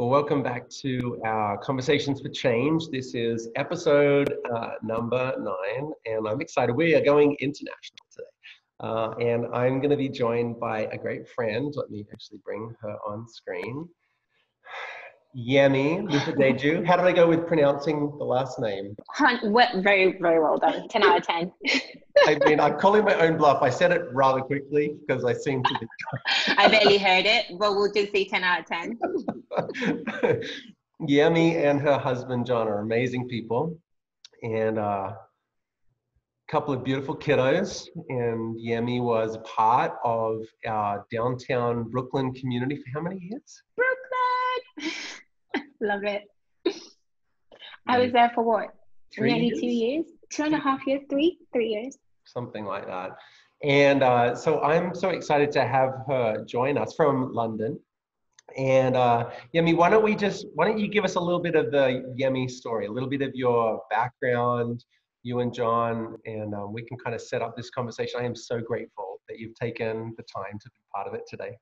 Well, 0.00 0.08
welcome 0.08 0.42
back 0.42 0.66
to 0.80 1.20
our 1.26 1.58
Conversations 1.58 2.22
for 2.22 2.30
Change. 2.30 2.88
This 2.88 3.14
is 3.14 3.50
episode 3.54 4.32
uh, 4.50 4.70
number 4.82 5.34
nine, 5.38 5.92
and 6.06 6.26
I'm 6.26 6.40
excited. 6.40 6.74
We 6.74 6.94
are 6.94 7.04
going 7.04 7.36
international 7.38 8.06
today. 8.10 8.30
Uh, 8.80 9.10
and 9.20 9.54
I'm 9.54 9.78
going 9.78 9.90
to 9.90 9.98
be 9.98 10.08
joined 10.08 10.58
by 10.58 10.88
a 10.90 10.96
great 10.96 11.28
friend. 11.28 11.70
Let 11.76 11.90
me 11.90 12.06
actually 12.14 12.38
bring 12.42 12.74
her 12.80 12.96
on 13.06 13.28
screen. 13.28 13.86
Yemi 15.36 16.02
Lufadeju. 16.08 16.84
How 16.84 16.96
did 16.96 17.06
I 17.06 17.12
go 17.12 17.28
with 17.28 17.46
pronouncing 17.46 18.12
the 18.18 18.24
last 18.24 18.58
name? 18.58 18.96
Very, 19.82 20.18
very 20.20 20.40
well 20.40 20.58
done. 20.58 20.88
10 20.88 21.02
out 21.04 21.18
of 21.18 21.26
10. 21.26 21.52
I 22.26 22.38
mean, 22.46 22.58
I'm 22.58 22.78
calling 22.78 23.04
my 23.04 23.14
own 23.14 23.36
bluff. 23.36 23.62
I 23.62 23.70
said 23.70 23.92
it 23.92 24.02
rather 24.12 24.40
quickly 24.40 24.96
because 25.06 25.24
I 25.24 25.32
seem 25.32 25.62
to 25.62 25.78
be. 25.78 25.86
I 26.58 26.68
barely 26.68 26.98
heard 26.98 27.26
it, 27.26 27.46
but 27.58 27.74
we'll 27.76 27.92
just 27.92 28.12
say 28.12 28.24
10 28.24 28.42
out 28.42 28.60
of 28.60 28.66
10. 28.66 28.98
Yemi 31.08 31.64
and 31.64 31.80
her 31.80 31.96
husband, 31.98 32.46
John, 32.46 32.66
are 32.66 32.80
amazing 32.80 33.28
people. 33.28 33.78
And 34.42 34.78
a 34.78 34.82
uh, 34.82 35.14
couple 36.48 36.74
of 36.74 36.82
beautiful 36.82 37.16
kiddos. 37.16 37.86
And 38.08 38.58
Yemi 38.58 39.00
was 39.00 39.38
part 39.44 39.92
of 40.04 40.42
our 40.66 41.06
downtown 41.12 41.84
Brooklyn 41.84 42.34
community 42.34 42.76
for 42.76 42.90
how 42.92 43.00
many 43.00 43.20
years? 43.20 43.62
Love 45.80 46.04
it. 46.04 46.24
I 47.86 47.98
was 47.98 48.12
there 48.12 48.30
for 48.34 48.44
what? 48.44 48.68
Three 49.12 49.32
Nearly 49.32 49.46
years? 49.46 49.60
two 49.60 49.66
years? 49.66 50.06
Two 50.30 50.44
and 50.44 50.54
a 50.54 50.58
half 50.58 50.86
years? 50.86 51.02
Three? 51.10 51.38
Three 51.52 51.68
years. 51.68 51.98
Something 52.24 52.64
like 52.64 52.86
that. 52.86 53.10
And 53.62 54.02
uh, 54.02 54.34
so 54.34 54.60
I'm 54.62 54.94
so 54.94 55.10
excited 55.10 55.50
to 55.52 55.66
have 55.66 55.90
her 56.06 56.44
join 56.44 56.78
us 56.78 56.94
from 56.94 57.32
London. 57.32 57.78
And 58.56 58.96
uh, 58.96 59.30
Yemi, 59.54 59.76
why 59.76 59.90
don't 59.90 60.02
we 60.04 60.14
just, 60.14 60.46
why 60.54 60.66
don't 60.66 60.78
you 60.78 60.88
give 60.88 61.04
us 61.04 61.14
a 61.14 61.20
little 61.20 61.40
bit 61.40 61.54
of 61.54 61.70
the 61.70 62.14
Yemi 62.18 62.50
story, 62.50 62.86
a 62.86 62.92
little 62.92 63.08
bit 63.08 63.22
of 63.22 63.34
your 63.34 63.82
background, 63.90 64.84
you 65.22 65.40
and 65.40 65.52
John, 65.52 66.16
and 66.24 66.54
um, 66.54 66.72
we 66.72 66.82
can 66.82 66.96
kind 66.96 67.14
of 67.14 67.20
set 67.20 67.42
up 67.42 67.56
this 67.56 67.70
conversation. 67.70 68.20
I 68.20 68.24
am 68.24 68.34
so 68.34 68.60
grateful 68.60 69.20
that 69.28 69.38
you've 69.38 69.54
taken 69.54 70.14
the 70.16 70.24
time 70.24 70.58
to 70.60 70.70
be 70.70 70.80
part 70.92 71.06
of 71.06 71.14
it 71.14 71.22
today 71.28 71.56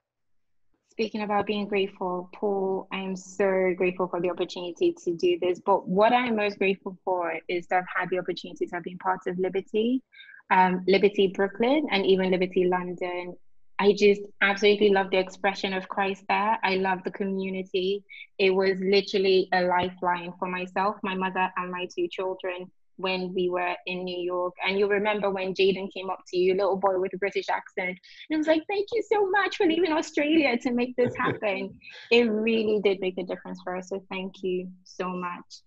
speaking 0.99 1.23
about 1.23 1.47
being 1.47 1.69
grateful, 1.69 2.29
Paul, 2.35 2.89
I 2.93 2.99
am 2.99 3.15
so 3.15 3.73
grateful 3.77 4.09
for 4.09 4.21
the 4.21 4.31
opportunity 4.31 4.93
to 5.05 5.15
do 5.15 5.39
this. 5.41 5.61
But 5.65 5.87
what 5.87 6.13
I'm 6.13 6.35
most 6.35 6.59
grateful 6.59 6.99
for 7.05 7.35
is 7.49 7.69
that 7.69 7.77
I've 7.77 8.01
had 8.01 8.11
the 8.11 8.19
opportunity 8.19 8.67
to 8.67 8.75
have 8.75 8.83
been 8.83 8.99
part 8.99 9.21
of 9.29 9.39
Liberty, 9.39 10.03
um, 10.51 10.83
Liberty 10.89 11.29
Brooklyn, 11.29 11.87
and 11.93 12.05
even 12.05 12.33
Liberty 12.33 12.65
London. 12.65 13.37
I 13.79 13.95
just 13.97 14.23
absolutely 14.41 14.89
love 14.89 15.13
the 15.13 15.19
expression 15.19 15.73
of 15.73 15.89
Christ 15.89 16.25
there. 16.29 16.59
I 16.65 16.75
love 16.75 17.05
the 17.05 17.13
community. 17.13 18.03
It 18.41 18.51
was 18.51 18.81
literally 18.81 19.49
a 19.53 19.63
lifeline 19.63 20.33
for 20.41 20.49
myself, 20.49 20.97
my 21.05 21.15
mother, 21.15 21.49
and 21.57 21.71
my 21.71 21.87
two 21.95 22.09
children 22.09 22.73
when 22.99 23.33
we 23.35 23.49
were 23.49 23.75
in 23.87 24.05
New 24.05 24.19
York. 24.19 24.55
And 24.67 24.79
you 24.79 24.87
remember 24.87 25.31
when 25.31 25.55
Jaden 25.55 25.93
came 25.93 26.11
up 26.11 26.21
to 26.29 26.37
you, 26.37 26.55
little 26.55 26.77
boy 26.77 26.99
with 26.99 27.15
a 27.15 27.19
British 27.19 27.49
accent, 27.49 27.99
and 28.31 28.39
was 28.39 28.47
like, 28.47 28.63
thank 28.69 28.89
you 28.93 29.03
so 29.11 29.29
much 29.31 29.57
for 29.57 29.67
leaving 29.67 29.93
Australia 29.93 30.59
to 30.59 30.73
make 30.73 30.95
this 30.97 31.15
happen. 31.17 31.79
it 32.11 32.25
really 32.25 32.81
did 32.83 33.01
make 33.01 33.19
a 33.19 33.25
difference 33.25 33.61
for 33.65 33.77
us. 33.77 33.89
So 33.89 34.05
thank 34.11 34.43
you 34.43 34.69
so 34.85 35.09
much. 35.09 35.63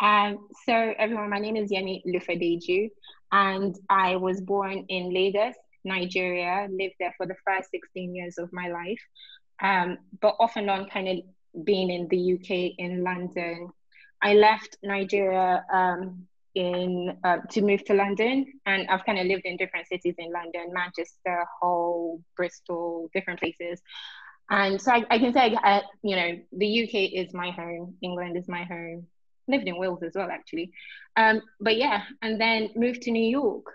Um, 0.00 0.48
so 0.66 0.94
everyone, 0.98 1.30
my 1.30 1.38
name 1.38 1.56
is 1.56 1.70
Yemi 1.70 2.02
Lufadeju, 2.06 2.90
and 3.32 3.74
I 3.88 4.16
was 4.16 4.40
born 4.40 4.84
in 4.88 5.12
Lagos, 5.12 5.54
Nigeria, 5.84 6.68
lived 6.70 6.94
there 7.00 7.14
for 7.16 7.26
the 7.26 7.36
first 7.46 7.70
16 7.70 8.14
years 8.14 8.38
of 8.38 8.52
my 8.52 8.68
life. 8.68 9.00
Um, 9.62 9.98
but 10.20 10.36
off 10.40 10.56
and 10.56 10.68
on 10.68 10.88
kind 10.90 11.08
of 11.08 11.64
being 11.64 11.90
in 11.90 12.08
the 12.08 12.34
UK, 12.34 12.74
in 12.78 13.04
London. 13.04 13.70
I 14.22 14.34
left 14.34 14.78
Nigeria 14.82 15.64
um, 15.72 16.26
in 16.54 17.16
uh, 17.24 17.38
to 17.50 17.62
move 17.62 17.84
to 17.84 17.94
London, 17.94 18.46
and 18.66 18.88
I've 18.88 19.04
kind 19.04 19.18
of 19.18 19.26
lived 19.26 19.42
in 19.44 19.56
different 19.56 19.88
cities 19.88 20.14
in 20.18 20.32
London, 20.32 20.72
Manchester, 20.72 21.44
Hull, 21.60 22.20
Bristol, 22.36 23.08
different 23.14 23.40
places. 23.40 23.80
And 24.50 24.80
so 24.80 24.92
I, 24.92 25.04
I 25.10 25.18
can 25.18 25.32
say, 25.32 25.56
uh, 25.62 25.80
you 26.02 26.16
know, 26.16 26.38
the 26.52 26.84
UK 26.84 27.12
is 27.12 27.32
my 27.32 27.50
home, 27.50 27.96
England 28.02 28.36
is 28.36 28.48
my 28.48 28.64
home. 28.64 29.06
Lived 29.46 29.66
in 29.66 29.76
Wales 29.76 30.02
as 30.02 30.12
well, 30.14 30.30
actually. 30.30 30.72
Um, 31.16 31.42
but 31.60 31.76
yeah, 31.76 32.02
and 32.22 32.40
then 32.40 32.70
moved 32.76 33.02
to 33.02 33.10
New 33.10 33.28
York. 33.28 33.66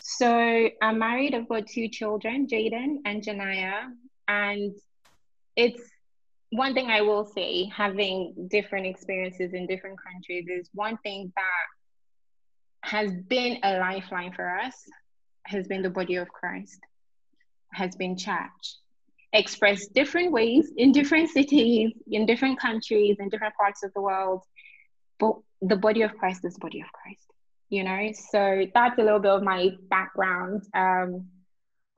So 0.00 0.68
I'm 0.82 0.98
married. 0.98 1.34
I've 1.34 1.48
got 1.48 1.66
two 1.66 1.88
children, 1.88 2.46
Jaden 2.46 2.96
and 3.06 3.22
Janaya, 3.22 3.84
and 4.28 4.74
it's 5.56 5.80
one 6.50 6.74
thing 6.74 6.90
I 6.90 7.00
will 7.00 7.24
say, 7.24 7.64
having 7.74 8.48
different 8.50 8.86
experiences 8.86 9.54
in 9.54 9.66
different 9.66 9.98
countries, 10.02 10.46
is 10.48 10.68
one 10.72 10.98
thing 10.98 11.32
that 11.34 11.66
has 12.84 13.10
been 13.28 13.58
a 13.62 13.78
lifeline 13.78 14.32
for 14.32 14.58
us 14.58 14.74
has 15.46 15.66
been 15.66 15.82
the 15.82 15.90
body 15.90 16.16
of 16.16 16.28
Christ, 16.28 16.80
has 17.72 17.96
been 17.96 18.16
church, 18.16 18.76
expressed 19.32 19.92
different 19.94 20.32
ways 20.32 20.70
in 20.76 20.92
different 20.92 21.30
cities, 21.30 21.92
in 22.06 22.26
different 22.26 22.60
countries, 22.60 23.16
in 23.18 23.28
different 23.28 23.54
parts 23.54 23.82
of 23.82 23.92
the 23.94 24.00
world. 24.00 24.42
But 25.18 25.36
the 25.62 25.76
body 25.76 26.02
of 26.02 26.14
Christ 26.16 26.44
is 26.44 26.58
body 26.58 26.80
of 26.80 26.92
Christ, 26.92 27.26
you 27.70 27.84
know? 27.84 28.10
So 28.30 28.66
that's 28.74 28.98
a 28.98 29.02
little 29.02 29.20
bit 29.20 29.32
of 29.32 29.42
my 29.42 29.70
background. 29.88 30.64
Um, 30.74 31.28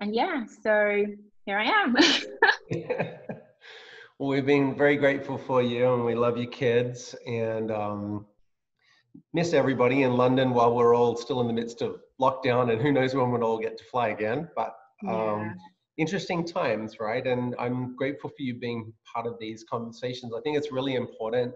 and 0.00 0.14
yeah, 0.14 0.44
so 0.62 1.04
here 1.47 1.58
I 1.58 1.64
am. 1.64 1.97
well, 4.18 4.28
we've 4.30 4.47
been 4.47 4.76
very 4.76 4.97
grateful 4.97 5.38
for 5.38 5.62
you 5.62 5.94
and 5.94 6.04
we 6.04 6.14
love 6.14 6.36
you 6.36 6.47
kids. 6.47 7.14
And 7.26 7.70
um, 7.70 8.26
miss 9.32 9.53
everybody 9.53 10.03
in 10.03 10.16
London 10.16 10.50
while 10.50 10.75
we're 10.75 10.94
all 10.94 11.16
still 11.16 11.41
in 11.41 11.47
the 11.47 11.53
midst 11.53 11.82
of 11.82 12.00
lockdown 12.21 12.72
and 12.72 12.81
who 12.81 12.93
knows 12.93 13.15
when 13.15 13.31
we'll 13.31 13.44
all 13.44 13.59
get 13.59 13.77
to 13.78 13.84
fly 13.84 14.09
again. 14.09 14.49
But 14.56 14.75
um, 15.06 15.10
yeah. 15.10 15.53
interesting 15.99 16.47
times, 16.47 16.99
right? 17.00 17.27
And 17.27 17.54
I'm 17.59 17.97
grateful 17.97 18.31
for 18.31 18.43
you 18.43 18.54
being 18.59 18.93
part 19.12 19.27
of 19.27 19.34
these 19.38 19.65
conversations. 19.71 20.32
I 20.37 20.41
think 20.41 20.56
it's 20.56 20.72
really 20.72 20.94
important. 20.94 21.53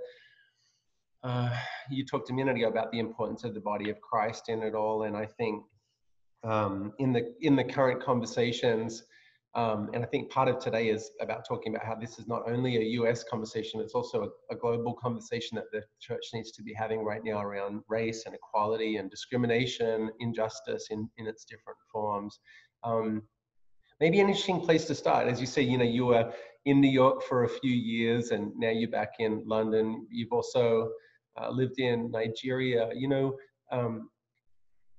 Uh, 1.23 1.51
you 1.91 2.05
talked 2.05 2.31
a 2.31 2.33
minute 2.33 2.57
ago 2.57 2.69
about 2.69 2.91
the 2.93 2.99
importance 2.99 3.45
of 3.45 3.55
the 3.55 3.61
body 3.61 3.91
of 3.91 4.01
Christ 4.01 4.49
in 4.49 4.63
it 4.63 4.75
all, 4.75 5.03
and 5.03 5.17
I 5.17 5.27
think 5.27 5.63
um, 6.45 6.93
in 6.99 7.13
the 7.13 7.35
in 7.43 7.57
the 7.57 7.65
current 7.65 8.03
conversations, 8.03 9.03
um, 9.55 9.91
and 9.93 10.05
I 10.05 10.07
think 10.07 10.31
part 10.31 10.49
of 10.49 10.61
today 10.61 10.91
is 10.91 11.11
about 11.21 11.45
talking 11.47 11.75
about 11.75 11.85
how 11.85 11.97
this 11.97 12.21
is 12.21 12.29
not 12.29 12.43
only 12.49 12.77
a 12.77 13.03
US 13.03 13.25
conversation, 13.25 13.81
it's 13.81 13.95
also 13.95 14.23
a, 14.23 14.55
a, 14.55 14.57
global 14.57 14.95
conversation 14.95 15.57
that 15.57 15.65
the 15.73 15.83
church 16.01 16.23
needs 16.33 16.53
to 16.53 16.63
be 16.63 16.73
having 16.73 17.05
right 17.05 17.23
now 17.25 17.43
around 17.43 17.83
race 17.89 18.27
and 18.27 18.35
equality 18.35 18.99
and 18.99 19.11
discrimination, 19.11 20.11
injustice 20.21 20.87
in, 20.91 21.11
in 21.19 21.27
its 21.27 21.45
different 21.45 21.79
forms. 21.93 22.39
Um, 22.85 23.23
maybe 23.99 24.21
an 24.21 24.29
interesting 24.29 24.61
place 24.61 24.85
to 24.85 24.95
start. 24.95 25.27
As 25.27 25.41
you 25.41 25.47
say, 25.47 25.63
you 25.63 25.79
know, 25.79 25.85
you 25.85 26.07
were 26.07 26.33
in 26.65 26.81
New 26.81 26.91
York 26.91 27.25
for 27.25 27.43
a 27.43 27.49
few 27.49 27.73
years 27.73 28.31
and 28.31 28.53
now 28.57 28.71
you're 28.71 28.89
back 28.89 29.15
in 29.19 29.43
London. 29.47 30.07
You've 30.11 30.33
also 30.33 30.91
uh, 31.41 31.51
lived 31.51 31.81
in 31.81 32.09
Nigeria. 32.13 32.91
You 32.95 33.09
know, 33.09 33.37
um, 33.73 34.11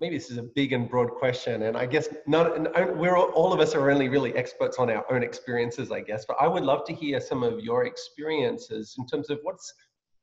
maybe 0.01 0.17
this 0.17 0.31
is 0.31 0.38
a 0.38 0.44
big 0.44 0.73
and 0.73 0.89
broad 0.89 1.12
question, 1.12 1.62
and 1.63 1.78
I 1.78 1.85
guess 1.85 2.09
not. 2.28 2.47
We're 2.97 3.16
all, 3.16 3.29
all 3.29 3.53
of 3.53 3.59
us 3.59 3.75
are 3.75 3.91
only 3.91 4.09
really 4.09 4.35
experts 4.35 4.78
on 4.79 4.89
our 4.89 5.06
own 5.13 5.23
experiences, 5.23 5.91
I 5.91 6.01
guess. 6.01 6.25
But 6.28 6.38
I 6.41 6.47
would 6.47 6.63
love 6.63 6.84
to 6.85 6.94
hear 6.94 7.22
some 7.22 7.44
of 7.44 7.59
your 7.59 7.85
experiences 7.85 8.95
in 8.97 9.06
terms 9.06 9.29
of 9.29 9.39
what's 9.44 9.72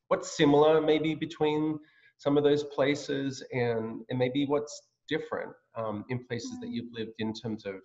what's 0.08 0.36
similar, 0.36 0.80
maybe 0.80 1.14
between 1.14 1.78
some 2.18 2.36
of 2.36 2.42
those 2.42 2.64
places, 2.64 3.42
and 3.52 4.02
and 4.10 4.18
maybe 4.18 4.44
what's 4.46 4.82
different 5.08 5.52
um, 5.76 6.04
in 6.10 6.26
places 6.26 6.58
that 6.60 6.68
you've 6.68 6.92
lived 6.92 7.14
in 7.20 7.32
terms 7.32 7.64
of 7.64 7.76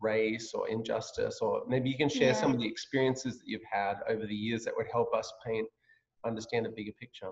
race 0.00 0.52
or 0.54 0.68
injustice, 0.68 1.40
or 1.42 1.62
maybe 1.68 1.90
you 1.90 1.96
can 1.96 2.08
share 2.08 2.28
yeah. 2.28 2.40
some 2.40 2.52
of 2.54 2.60
the 2.60 2.66
experiences 2.66 3.38
that 3.38 3.44
you've 3.46 3.68
had 3.70 3.96
over 4.08 4.24
the 4.24 4.34
years 4.34 4.64
that 4.64 4.72
would 4.76 4.86
help 4.90 5.12
us 5.14 5.30
paint 5.44 5.68
understand 6.24 6.66
a 6.66 6.70
bigger 6.70 6.92
picture. 7.00 7.30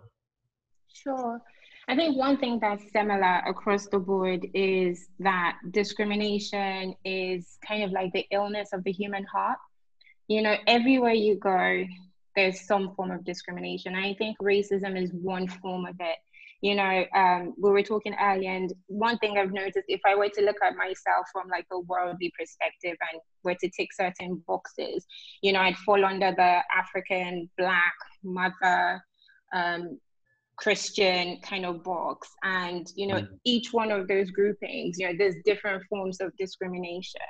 Sure. 0.93 1.41
I 1.89 1.97
think 1.97 2.17
one 2.19 2.37
thing 2.37 2.59
that's 2.61 2.91
similar 2.93 3.43
across 3.47 3.87
the 3.87 3.99
board 3.99 4.47
is 4.53 5.09
that 5.21 5.57
discrimination 5.71 6.95
is 7.05 7.57
kind 7.67 7.83
of 7.83 7.93
like 7.93 8.13
the 8.13 8.27
illness 8.31 8.75
of 8.75 8.85
the 8.85 8.93
human 8.93 9.25
heart. 9.25 9.59
You 10.29 10.43
know, 10.43 10.57
everywhere 10.67 11.15
you 11.15 11.37
go, 11.37 11.85
there's 12.37 12.61
some 12.67 12.95
form 12.95 13.11
of 13.11 13.25
discrimination. 13.25 13.95
I 13.95 14.15
think 14.15 14.37
racism 14.39 15.03
is 15.03 15.11
one 15.13 15.49
form 15.49 15.87
of 15.87 15.97
it. 15.99 16.19
You 16.61 16.75
know, 16.75 17.05
um, 17.15 17.55
we 17.57 17.71
were 17.71 17.83
talking 17.83 18.15
earlier, 18.21 18.51
and 18.51 18.73
one 18.89 19.17
thing 19.19 19.39
I've 19.39 19.53
noticed 19.53 19.87
if 19.89 20.01
I 20.05 20.15
were 20.17 20.29
to 20.29 20.43
look 20.43 20.57
at 20.63 20.77
myself 20.77 21.27
from 21.33 21.49
like 21.49 21.67
a 21.73 21.79
worldly 21.79 22.33
perspective 22.39 22.97
and 23.13 23.21
were 23.45 23.55
to 23.55 23.71
tick 23.71 23.93
certain 23.95 24.43
boxes, 24.47 25.07
you 25.41 25.53
know, 25.53 25.61
I'd 25.61 25.77
fall 25.77 26.05
under 26.05 26.33
the 26.33 26.61
African, 26.77 27.49
Black, 27.57 27.95
mother, 28.25 29.03
um, 29.55 29.99
Christian 30.59 31.39
kind 31.41 31.65
of 31.65 31.85
box. 31.85 32.29
And, 32.43 32.91
you 32.97 33.07
know, 33.07 33.21
mm. 33.21 33.29
each 33.45 33.73
one 33.73 33.91
of 33.91 34.09
those 34.09 34.31
groupings, 34.31 34.99
you 34.99 35.07
know, 35.07 35.15
there's 35.17 35.37
different 35.45 35.85
forms 35.89 36.21
of 36.21 36.37
discrimination. 36.37 37.21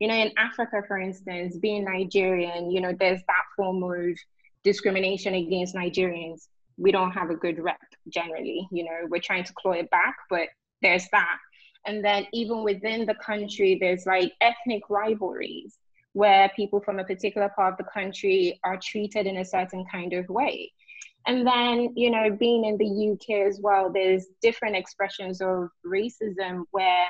You 0.00 0.08
know, 0.08 0.14
in 0.14 0.32
Africa, 0.36 0.82
for 0.88 0.98
instance, 0.98 1.56
being 1.58 1.84
Nigerian, 1.84 2.70
you 2.70 2.80
know, 2.80 2.92
there's 2.98 3.20
that 3.28 3.44
form 3.56 3.82
of 3.82 4.16
discrimination 4.64 5.34
against 5.34 5.74
Nigerians. 5.74 6.48
We 6.76 6.90
don't 6.90 7.12
have 7.12 7.30
a 7.30 7.36
good 7.36 7.62
rep 7.62 7.78
generally. 8.08 8.66
You 8.72 8.84
know, 8.84 9.06
we're 9.08 9.20
trying 9.20 9.44
to 9.44 9.52
claw 9.52 9.72
it 9.72 9.90
back, 9.90 10.16
but 10.30 10.48
there's 10.82 11.06
that. 11.12 11.38
And 11.86 12.02
then 12.02 12.26
even 12.32 12.64
within 12.64 13.04
the 13.04 13.14
country, 13.14 13.76
there's 13.78 14.06
like 14.06 14.32
ethnic 14.40 14.82
rivalries 14.88 15.76
where 16.14 16.50
people 16.56 16.80
from 16.80 16.98
a 16.98 17.04
particular 17.04 17.50
part 17.54 17.72
of 17.72 17.78
the 17.78 17.90
country 17.92 18.58
are 18.64 18.78
treated 18.82 19.26
in 19.26 19.36
a 19.36 19.44
certain 19.44 19.84
kind 19.92 20.14
of 20.14 20.28
way. 20.28 20.72
And 21.26 21.46
then, 21.46 21.92
you 21.96 22.10
know, 22.10 22.30
being 22.30 22.64
in 22.64 22.76
the 22.76 23.12
UK 23.12 23.46
as 23.46 23.60
well, 23.62 23.90
there's 23.92 24.26
different 24.42 24.76
expressions 24.76 25.40
of 25.40 25.68
racism 25.86 26.64
where 26.70 27.06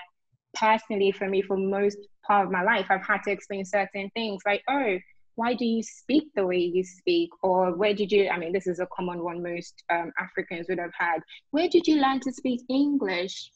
personally 0.55 1.13
for 1.13 1.29
me, 1.29 1.43
for 1.43 1.57
most 1.57 1.99
part 2.27 2.47
of 2.47 2.53
my 2.53 2.63
life, 2.63 2.87
I've 2.91 3.05
had 3.05 3.23
to 3.25 3.33
explain 3.33 3.65
certain 3.65 4.11
things 4.15 4.43
like, 4.47 4.63
oh, 4.69 4.99
why 5.37 5.55
do 5.55 5.65
you 5.65 5.83
speak 5.83 6.29
the 6.35 6.47
way 6.47 6.59
you 6.59 6.85
speak? 6.85 7.31
Or 7.43 7.77
where 7.77 7.95
did 7.95 8.13
you, 8.13 8.29
I 8.29 8.39
mean, 8.39 8.53
this 8.53 8.69
is 8.69 8.79
a 8.79 8.87
common 8.95 9.23
one 9.23 9.43
most 9.43 9.83
um, 9.91 10.13
Africans 10.19 10.67
would 10.69 10.79
have 10.79 10.93
had. 10.97 11.21
Where 11.51 11.69
did 11.69 11.87
you 11.87 12.01
learn 12.01 12.21
to 12.21 12.33
speak 12.33 12.61
English? 12.69 13.51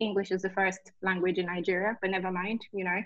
English 0.00 0.32
is 0.32 0.42
the 0.42 0.50
first 0.50 0.80
language 1.02 1.38
in 1.38 1.46
Nigeria, 1.46 1.96
but 2.02 2.10
never 2.10 2.32
mind, 2.32 2.60
you 2.72 2.84
know. 2.84 3.00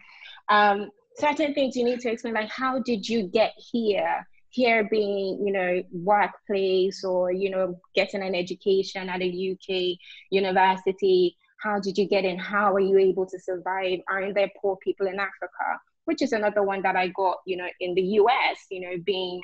Um, 0.48 0.90
certain 1.16 1.54
things 1.54 1.76
you 1.76 1.84
need 1.84 2.00
to 2.00 2.10
explain, 2.10 2.34
like 2.34 2.50
how 2.50 2.80
did 2.80 3.06
you 3.06 3.24
get 3.28 3.52
here? 3.56 4.26
Here 4.54 4.86
being, 4.88 5.44
you 5.44 5.52
know, 5.52 5.82
workplace 5.92 7.02
or, 7.04 7.32
you 7.32 7.50
know, 7.50 7.80
getting 7.94 8.22
an 8.22 8.34
education 8.34 9.08
at 9.08 9.20
a 9.20 9.52
UK 9.52 9.98
university. 10.30 11.36
How 11.58 11.80
did 11.80 11.98
you 11.98 12.06
get 12.06 12.24
in? 12.24 12.38
How 12.38 12.72
are 12.74 12.80
you 12.80 12.98
able 12.98 13.26
to 13.26 13.38
survive? 13.38 13.98
Aren't 14.08 14.34
there 14.34 14.50
poor 14.60 14.76
people 14.84 15.06
in 15.06 15.18
Africa? 15.18 15.80
which 16.04 16.22
is 16.22 16.32
another 16.32 16.62
one 16.62 16.82
that 16.82 16.96
I 16.96 17.08
got, 17.08 17.38
you 17.46 17.56
know, 17.56 17.68
in 17.80 17.94
the 17.94 18.02
US, 18.02 18.66
you 18.70 18.80
know, 18.80 18.96
being 19.04 19.40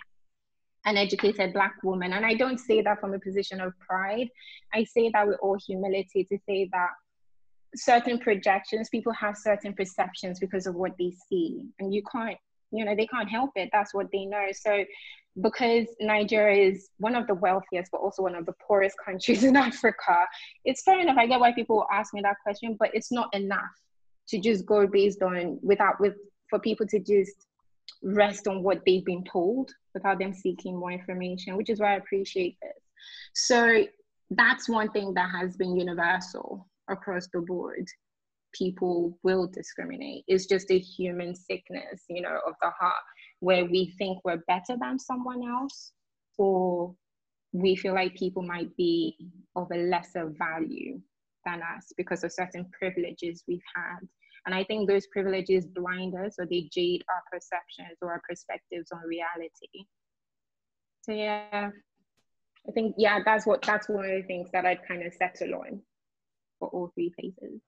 an 0.87 0.97
educated 0.97 1.53
black 1.53 1.75
woman. 1.83 2.13
And 2.13 2.25
I 2.25 2.35
don't 2.35 2.59
say 2.59 2.81
that 2.83 3.01
from 3.01 3.15
a 3.15 3.19
position 3.19 3.61
of 3.61 3.79
pride. 3.79 4.29
I 4.73 4.85
say 4.85 5.11
that 5.13 5.27
with 5.27 5.39
all 5.43 5.59
humility 5.67 6.25
to 6.25 6.39
say 6.47 6.69
that 6.73 6.91
certain 7.77 8.19
projections, 8.19 8.89
people 8.89 9.13
have 9.13 9.37
certain 9.37 9.75
perceptions 9.75 10.41
because 10.41 10.67
of 10.67 10.75
what 10.75 10.93
they 10.99 11.13
see. 11.29 11.67
And 11.79 11.93
you 11.93 12.03
can't, 12.11 12.37
you 12.73 12.85
know, 12.85 12.95
they 12.95 13.07
can't 13.07 13.29
help 13.29 13.51
it. 13.57 13.71
That's 13.73 13.95
what 13.95 14.09
they 14.13 14.25
know. 14.25 14.47
So 14.53 14.85
because 15.41 15.87
Nigeria 16.01 16.71
is 16.71 16.91
one 16.99 17.15
of 17.15 17.27
the 17.27 17.35
wealthiest, 17.35 17.91
but 17.93 18.01
also 18.01 18.23
one 18.23 18.35
of 18.35 18.47
the 18.47 18.55
poorest 18.67 18.97
countries 19.05 19.45
in 19.45 19.57
Africa, 19.57 20.27
it's 20.65 20.83
fair 20.83 21.01
enough. 21.01 21.17
I 21.19 21.27
get 21.27 21.41
why 21.41 21.53
people 21.53 21.87
ask 21.93 22.13
me 22.15 22.21
that 22.23 22.37
question, 22.43 22.77
but 22.79 22.91
it's 22.95 23.13
not 23.13 23.33
enough 23.35 23.61
to 24.29 24.39
just 24.39 24.67
go 24.67 24.87
based 24.87 25.23
on 25.23 25.59
without 25.63 26.01
with 26.01 26.15
for 26.49 26.59
people 26.59 26.87
to 26.87 26.99
just 26.99 27.47
rest 28.03 28.49
on 28.49 28.63
what 28.63 28.81
they've 28.87 29.05
been 29.05 29.25
told 29.25 29.71
without 29.95 30.19
them 30.19 30.33
seeking 30.33 30.77
more 30.77 30.93
information, 30.93 31.57
which 31.57 31.71
is 31.71 31.81
why 31.81 31.93
I 31.95 31.97
appreciate 31.97 32.57
this. 32.63 32.83
So 33.35 33.85
that's 34.31 34.69
one 34.69 34.91
thing 34.91 35.15
that 35.15 35.31
has 35.31 35.57
been 35.57 35.77
universal 35.77 36.67
across 36.89 37.29
the 37.33 37.41
board. 37.41 37.87
People 38.53 39.19
will 39.23 39.47
discriminate. 39.47 40.25
It's 40.27 40.47
just 40.47 40.71
a 40.71 40.79
human 40.79 41.35
sickness, 41.35 42.05
you 42.09 42.23
know, 42.23 42.39
of 42.47 42.55
the 42.61 42.71
heart 42.71 43.03
where 43.41 43.65
we 43.65 43.95
think 43.99 44.19
we're 44.25 44.43
better 44.49 44.77
than 44.81 44.99
someone 44.99 45.43
else 45.49 45.93
or 46.39 46.95
we 47.53 47.77
feel 47.77 47.95
like 47.95 48.15
people 48.15 48.43
might 48.43 48.75
be 48.77 49.17
of 49.57 49.69
a 49.73 49.77
lesser 49.77 50.33
value 50.39 51.01
than 51.45 51.61
us 51.77 51.93
because 51.97 52.23
of 52.23 52.33
certain 52.33 52.67
privileges 52.79 53.43
we've 53.49 53.63
had 53.75 54.07
and 54.47 54.55
I 54.55 54.65
think 54.65 54.89
those 54.89 55.07
privileges 55.09 55.67
blind 55.67 56.15
us 56.15 56.37
or 56.39 56.47
they 56.47 56.69
jade 56.73 57.05
our 57.09 57.23
perceptions 57.31 57.99
or 58.01 58.13
our 58.13 58.23
perspectives 58.29 58.91
on 58.93 59.01
reality. 59.07 59.87
So 61.03 61.13
yeah, 61.13 61.71
I 62.69 62.73
think 62.73 62.95
yeah, 62.99 63.21
that's 63.25 63.47
what 63.47 63.63
that's 63.63 63.89
one 63.89 64.05
of 64.05 64.11
the 64.11 64.23
things 64.23 64.51
that 64.53 64.65
I'd 64.65 64.87
kind 64.87 65.05
of 65.05 65.13
settle 65.15 65.55
on 65.57 65.81
for 66.59 66.69
all 66.69 66.91
three 66.95 67.13
places. 67.19 67.61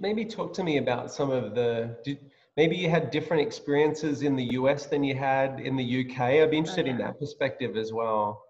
Maybe 0.00 0.24
talk 0.24 0.52
to 0.54 0.64
me 0.64 0.78
about 0.78 1.12
some 1.12 1.30
of 1.30 1.54
the 1.54 1.96
did, 2.04 2.18
maybe 2.56 2.76
you 2.76 2.88
had 2.88 3.10
different 3.10 3.42
experiences 3.42 4.22
in 4.22 4.36
the 4.36 4.44
US 4.52 4.86
than 4.86 5.02
you 5.02 5.16
had 5.16 5.60
in 5.60 5.76
the 5.76 6.04
UK? 6.04 6.20
I'd 6.20 6.50
be 6.50 6.58
interested 6.58 6.84
oh, 6.84 6.88
yeah. 6.88 6.92
in 6.92 6.98
that 6.98 7.18
perspective 7.18 7.76
as 7.76 7.92
well. 7.92 8.42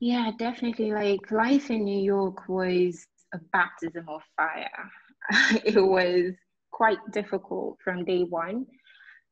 Yeah, 0.00 0.30
definitely. 0.38 0.92
Like 0.92 1.30
life 1.30 1.70
in 1.70 1.84
New 1.84 2.00
York 2.00 2.48
was 2.48 3.06
a 3.34 3.38
baptism 3.52 4.08
of 4.08 4.22
fire. 4.36 4.90
it 5.64 5.80
was 5.82 6.34
quite 6.70 6.98
difficult 7.12 7.78
from 7.82 8.04
day 8.04 8.22
one. 8.22 8.66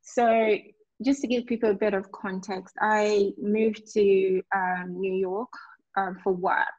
So, 0.03 0.57
just 1.03 1.21
to 1.21 1.27
give 1.27 1.47
people 1.47 1.71
a 1.71 1.75
bit 1.75 1.95
of 1.95 2.11
context, 2.13 2.75
I 2.81 3.33
moved 3.39 3.83
to 3.93 4.43
um, 4.55 4.97
New 4.99 5.15
York 5.15 5.53
um, 5.97 6.19
for 6.23 6.33
work, 6.33 6.79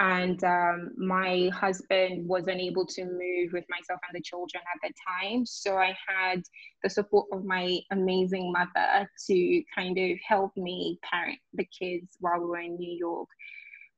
and 0.00 0.42
um, 0.44 0.90
my 0.96 1.50
husband 1.54 2.28
was 2.28 2.48
unable 2.48 2.84
to 2.86 3.04
move 3.04 3.52
with 3.52 3.64
myself 3.70 4.00
and 4.08 4.14
the 4.14 4.22
children 4.22 4.62
at 4.74 4.88
the 4.88 4.94
time. 5.08 5.46
So, 5.46 5.76
I 5.76 5.96
had 6.06 6.42
the 6.82 6.90
support 6.90 7.26
of 7.32 7.44
my 7.44 7.78
amazing 7.90 8.52
mother 8.52 9.08
to 9.28 9.62
kind 9.74 9.98
of 9.98 10.18
help 10.26 10.56
me 10.56 10.98
parent 11.02 11.38
the 11.54 11.66
kids 11.78 12.16
while 12.20 12.40
we 12.40 12.46
were 12.46 12.60
in 12.60 12.76
New 12.76 12.96
York 12.96 13.28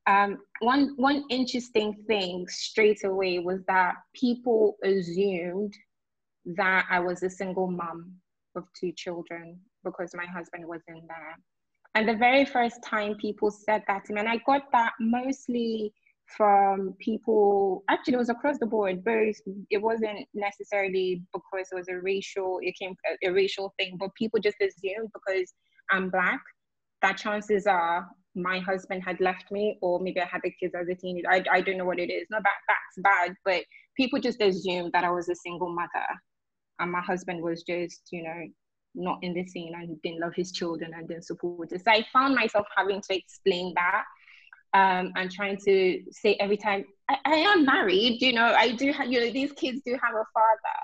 um, 0.08 0.38
one 0.60 0.94
one 0.96 1.24
interesting 1.28 1.94
thing 2.06 2.48
straight 2.48 3.04
away 3.04 3.40
was 3.40 3.60
that 3.68 3.94
people 4.14 4.76
assumed 4.82 5.76
that 6.56 6.86
I 6.90 6.98
was 6.98 7.22
a 7.22 7.28
single 7.28 7.70
mom 7.70 8.14
of 8.56 8.64
two 8.78 8.92
children 8.92 9.60
because 9.84 10.14
my 10.14 10.24
husband 10.24 10.66
wasn't 10.66 11.06
there. 11.06 11.36
And 11.94 12.08
the 12.08 12.14
very 12.14 12.44
first 12.44 12.82
time 12.85 13.17
people 13.17 13.50
said 13.50 13.82
that 13.88 14.05
to 14.05 14.12
me, 14.12 14.20
and 14.20 14.29
I 14.29 14.40
got 14.46 14.70
that 14.73 14.93
mostly 15.00 15.93
from 16.37 16.94
people 17.00 17.82
actually 17.88 18.12
it 18.12 18.19
was 18.19 18.29
across 18.29 18.58
the 18.58 18.67
board 18.67 19.02
both 19.02 19.35
it 19.70 19.81
wasn't 19.81 20.29
necessarily 20.35 21.23
because 21.32 21.69
it 21.73 21.75
was 21.75 21.88
a 21.88 21.99
racial 22.02 22.58
it 22.61 22.75
came 22.79 22.94
a, 23.11 23.29
a 23.29 23.32
racial 23.32 23.73
thing 23.79 23.96
but 23.99 24.14
people 24.14 24.38
just 24.38 24.58
assumed 24.61 25.08
because 25.14 25.55
i'm 25.90 26.11
black 26.11 26.38
that 27.00 27.17
chances 27.17 27.67
are 27.67 28.06
my 28.35 28.58
husband 28.61 29.02
had 29.05 29.20
left 29.20 29.50
me 29.50 29.79
or 29.82 30.00
maybe 30.00 30.20
I 30.20 30.26
had 30.26 30.40
the 30.43 30.52
kids 30.61 30.75
as 30.75 30.88
a 30.88 30.94
teenager. 30.94 31.29
I, 31.29 31.43
I 31.50 31.61
don't 31.61 31.76
know 31.76 31.85
what 31.85 31.99
it 31.99 32.11
is. 32.11 32.26
Not 32.31 32.43
that 32.43 32.52
that's 32.69 33.02
bad, 33.02 33.35
but 33.44 33.64
people 33.96 34.20
just 34.20 34.40
assumed 34.40 34.93
that 34.93 35.05
I 35.05 35.11
was 35.11 35.29
a 35.29 35.35
single 35.35 35.75
mother 35.75 36.06
and 36.79 36.93
my 36.93 37.00
husband 37.00 37.43
was 37.43 37.62
just, 37.62 38.02
you 38.12 38.23
know, 38.23 38.46
not 38.94 39.19
in 39.23 39.35
the 39.35 39.44
scene 39.46 39.73
and 39.75 40.00
didn't 40.02 40.20
love 40.20 40.35
his 40.35 40.52
children 40.52 40.93
and 40.94 41.08
didn't 41.08 41.25
support 41.25 41.73
it. 41.73 41.85
So 41.85 41.90
I 41.90 42.05
found 42.12 42.35
myself 42.35 42.67
having 42.76 43.00
to 43.02 43.17
explain 43.17 43.75
that 43.76 44.04
um, 44.75 45.12
and 45.16 45.30
trying 45.30 45.59
to 45.64 46.02
say 46.11 46.35
every 46.40 46.57
time, 46.57 46.85
I, 47.09 47.16
I 47.25 47.35
am 47.37 47.64
married, 47.64 48.21
you 48.21 48.33
know, 48.33 48.54
I 48.54 48.73
do 48.73 48.92
have, 48.92 49.11
you 49.11 49.21
know, 49.21 49.30
these 49.30 49.52
kids 49.52 49.80
do 49.85 49.92
have 50.02 50.14
a 50.14 50.25
father. 50.35 50.78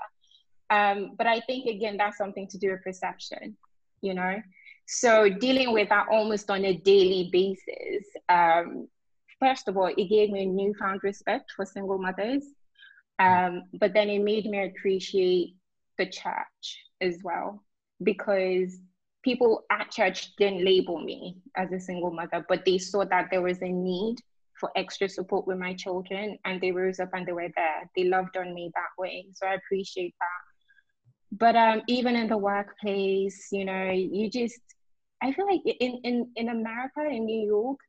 Um, 0.69 1.11
but 1.17 1.27
I 1.27 1.41
think, 1.41 1.67
again, 1.67 1.97
that's 1.97 2.17
something 2.17 2.47
to 2.47 2.57
do 2.57 2.71
with 2.71 2.83
perception, 2.83 3.55
you 4.01 4.13
know? 4.13 4.41
So 4.87 5.29
dealing 5.29 5.73
with 5.73 5.89
that 5.89 6.07
almost 6.11 6.49
on 6.49 6.65
a 6.65 6.77
daily 6.77 7.29
basis, 7.31 8.07
um, 8.29 8.87
first 9.39 9.67
of 9.67 9.77
all, 9.77 9.87
it 9.87 10.09
gave 10.09 10.31
me 10.31 10.43
a 10.43 10.45
newfound 10.45 11.01
respect 11.03 11.51
for 11.55 11.65
single 11.65 11.97
mothers. 11.97 12.43
Um, 13.19 13.63
but 13.79 13.93
then 13.93 14.09
it 14.09 14.23
made 14.23 14.45
me 14.45 14.65
appreciate 14.65 15.55
the 15.97 16.05
church 16.05 16.83
as 17.01 17.17
well 17.23 17.64
because 18.03 18.79
people 19.23 19.63
at 19.71 19.91
church 19.91 20.35
didn't 20.37 20.63
label 20.63 20.99
me 20.99 21.37
as 21.55 21.71
a 21.71 21.79
single 21.79 22.11
mother, 22.11 22.45
but 22.47 22.63
they 22.65 22.77
saw 22.77 23.03
that 23.05 23.27
there 23.31 23.41
was 23.41 23.61
a 23.61 23.69
need 23.69 24.17
for 24.59 24.69
extra 24.75 25.09
support 25.09 25.47
with 25.47 25.57
my 25.57 25.73
children 25.73 26.37
and 26.45 26.61
they 26.61 26.71
rose 26.71 26.99
up 26.99 27.09
and 27.13 27.25
they 27.25 27.33
were 27.33 27.49
there. 27.55 27.89
They 27.95 28.05
loved 28.05 28.37
on 28.37 28.53
me 28.53 28.71
that 28.73 29.01
way. 29.01 29.25
So 29.33 29.47
I 29.47 29.55
appreciate 29.55 30.13
that. 30.19 31.37
But 31.37 31.55
um, 31.55 31.81
even 31.87 32.15
in 32.15 32.27
the 32.27 32.37
workplace, 32.37 33.49
you 33.51 33.65
know, 33.65 33.91
you 33.91 34.29
just 34.29 34.59
I 35.21 35.33
feel 35.33 35.47
like 35.47 35.61
in, 35.65 35.99
in, 36.03 36.29
in 36.35 36.49
America, 36.49 37.01
in 37.09 37.25
New 37.25 37.45
York, 37.47 37.79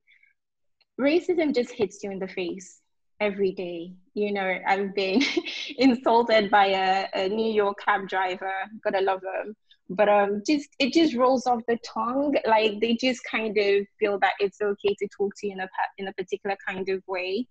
racism 0.98 1.54
just 1.54 1.70
hits 1.70 2.02
you 2.02 2.10
in 2.10 2.18
the 2.18 2.28
face 2.28 2.80
every 3.20 3.52
day. 3.52 3.92
You 4.14 4.32
know, 4.32 4.58
I've 4.66 4.94
been 4.94 5.22
insulted 5.76 6.50
by 6.50 6.66
a, 6.66 7.08
a 7.14 7.28
New 7.28 7.52
York 7.52 7.78
cab 7.84 8.08
driver. 8.08 8.52
Gotta 8.82 9.00
love 9.00 9.20
them. 9.20 9.54
But 9.88 10.08
um, 10.08 10.42
just 10.46 10.68
it 10.78 10.92
just 10.92 11.14
rolls 11.14 11.46
off 11.46 11.62
the 11.68 11.78
tongue. 11.84 12.34
Like 12.46 12.80
they 12.80 12.94
just 12.94 13.22
kind 13.24 13.56
of 13.56 13.86
feel 14.00 14.18
that 14.18 14.32
it's 14.40 14.60
okay 14.60 14.94
to 14.98 15.08
talk 15.16 15.32
to 15.38 15.46
you 15.46 15.52
in 15.52 15.60
a 15.60 15.68
in 15.98 16.08
a 16.08 16.12
particular 16.14 16.56
kind 16.66 16.88
of 16.88 17.02
way, 17.06 17.46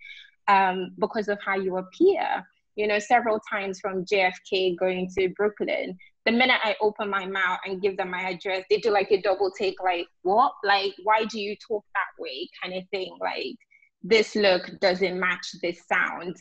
um, 0.47 0.91
because 0.99 1.27
of 1.27 1.39
how 1.45 1.55
you 1.55 1.77
appear. 1.77 2.45
You 2.75 2.87
know, 2.87 2.99
several 2.99 3.39
times 3.49 3.79
from 3.79 4.03
JFK 4.03 4.77
going 4.77 5.09
to 5.17 5.29
Brooklyn, 5.29 5.97
the 6.25 6.31
minute 6.31 6.59
I 6.63 6.75
open 6.81 7.09
my 7.09 7.25
mouth 7.25 7.59
and 7.65 7.81
give 7.81 7.97
them 7.97 8.11
my 8.11 8.21
address, 8.21 8.65
they 8.69 8.77
do 8.77 8.89
like 8.89 9.11
a 9.11 9.21
double 9.21 9.51
take, 9.51 9.75
like, 9.81 10.07
what? 10.23 10.53
Like, 10.63 10.93
why 11.03 11.25
do 11.25 11.39
you 11.39 11.55
talk 11.65 11.85
that 11.93 12.21
way? 12.21 12.49
kind 12.61 12.75
of 12.75 12.83
thing. 12.89 13.15
Like, 13.21 13.55
this 14.03 14.35
look 14.35 14.63
doesn't 14.81 15.19
match 15.19 15.47
this 15.61 15.85
sound. 15.87 16.35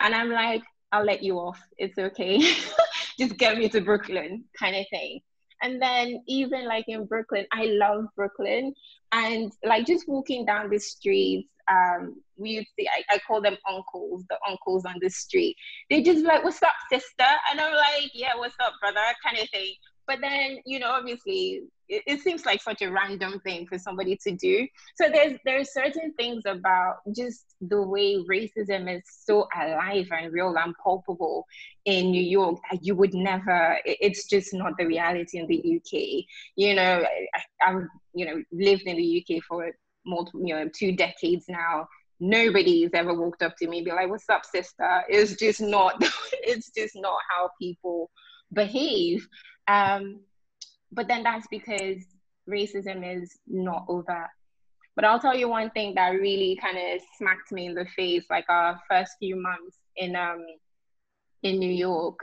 And 0.00 0.14
I'm 0.14 0.30
like, 0.30 0.62
I'll 0.92 1.04
let 1.04 1.22
you 1.22 1.38
off. 1.38 1.60
It's 1.78 1.98
okay. 1.98 2.38
Just 3.18 3.36
get 3.36 3.58
me 3.58 3.68
to 3.70 3.80
Brooklyn, 3.80 4.44
kind 4.58 4.76
of 4.76 4.86
thing. 4.90 5.20
And 5.62 5.80
then 5.80 6.22
even 6.26 6.66
like 6.66 6.86
in 6.88 7.06
Brooklyn, 7.06 7.46
I 7.52 7.66
love 7.66 8.06
Brooklyn. 8.16 8.74
And 9.12 9.52
like 9.64 9.86
just 9.86 10.08
walking 10.08 10.44
down 10.44 10.70
the 10.70 10.78
streets, 10.78 11.48
um, 11.70 12.16
we 12.36 12.50
used 12.50 12.70
to, 12.78 12.86
I, 12.86 13.14
I 13.14 13.18
call 13.18 13.40
them 13.40 13.56
uncles, 13.68 14.24
the 14.28 14.38
uncles 14.48 14.84
on 14.84 14.96
the 15.00 15.08
street. 15.08 15.56
They 15.88 16.02
just 16.02 16.24
like, 16.24 16.42
what's 16.42 16.62
up, 16.62 16.72
sister? 16.90 17.30
And 17.50 17.60
I'm 17.60 17.72
like, 17.74 18.10
yeah, 18.12 18.34
what's 18.36 18.56
up, 18.64 18.72
brother? 18.80 19.00
kind 19.24 19.38
of 19.38 19.48
thing. 19.50 19.74
But 20.06 20.20
then, 20.20 20.58
you 20.66 20.78
know, 20.78 20.90
obviously 20.90 21.62
it, 21.88 22.02
it, 22.06 22.20
seems 22.20 22.46
like 22.46 22.62
such 22.62 22.82
a 22.82 22.90
random 22.90 23.40
thing 23.40 23.66
for 23.66 23.78
somebody 23.78 24.16
to 24.24 24.32
do. 24.32 24.66
So 24.96 25.08
there's 25.08 25.38
there's 25.44 25.72
certain 25.72 26.12
things 26.14 26.42
about 26.46 26.96
just 27.14 27.54
the 27.60 27.82
way 27.82 28.16
racism 28.28 28.94
is 28.94 29.02
so 29.06 29.46
alive 29.54 30.08
and 30.10 30.32
real 30.32 30.56
and 30.56 30.74
palpable 30.82 31.46
in 31.84 32.10
New 32.10 32.22
York 32.22 32.60
that 32.70 32.84
you 32.84 32.94
would 32.94 33.14
never. 33.14 33.78
It's 33.84 34.28
just 34.28 34.54
not 34.54 34.76
the 34.78 34.86
reality 34.86 35.38
in 35.38 35.46
the 35.46 35.76
UK. 35.76 36.24
You 36.56 36.74
know, 36.74 37.04
I, 37.34 37.68
I've 37.68 37.86
you 38.14 38.26
know 38.26 38.42
lived 38.52 38.82
in 38.82 38.96
the 38.96 39.24
UK 39.24 39.42
for 39.44 39.70
multiple 40.04 40.40
you 40.44 40.54
know 40.54 40.68
two 40.68 40.92
decades 40.92 41.44
now 41.48 41.86
nobody's 42.20 42.90
ever 42.94 43.14
walked 43.14 43.42
up 43.42 43.56
to 43.56 43.66
me 43.66 43.78
and 43.78 43.84
be 43.84 43.92
like 43.92 44.08
what's 44.08 44.28
up 44.28 44.44
sister 44.44 45.02
it's 45.08 45.36
just 45.36 45.60
not 45.60 45.94
it's 46.32 46.70
just 46.70 46.94
not 46.96 47.18
how 47.28 47.50
people 47.60 48.10
behave 48.52 49.26
um, 49.68 50.20
but 50.90 51.08
then 51.08 51.22
that's 51.22 51.46
because 51.50 52.02
racism 52.48 53.22
is 53.22 53.38
not 53.46 53.84
over. 53.88 54.28
But 54.94 55.06
I'll 55.06 55.20
tell 55.20 55.36
you 55.36 55.48
one 55.48 55.70
thing 55.70 55.94
that 55.94 56.10
really 56.10 56.58
kind 56.60 56.76
of 56.76 57.00
smacked 57.16 57.50
me 57.50 57.66
in 57.66 57.74
the 57.74 57.86
face, 57.96 58.24
like 58.28 58.44
our 58.48 58.78
first 58.90 59.12
few 59.18 59.36
months 59.36 59.78
in 59.96 60.14
um 60.16 60.44
in 61.42 61.58
New 61.58 61.72
York. 61.72 62.18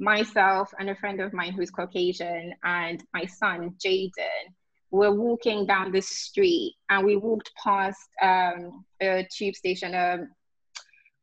Myself 0.00 0.72
and 0.78 0.90
a 0.90 0.94
friend 0.94 1.20
of 1.20 1.32
mine 1.32 1.52
who's 1.52 1.70
Caucasian 1.70 2.54
and 2.62 3.02
my 3.12 3.26
son 3.26 3.74
Jaden 3.84 4.54
were 4.90 5.12
walking 5.12 5.66
down 5.66 5.92
the 5.92 6.00
street 6.00 6.74
and 6.88 7.04
we 7.04 7.16
walked 7.16 7.50
past 7.62 8.08
um, 8.22 8.84
a 9.02 9.26
tube 9.30 9.56
station, 9.56 9.94
um, 9.94 10.28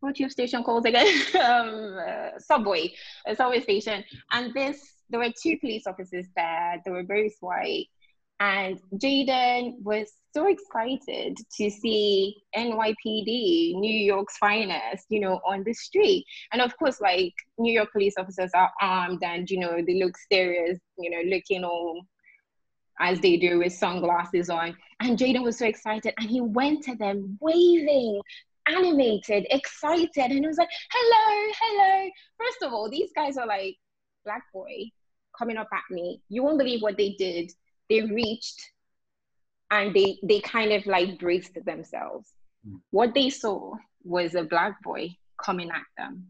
what 0.02 0.16
tube 0.16 0.32
station 0.32 0.64
calls 0.64 0.86
again? 0.86 1.08
um, 1.42 1.98
uh, 2.06 2.38
subway, 2.38 2.94
a 3.26 3.36
subway 3.36 3.62
station. 3.62 4.04
And 4.32 4.54
this 4.54 4.95
there 5.10 5.20
were 5.20 5.32
two 5.42 5.58
police 5.60 5.88
officers 5.88 6.26
there. 6.36 6.82
They 6.84 6.92
were 6.92 7.04
both 7.04 7.34
white. 7.42 7.88
And 8.40 8.80
Jaden 8.96 9.82
was 9.82 10.12
so 10.34 10.48
excited 10.48 11.38
to 11.58 11.70
see 11.70 12.36
NYPD, 12.56 13.76
New 13.80 14.00
York's 14.00 14.38
finest, 14.38 15.06
you 15.10 15.22
know, 15.22 15.40
on 15.48 15.64
the 15.64 15.74
street. 15.74 16.26
And 16.52 16.62
of 16.62 16.78
course, 16.78 17.00
like 17.00 17.34
New 17.58 17.72
York 17.72 17.94
police 17.94 18.16
officers 18.18 18.52
are 18.54 18.72
armed 18.82 19.24
and, 19.24 19.50
you 19.50 19.60
know, 19.60 19.82
they 19.86 19.96
look 20.04 20.16
serious, 20.30 20.78
you 20.98 21.10
know, 21.10 21.22
looking 21.34 21.64
all 21.64 22.06
as 23.00 23.20
they 23.22 23.38
do 23.38 23.60
with 23.60 23.74
sunglasses 23.74 24.50
on. 24.50 24.76
And 25.00 25.18
Jaden 25.18 25.44
was 25.44 25.58
so 25.58 25.66
excited 25.66 26.14
and 26.18 26.30
he 26.30 26.42
went 26.42 26.84
to 26.86 26.96
them 26.96 27.38
waving, 27.40 28.22
animated, 28.68 29.48
excited. 29.50 30.10
And 30.16 30.34
he 30.34 30.48
was 30.48 30.58
like, 30.58 30.70
hello, 30.92 31.54
hello. 31.62 32.10
First 32.38 32.64
of 32.64 32.74
all, 32.74 32.90
these 32.90 33.12
guys 33.16 33.38
are 33.38 33.48
like 33.48 33.78
black 34.26 34.44
boy 34.54 34.90
coming 35.38 35.58
up 35.58 35.70
at 35.72 35.84
me. 35.90 36.22
You 36.30 36.44
won't 36.44 36.58
believe 36.58 36.82
what 36.82 36.98
they 36.98 37.16
did. 37.18 37.52
They 37.90 38.02
reached 38.02 38.62
and 39.72 39.94
they 39.94 40.20
they 40.24 40.40
kind 40.42 40.72
of 40.72 40.86
like 40.86 41.20
braced 41.20 41.58
themselves. 41.66 42.30
Mm. 42.68 42.82
What 42.92 43.14
they 43.14 43.30
saw 43.30 43.74
was 44.04 44.36
a 44.36 44.44
black 44.44 44.82
boy 44.84 45.16
coming 45.44 45.72
at 45.72 45.86
them. 45.98 46.28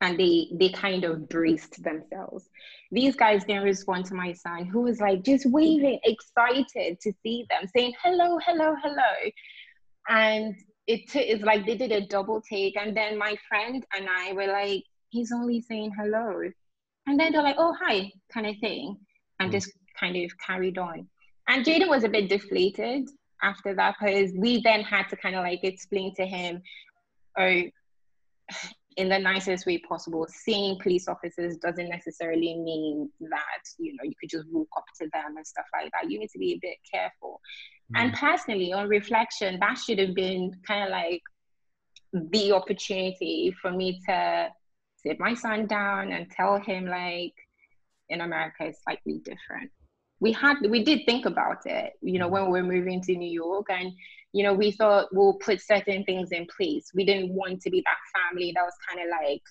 And 0.00 0.18
they 0.18 0.48
they 0.54 0.68
kind 0.70 1.04
of 1.04 1.28
braced 1.28 1.82
themselves. 1.82 2.48
These 2.90 3.14
guys 3.16 3.44
didn't 3.44 3.62
respond 3.62 4.06
to 4.06 4.14
my 4.14 4.32
son, 4.32 4.64
who 4.66 4.82
was 4.82 5.00
like 5.00 5.22
just 5.22 5.46
waving, 5.46 6.00
excited 6.04 7.00
to 7.00 7.12
see 7.22 7.46
them, 7.48 7.68
saying 7.74 7.94
hello, 8.02 8.38
hello, 8.44 8.74
hello. 8.82 9.30
And 10.08 10.56
it 10.88 11.08
t- 11.08 11.20
it's 11.20 11.44
like 11.44 11.64
they 11.64 11.76
did 11.76 11.92
a 11.92 12.06
double 12.06 12.40
take. 12.40 12.76
And 12.76 12.96
then 12.96 13.16
my 13.16 13.36
friend 13.48 13.84
and 13.96 14.08
I 14.10 14.32
were 14.32 14.48
like, 14.48 14.82
he's 15.10 15.30
only 15.30 15.60
saying 15.60 15.92
hello 15.96 16.50
and 17.06 17.18
then 17.18 17.32
they're 17.32 17.42
like, 17.42 17.56
oh, 17.58 17.74
hi, 17.80 18.10
kind 18.32 18.46
of 18.46 18.56
thing, 18.60 18.96
and 19.40 19.50
mm. 19.50 19.52
just 19.52 19.72
kind 19.98 20.16
of 20.16 20.30
carried 20.38 20.78
on. 20.78 21.08
And 21.48 21.64
Jaden 21.64 21.88
was 21.88 22.04
a 22.04 22.08
bit 22.08 22.28
deflated 22.28 23.08
after 23.42 23.74
that 23.74 23.96
because 24.00 24.32
we 24.36 24.60
then 24.62 24.82
had 24.82 25.08
to 25.08 25.16
kind 25.16 25.34
of 25.34 25.42
like 25.42 25.64
explain 25.64 26.14
to 26.14 26.24
him, 26.26 26.62
oh, 27.38 27.62
in 28.96 29.08
the 29.08 29.18
nicest 29.18 29.66
way 29.66 29.78
possible, 29.78 30.26
seeing 30.28 30.78
police 30.78 31.08
officers 31.08 31.56
doesn't 31.56 31.88
necessarily 31.88 32.56
mean 32.56 33.10
that, 33.20 33.62
you 33.78 33.92
know, 33.94 34.04
you 34.04 34.12
could 34.20 34.30
just 34.30 34.46
walk 34.50 34.68
up 34.76 34.84
to 35.00 35.08
them 35.12 35.36
and 35.36 35.46
stuff 35.46 35.64
like 35.72 35.90
that. 35.92 36.10
You 36.10 36.18
need 36.18 36.30
to 36.30 36.38
be 36.38 36.52
a 36.52 36.58
bit 36.60 36.76
careful. 36.92 37.40
Mm. 37.94 38.00
And 38.00 38.12
personally, 38.14 38.72
on 38.72 38.88
reflection, 38.88 39.58
that 39.60 39.78
should 39.78 39.98
have 39.98 40.14
been 40.14 40.52
kind 40.66 40.84
of 40.84 40.90
like 40.90 41.22
the 42.12 42.52
opportunity 42.52 43.54
for 43.60 43.70
me 43.70 44.00
to 44.08 44.48
sit 45.02 45.18
my 45.20 45.34
son 45.34 45.66
down 45.66 46.12
and 46.12 46.30
tell 46.30 46.58
him 46.58 46.86
like 46.86 47.34
in 48.08 48.20
America 48.20 48.66
it's 48.66 48.82
slightly 48.82 49.18
different. 49.18 49.70
We 50.20 50.32
had 50.32 50.56
we 50.68 50.84
did 50.84 51.00
think 51.06 51.26
about 51.26 51.66
it, 51.66 51.94
you 52.00 52.18
know, 52.18 52.28
when 52.28 52.50
we 52.50 52.60
were 52.60 52.66
moving 52.66 53.00
to 53.02 53.16
New 53.16 53.30
York 53.30 53.66
and 53.70 53.92
you 54.32 54.42
know, 54.42 54.54
we 54.54 54.70
thought 54.70 55.08
we'll 55.12 55.34
put 55.34 55.60
certain 55.60 56.04
things 56.04 56.32
in 56.32 56.46
place. 56.56 56.90
We 56.94 57.04
didn't 57.04 57.34
want 57.34 57.60
to 57.62 57.70
be 57.70 57.82
that 57.84 58.20
family 58.20 58.52
that 58.54 58.62
was 58.62 58.74
kind 58.88 59.06
of 59.06 59.10
like, 59.22 59.42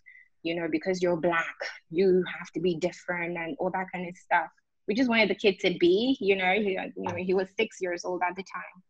you 0.44 0.56
know, 0.56 0.68
because 0.72 1.02
you're 1.02 1.18
black, 1.18 1.56
you 1.92 2.24
have 2.40 2.50
to 2.54 2.60
be 2.60 2.76
different 2.76 3.38
and 3.38 3.56
all 3.60 3.70
that 3.72 3.88
kind 3.94 4.08
of 4.08 4.18
stuff. 4.18 4.50
We 4.88 4.96
just 4.96 5.10
wanted 5.10 5.30
the 5.30 5.36
kid 5.36 5.60
to 5.60 5.78
be, 5.80 6.18
you 6.20 6.36
know, 6.36 6.54
he, 6.54 6.72
you 6.72 7.04
know, 7.04 7.16
he 7.16 7.34
was 7.36 7.48
six 7.56 7.78
years 7.80 8.04
old 8.04 8.22
at 8.28 8.36
the 8.36 8.44
time. 8.44 8.84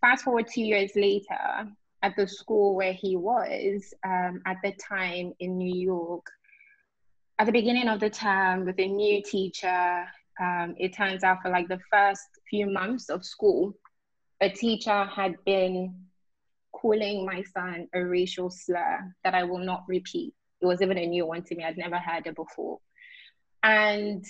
Fast 0.00 0.24
forward 0.24 0.46
two 0.52 0.62
years 0.62 0.92
later, 0.94 1.66
at 2.06 2.14
the 2.14 2.28
school 2.28 2.76
where 2.76 2.92
he 2.92 3.16
was 3.16 3.92
um, 4.04 4.40
at 4.46 4.58
the 4.62 4.72
time 4.72 5.32
in 5.40 5.58
New 5.58 5.74
York, 5.74 6.24
at 7.40 7.46
the 7.46 7.52
beginning 7.52 7.88
of 7.88 7.98
the 7.98 8.08
term 8.08 8.64
with 8.64 8.78
a 8.78 8.86
new 8.86 9.20
teacher, 9.22 10.04
um, 10.40 10.76
it 10.78 10.94
turns 10.94 11.24
out 11.24 11.42
for 11.42 11.50
like 11.50 11.66
the 11.66 11.80
first 11.90 12.28
few 12.48 12.66
months 12.70 13.08
of 13.08 13.24
school, 13.24 13.74
a 14.40 14.48
teacher 14.48 15.04
had 15.04 15.34
been 15.44 15.94
calling 16.70 17.26
my 17.26 17.42
son 17.42 17.88
a 17.92 18.00
racial 18.04 18.50
slur 18.50 19.12
that 19.24 19.34
I 19.34 19.42
will 19.42 19.58
not 19.58 19.82
repeat. 19.88 20.32
It 20.60 20.66
was 20.66 20.82
even 20.82 20.98
a 20.98 21.06
new 21.06 21.26
one 21.26 21.42
to 21.42 21.56
me. 21.56 21.64
I'd 21.64 21.76
never 21.76 21.98
heard 21.98 22.26
it 22.28 22.36
before. 22.36 22.78
And 23.64 24.24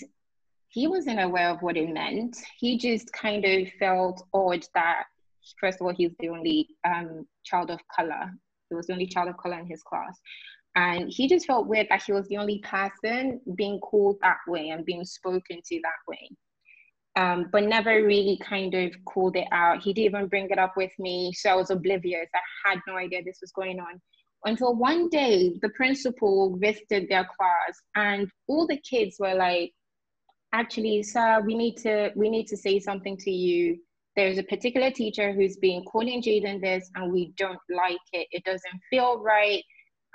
he 0.69 0.87
wasn't 0.87 1.21
aware 1.21 1.51
of 1.51 1.61
what 1.61 1.77
it 1.77 1.91
meant. 1.91 2.39
He 2.59 2.79
just 2.79 3.13
kind 3.13 3.45
of 3.45 3.69
felt 3.79 4.23
odd 4.33 4.65
that 4.75 5.05
first 5.61 5.81
of 5.81 5.87
all, 5.87 5.95
he's 5.97 6.15
the 6.19 6.29
only 6.29 6.69
um, 6.85 7.27
child 7.45 7.71
of 7.71 7.81
color. 7.95 8.31
He 8.69 8.75
was 8.75 8.87
the 8.87 8.93
only 8.93 9.07
child 9.07 9.29
of 9.29 9.37
color 9.37 9.59
in 9.59 9.67
his 9.67 9.83
class. 9.83 10.19
And 10.75 11.09
he 11.09 11.27
just 11.27 11.47
felt 11.47 11.69
weird 11.69 11.87
that 11.89 12.03
he 12.03 12.13
was 12.13 12.29
the 12.29 12.37
only 12.37 12.59
person 12.59 13.41
being 13.57 13.81
called 13.81 14.19
that 14.23 14.39
way 14.47 14.69
and 14.69 14.85
being 14.85 15.05
spoken 15.05 15.61
to 15.65 15.81
that 15.83 16.01
way. 16.07 16.31
Um, 17.17 17.47
but 17.51 17.65
never 17.65 18.05
really 18.05 18.39
kind 18.43 18.75
of 18.75 18.93
called 19.07 19.37
it 19.37 19.49
out. 19.53 19.83
He 19.83 19.95
didn't 19.95 20.15
even 20.15 20.29
bring 20.29 20.51
it 20.51 20.59
up 20.59 20.77
with 20.77 20.93
me. 20.99 21.33
So 21.33 21.51
I 21.51 21.55
was 21.55 21.71
oblivious. 21.71 22.29
I 22.35 22.71
had 22.71 22.81
no 22.87 22.97
idea 22.97 23.23
this 23.25 23.39
was 23.41 23.53
going 23.53 23.81
on. 23.81 24.01
Until 24.45 24.75
one 24.75 25.09
day, 25.09 25.55
the 25.63 25.71
principal 25.71 26.59
visited 26.59 27.09
their 27.09 27.25
class 27.25 27.81
and 27.95 28.31
all 28.47 28.67
the 28.67 28.77
kids 28.77 29.17
were 29.19 29.35
like, 29.35 29.73
actually, 30.53 31.03
sir, 31.03 31.43
we 31.45 31.55
need 31.55 31.77
to 31.79 32.13
we 32.17 32.29
need 32.29 32.47
to 32.49 32.57
say 32.57 32.79
something 32.79 33.17
to 33.17 33.31
you 33.31 33.79
there's 34.17 34.39
a 34.39 34.43
particular 34.43 34.91
teacher 34.91 35.33
who's 35.33 35.57
been 35.59 35.85
calling 35.85 36.23
Jaden 36.23 36.61
this 36.61 36.91
and 36.95 37.13
we 37.13 37.33
don't 37.37 37.59
like 37.69 37.99
it. 38.13 38.27
It 38.33 38.45
doesn't 38.45 38.81
feel 38.91 39.21
right 39.21 39.63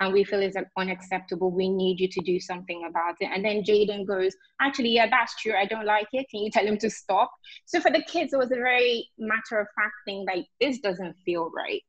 and 0.00 0.12
we 0.12 0.24
feel 0.24 0.42
it's 0.42 0.56
unacceptable. 0.76 1.52
We 1.52 1.68
need 1.68 2.00
you 2.00 2.08
to 2.08 2.20
do 2.22 2.40
something 2.40 2.84
about 2.88 3.14
it. 3.20 3.30
And 3.32 3.44
then 3.44 3.62
Jaden 3.62 4.04
goes, 4.04 4.34
actually, 4.60 4.88
yeah, 4.88 5.08
that's 5.08 5.40
true. 5.40 5.54
I 5.54 5.66
don't 5.66 5.86
like 5.86 6.08
it. 6.12 6.26
Can 6.28 6.42
you 6.42 6.50
tell 6.50 6.66
him 6.66 6.76
to 6.78 6.90
stop? 6.90 7.30
So 7.66 7.80
for 7.80 7.92
the 7.92 8.02
kids, 8.02 8.32
it 8.32 8.38
was 8.38 8.50
a 8.50 8.56
very 8.56 9.08
matter 9.18 9.60
of 9.60 9.68
fact 9.76 9.94
thing 10.04 10.26
like, 10.26 10.46
this 10.60 10.80
doesn't 10.80 11.14
feel 11.24 11.50
right. 11.54 11.82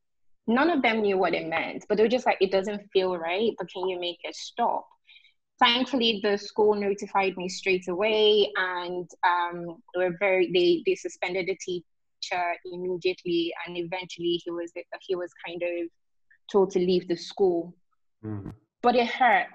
None 0.45 0.69
of 0.69 0.83
them 0.83 1.01
knew 1.01 1.17
what 1.17 1.33
it 1.33 1.47
meant, 1.47 1.85
but 1.89 1.97
they 1.97 2.03
were 2.03 2.09
just 2.09 2.27
like, 2.27 2.37
it 2.41 2.51
doesn't 2.51 2.81
feel 2.91 3.17
right, 3.17 3.51
but 3.57 3.71
can 3.73 3.87
you 3.87 3.99
make 3.99 4.19
it 4.23 4.35
stop? 4.35 4.85
Thankfully, 5.57 6.19
the 6.21 6.37
school 6.37 6.75
notified 6.75 7.37
me 7.37 7.47
straight 7.47 7.87
away 7.87 8.51
and 8.57 9.09
um, 9.25 9.77
they 9.95 10.03
were 10.03 10.17
very, 10.19 10.51
they, 10.53 10.83
they 10.85 10.95
suspended 10.95 11.47
the 11.47 11.55
teacher 11.55 11.85
teacher 12.23 12.55
immediately, 12.65 13.53
and 13.65 13.77
eventually 13.77 14.41
he 14.43 14.51
was 14.51 14.71
he 15.01 15.15
was 15.15 15.31
kind 15.45 15.61
of 15.61 15.89
told 16.51 16.71
to 16.71 16.79
leave 16.79 17.07
the 17.07 17.15
school. 17.15 17.75
Mm-hmm. 18.25 18.49
But 18.81 18.95
it 18.95 19.07
hurt. 19.07 19.47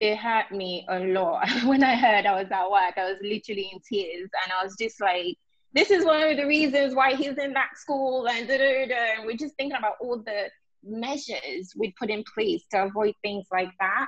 It 0.00 0.16
hurt 0.16 0.52
me 0.52 0.86
a 0.88 1.00
lot. 1.00 1.48
when 1.64 1.82
I 1.82 1.96
heard 1.96 2.26
I 2.26 2.42
was 2.42 2.50
at 2.50 2.70
work, 2.70 2.94
I 2.96 3.10
was 3.10 3.18
literally 3.22 3.70
in 3.72 3.80
tears, 3.88 4.30
and 4.44 4.52
I 4.52 4.64
was 4.64 4.74
just 4.78 5.00
like, 5.00 5.36
"This 5.72 5.90
is 5.90 6.04
one 6.04 6.22
of 6.22 6.36
the 6.36 6.46
reasons 6.46 6.94
why 6.94 7.14
he's 7.14 7.38
in 7.38 7.52
that 7.54 7.76
school." 7.76 8.28
And 8.28 8.46
da 8.46 8.58
da 8.58 8.86
da. 8.86 8.94
And 9.18 9.26
we're 9.26 9.36
just 9.36 9.56
thinking 9.56 9.78
about 9.78 9.94
all 10.00 10.18
the 10.18 10.50
measures 10.84 11.72
we 11.76 11.94
put 11.98 12.10
in 12.10 12.22
place 12.32 12.62
to 12.72 12.84
avoid 12.84 13.14
things 13.22 13.46
like 13.50 13.70
that. 13.80 14.06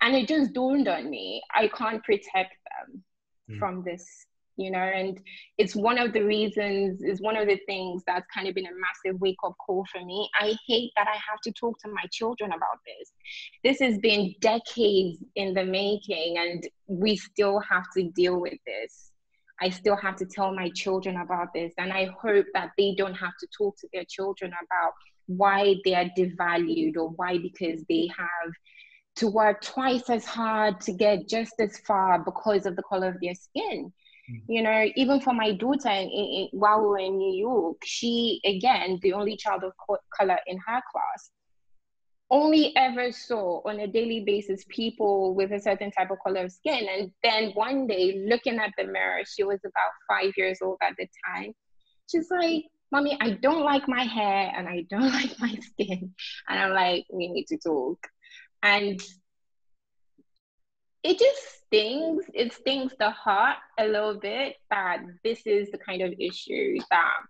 And 0.00 0.16
it 0.16 0.28
just 0.28 0.54
dawned 0.54 0.88
on 0.88 1.10
me: 1.10 1.42
I 1.54 1.68
can't 1.68 2.02
protect 2.02 2.56
them. 2.70 3.04
mm. 3.50 3.58
from 3.58 3.82
this 3.84 4.26
you 4.60 4.70
know 4.70 4.78
and 4.78 5.18
it's 5.56 5.74
one 5.74 5.98
of 5.98 6.12
the 6.12 6.20
reasons 6.20 7.02
is 7.02 7.20
one 7.20 7.36
of 7.36 7.48
the 7.48 7.58
things 7.66 8.02
that's 8.06 8.26
kind 8.32 8.46
of 8.46 8.54
been 8.54 8.66
a 8.66 8.80
massive 8.86 9.20
wake 9.20 9.36
up 9.44 9.54
call 9.64 9.86
for 9.90 10.04
me. 10.04 10.28
I 10.38 10.54
hate 10.66 10.92
that 10.96 11.08
i 11.08 11.18
have 11.28 11.40
to 11.44 11.52
talk 11.52 11.78
to 11.80 11.88
my 11.88 12.04
children 12.12 12.52
about 12.52 12.78
this. 12.86 13.12
This 13.64 13.80
has 13.80 13.98
been 13.98 14.34
decades 14.40 15.18
in 15.34 15.54
the 15.54 15.64
making 15.64 16.36
and 16.38 16.62
we 16.86 17.16
still 17.16 17.60
have 17.60 17.84
to 17.96 18.10
deal 18.10 18.38
with 18.38 18.58
this. 18.66 19.12
I 19.62 19.70
still 19.70 19.96
have 19.96 20.16
to 20.16 20.26
tell 20.26 20.54
my 20.54 20.70
children 20.70 21.16
about 21.16 21.48
this 21.54 21.72
and 21.78 21.92
i 21.92 22.04
hope 22.22 22.46
that 22.54 22.70
they 22.78 22.94
don't 22.96 23.14
have 23.14 23.36
to 23.40 23.46
talk 23.56 23.76
to 23.78 23.88
their 23.92 24.04
children 24.08 24.52
about 24.52 24.92
why 25.26 25.76
they 25.84 25.94
are 25.94 26.10
devalued 26.18 26.96
or 26.96 27.10
why 27.10 27.38
because 27.38 27.84
they 27.88 28.08
have 28.16 28.52
to 29.16 29.28
work 29.28 29.60
twice 29.62 30.08
as 30.08 30.24
hard 30.24 30.80
to 30.80 30.92
get 30.92 31.28
just 31.28 31.54
as 31.60 31.78
far 31.86 32.18
because 32.18 32.64
of 32.66 32.74
the 32.74 32.82
color 32.82 33.08
of 33.08 33.20
their 33.20 33.34
skin 33.34 33.92
Mm. 34.30 34.42
you 34.48 34.62
know 34.62 34.86
even 34.96 35.20
for 35.20 35.32
my 35.32 35.52
daughter 35.52 35.88
in, 35.88 36.08
in, 36.08 36.48
while 36.52 36.80
we 36.80 36.86
were 36.86 36.98
in 36.98 37.16
new 37.16 37.34
york 37.34 37.78
she 37.84 38.40
again 38.44 38.98
the 39.02 39.12
only 39.12 39.36
child 39.36 39.64
of 39.64 39.72
color 40.16 40.38
in 40.46 40.58
her 40.66 40.80
class 40.92 41.30
only 42.30 42.74
ever 42.76 43.10
saw 43.10 43.60
on 43.68 43.80
a 43.80 43.88
daily 43.88 44.20
basis 44.20 44.64
people 44.68 45.34
with 45.34 45.50
a 45.52 45.60
certain 45.60 45.90
type 45.90 46.10
of 46.10 46.18
color 46.24 46.44
of 46.44 46.52
skin. 46.52 46.86
And 46.88 47.10
then 47.24 47.50
one 47.54 47.88
day 47.88 48.24
looking 48.28 48.58
at 48.58 48.72
the 48.78 48.84
mirror 48.84 49.22
she 49.26 49.42
was 49.42 49.58
about 49.64 49.90
five 50.08 50.32
years 50.36 50.58
old 50.62 50.78
at 50.80 50.94
the 50.96 51.08
time. 51.26 51.52
She's 52.10 52.30
like 52.30 52.64
mommy 52.92 53.16
i 53.20 53.30
don't 53.30 53.62
like 53.62 53.86
my 53.86 54.02
hair 54.02 54.52
and 54.56 54.68
i 54.68 54.84
don't 54.90 55.12
like 55.20 55.38
my 55.40 55.54
skin. 55.54 56.14
And 56.48 56.58
i'm 56.58 56.72
like 56.72 57.04
we 57.12 57.28
need 57.28 57.46
to 57.46 57.58
talk. 57.58 57.98
And 58.62 59.00
it 61.02 61.18
just 61.18 61.64
stings 61.66 62.24
it 62.34 62.52
stings 62.52 62.92
the 62.98 63.10
heart 63.10 63.56
a 63.78 63.86
little 63.86 64.18
bit 64.18 64.56
that 64.70 64.98
this 65.24 65.40
is 65.46 65.70
the 65.70 65.78
kind 65.78 66.02
of 66.02 66.12
issue 66.18 66.78
that 66.90 67.20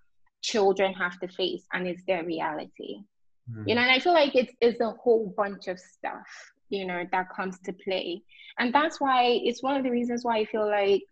children 0.42 0.92
have 0.94 1.18
to 1.20 1.28
face 1.28 1.64
and 1.72 1.86
it's 1.86 2.02
their 2.06 2.24
reality 2.24 3.02
mm. 3.50 3.68
you 3.68 3.74
know 3.74 3.82
and 3.82 3.90
i 3.90 3.98
feel 3.98 4.14
like 4.14 4.34
it's, 4.34 4.52
it's 4.60 4.80
a 4.80 4.90
whole 4.90 5.32
bunch 5.36 5.68
of 5.68 5.78
stuff 5.78 6.26
you 6.70 6.86
know 6.86 7.04
that 7.12 7.28
comes 7.34 7.58
to 7.60 7.72
play 7.72 8.22
and 8.58 8.74
that's 8.74 9.00
why 9.00 9.38
it's 9.44 9.62
one 9.62 9.76
of 9.76 9.84
the 9.84 9.90
reasons 9.90 10.24
why 10.24 10.38
i 10.38 10.44
feel 10.44 10.68
like 10.68 11.02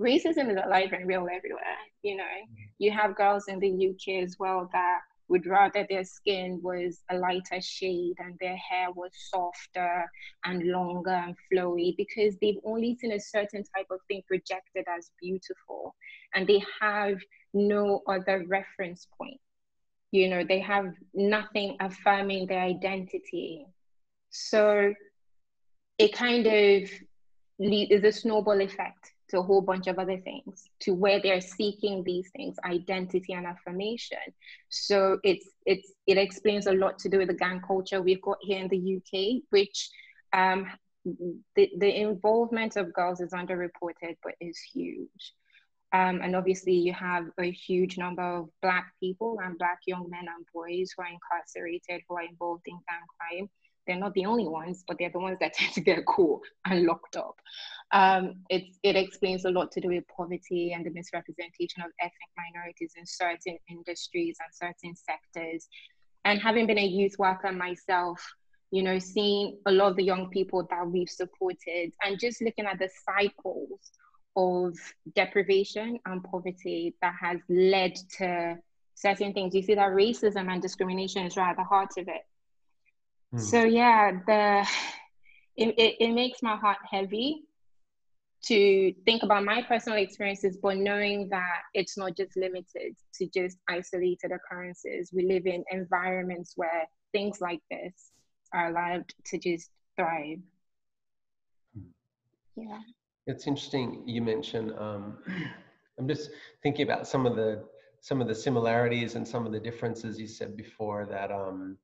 racism 0.00 0.50
is 0.50 0.58
alive 0.64 0.92
and 0.92 1.06
real 1.06 1.28
everywhere 1.32 1.78
you 2.02 2.16
know 2.16 2.24
mm. 2.24 2.66
you 2.78 2.90
have 2.90 3.14
girls 3.16 3.46
in 3.48 3.58
the 3.60 3.88
uk 3.88 4.22
as 4.22 4.36
well 4.38 4.68
that 4.72 5.00
would 5.32 5.46
rather 5.46 5.86
their 5.88 6.04
skin 6.04 6.60
was 6.62 7.02
a 7.10 7.16
lighter 7.16 7.60
shade 7.60 8.12
and 8.18 8.36
their 8.38 8.56
hair 8.56 8.88
was 8.94 9.10
softer 9.14 10.04
and 10.44 10.62
longer 10.64 11.10
and 11.10 11.34
flowy 11.50 11.96
because 11.96 12.36
they've 12.42 12.60
only 12.64 12.94
seen 13.00 13.12
a 13.12 13.18
certain 13.18 13.64
type 13.74 13.86
of 13.90 13.98
thing 14.08 14.20
projected 14.28 14.84
as 14.94 15.10
beautiful 15.18 15.94
and 16.34 16.46
they 16.46 16.62
have 16.82 17.16
no 17.54 18.02
other 18.06 18.44
reference 18.46 19.08
point. 19.16 19.40
You 20.10 20.28
know, 20.28 20.44
they 20.46 20.60
have 20.60 20.92
nothing 21.14 21.78
affirming 21.80 22.46
their 22.46 22.60
identity. 22.60 23.64
So 24.28 24.92
it 25.96 26.12
kind 26.12 26.46
of 26.46 26.90
is 27.58 28.04
a 28.04 28.12
snowball 28.12 28.60
effect 28.60 29.11
to 29.32 29.38
a 29.38 29.42
whole 29.42 29.62
bunch 29.62 29.86
of 29.86 29.98
other 29.98 30.18
things 30.18 30.64
to 30.80 30.92
where 30.92 31.20
they're 31.20 31.40
seeking 31.40 32.04
these 32.04 32.30
things 32.36 32.56
identity 32.64 33.32
and 33.32 33.46
affirmation. 33.46 34.18
So 34.68 35.18
it's 35.24 35.48
it's 35.64 35.92
it 36.06 36.18
explains 36.18 36.66
a 36.66 36.72
lot 36.72 36.98
to 37.00 37.08
do 37.08 37.18
with 37.18 37.28
the 37.28 37.34
gang 37.34 37.60
culture 37.66 38.02
we've 38.02 38.22
got 38.22 38.38
here 38.42 38.58
in 38.58 38.68
the 38.68 38.96
uk 38.96 39.42
which 39.50 39.88
um, 40.34 40.66
the, 41.56 41.70
the 41.78 42.00
involvement 42.00 42.76
of 42.76 42.92
girls 42.92 43.20
is 43.20 43.32
underreported 43.32 44.16
but 44.22 44.34
is 44.40 44.58
huge. 44.72 45.34
Um, 45.94 46.20
and 46.22 46.36
obviously 46.36 46.74
you 46.74 46.92
have 46.94 47.26
a 47.38 47.50
huge 47.50 47.98
number 47.98 48.22
of 48.22 48.48
black 48.62 48.92
people 49.00 49.38
and 49.42 49.58
black 49.58 49.80
young 49.86 50.08
men 50.08 50.26
and 50.34 50.46
boys 50.54 50.90
who 50.94 51.02
are 51.02 51.08
incarcerated 51.08 52.02
who 52.08 52.16
are 52.16 52.24
involved 52.24 52.64
in 52.66 52.78
gang 52.88 53.06
crime 53.18 53.48
they're 53.86 53.96
not 53.96 54.14
the 54.14 54.26
only 54.26 54.46
ones, 54.46 54.84
but 54.86 54.96
they're 54.98 55.10
the 55.10 55.18
ones 55.18 55.38
that 55.40 55.52
tend 55.54 55.72
to 55.74 55.80
get 55.80 56.04
caught 56.06 56.42
and 56.66 56.84
locked 56.84 57.16
up. 57.16 57.36
Um, 57.92 58.36
it, 58.48 58.64
it 58.82 58.96
explains 58.96 59.44
a 59.44 59.50
lot 59.50 59.70
to 59.72 59.80
do 59.80 59.88
with 59.88 60.04
poverty 60.08 60.72
and 60.72 60.84
the 60.84 60.90
misrepresentation 60.90 61.82
of 61.82 61.90
ethnic 62.00 62.30
minorities 62.36 62.94
in 62.96 63.04
certain 63.04 63.58
industries 63.68 64.38
and 64.40 64.52
certain 64.54 64.94
sectors. 64.96 65.68
And 66.24 66.40
having 66.40 66.66
been 66.66 66.78
a 66.78 66.86
youth 66.86 67.16
worker 67.18 67.52
myself, 67.52 68.22
you 68.70 68.82
know, 68.82 68.98
seeing 68.98 69.58
a 69.66 69.72
lot 69.72 69.90
of 69.90 69.96
the 69.96 70.04
young 70.04 70.30
people 70.30 70.66
that 70.70 70.86
we've 70.86 71.10
supported 71.10 71.92
and 72.02 72.18
just 72.18 72.40
looking 72.40 72.64
at 72.64 72.78
the 72.78 72.88
cycles 73.04 73.92
of 74.36 74.74
deprivation 75.14 75.98
and 76.06 76.24
poverty 76.24 76.94
that 77.02 77.12
has 77.20 77.38
led 77.50 77.94
to 78.16 78.56
certain 78.94 79.34
things. 79.34 79.54
You 79.54 79.62
see 79.62 79.74
that 79.74 79.90
racism 79.90 80.50
and 80.50 80.62
discrimination 80.62 81.26
is 81.26 81.36
right 81.36 81.50
at 81.50 81.56
the 81.56 81.64
heart 81.64 81.90
of 81.98 82.08
it. 82.08 82.22
Mm. 83.34 83.40
So 83.40 83.64
yeah, 83.64 84.12
the 84.26 84.68
it, 85.56 85.74
it, 85.78 85.96
it 86.00 86.12
makes 86.12 86.42
my 86.42 86.56
heart 86.56 86.78
heavy 86.90 87.44
to 88.44 88.92
think 89.04 89.22
about 89.22 89.44
my 89.44 89.62
personal 89.62 89.98
experiences, 89.98 90.58
but 90.60 90.76
knowing 90.76 91.28
that 91.28 91.60
it's 91.74 91.96
not 91.96 92.16
just 92.16 92.36
limited 92.36 92.96
to 93.14 93.26
just 93.28 93.56
isolated 93.68 94.32
occurrences. 94.32 95.10
We 95.12 95.26
live 95.26 95.46
in 95.46 95.62
environments 95.70 96.54
where 96.56 96.88
things 97.12 97.40
like 97.40 97.60
this 97.70 98.10
are 98.52 98.70
allowed 98.70 99.04
to 99.26 99.38
just 99.38 99.70
thrive. 99.96 100.38
Yeah. 102.56 102.80
It's 103.26 103.46
interesting 103.46 104.02
you 104.06 104.22
mentioned, 104.22 104.72
um, 104.78 105.18
I'm 105.98 106.08
just 106.08 106.30
thinking 106.62 106.84
about 106.84 107.06
some 107.06 107.26
of 107.26 107.36
the 107.36 107.64
some 108.00 108.20
of 108.20 108.26
the 108.26 108.34
similarities 108.34 109.14
and 109.14 109.26
some 109.26 109.46
of 109.46 109.52
the 109.52 109.60
differences 109.60 110.18
you 110.18 110.26
said 110.26 110.56
before 110.56 111.06
that 111.06 111.30
um, 111.30 111.76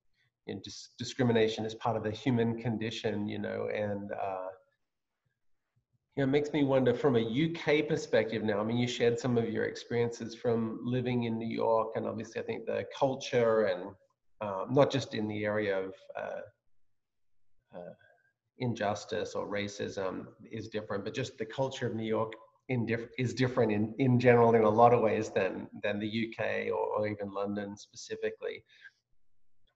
you 0.49 0.55
know, 0.55 0.61
dis- 0.65 0.91
discrimination 0.99 1.65
is 1.65 1.75
part 1.75 1.97
of 1.97 2.03
the 2.03 2.11
human 2.11 2.59
condition, 2.59 3.29
you 3.29 3.39
know, 3.39 3.69
and 3.75 4.11
uh, 4.13 4.49
you 6.17 6.25
know, 6.25 6.29
it 6.29 6.33
makes 6.33 6.53
me 6.53 6.65
wonder 6.65 6.93
from 6.93 7.17
a 7.17 7.21
UK 7.21 7.87
perspective 7.87 8.43
now. 8.43 8.59
I 8.59 8.65
mean, 8.65 8.79
you 8.79 8.89
shared 8.89 9.21
some 9.21 9.39
of 9.39 9.49
your 9.51 9.67
experiences 9.67 10.35
from 10.35 10.81
living 10.83 11.25
in 11.25 11.39
New 11.39 11.47
York, 11.47 11.93
and 11.95 12.07
obviously, 12.07 12.41
I 12.41 12.45
think 12.45 12.67
the 12.67 12.85
culture 12.99 13.67
and 13.67 13.95
um, 14.41 14.73
not 14.73 14.91
just 14.91 15.15
in 15.15 15.29
the 15.29 15.45
area 15.45 15.79
of 15.79 15.95
uh, 16.17 16.41
uh, 17.77 17.93
injustice 18.59 19.35
or 19.35 19.47
racism 19.47 20.27
is 20.51 20.69
different, 20.69 21.05
but 21.05 21.15
just 21.15 21.39
the 21.39 21.47
culture 21.47 21.87
of 21.87 21.95
New 21.95 22.07
York 22.07 22.33
diff- 22.87 23.11
is 23.19 23.35
different 23.35 23.73
in, 23.73 23.95
in 23.99 24.19
general 24.19 24.55
in 24.55 24.63
a 24.63 24.69
lot 24.69 24.93
of 24.93 25.01
ways 25.01 25.31
than 25.31 25.69
than 25.83 25.99
the 25.99 26.29
UK 26.29 26.67
or, 26.73 26.99
or 26.99 27.09
even 27.09 27.31
London 27.31 27.77
specifically. 27.77 28.65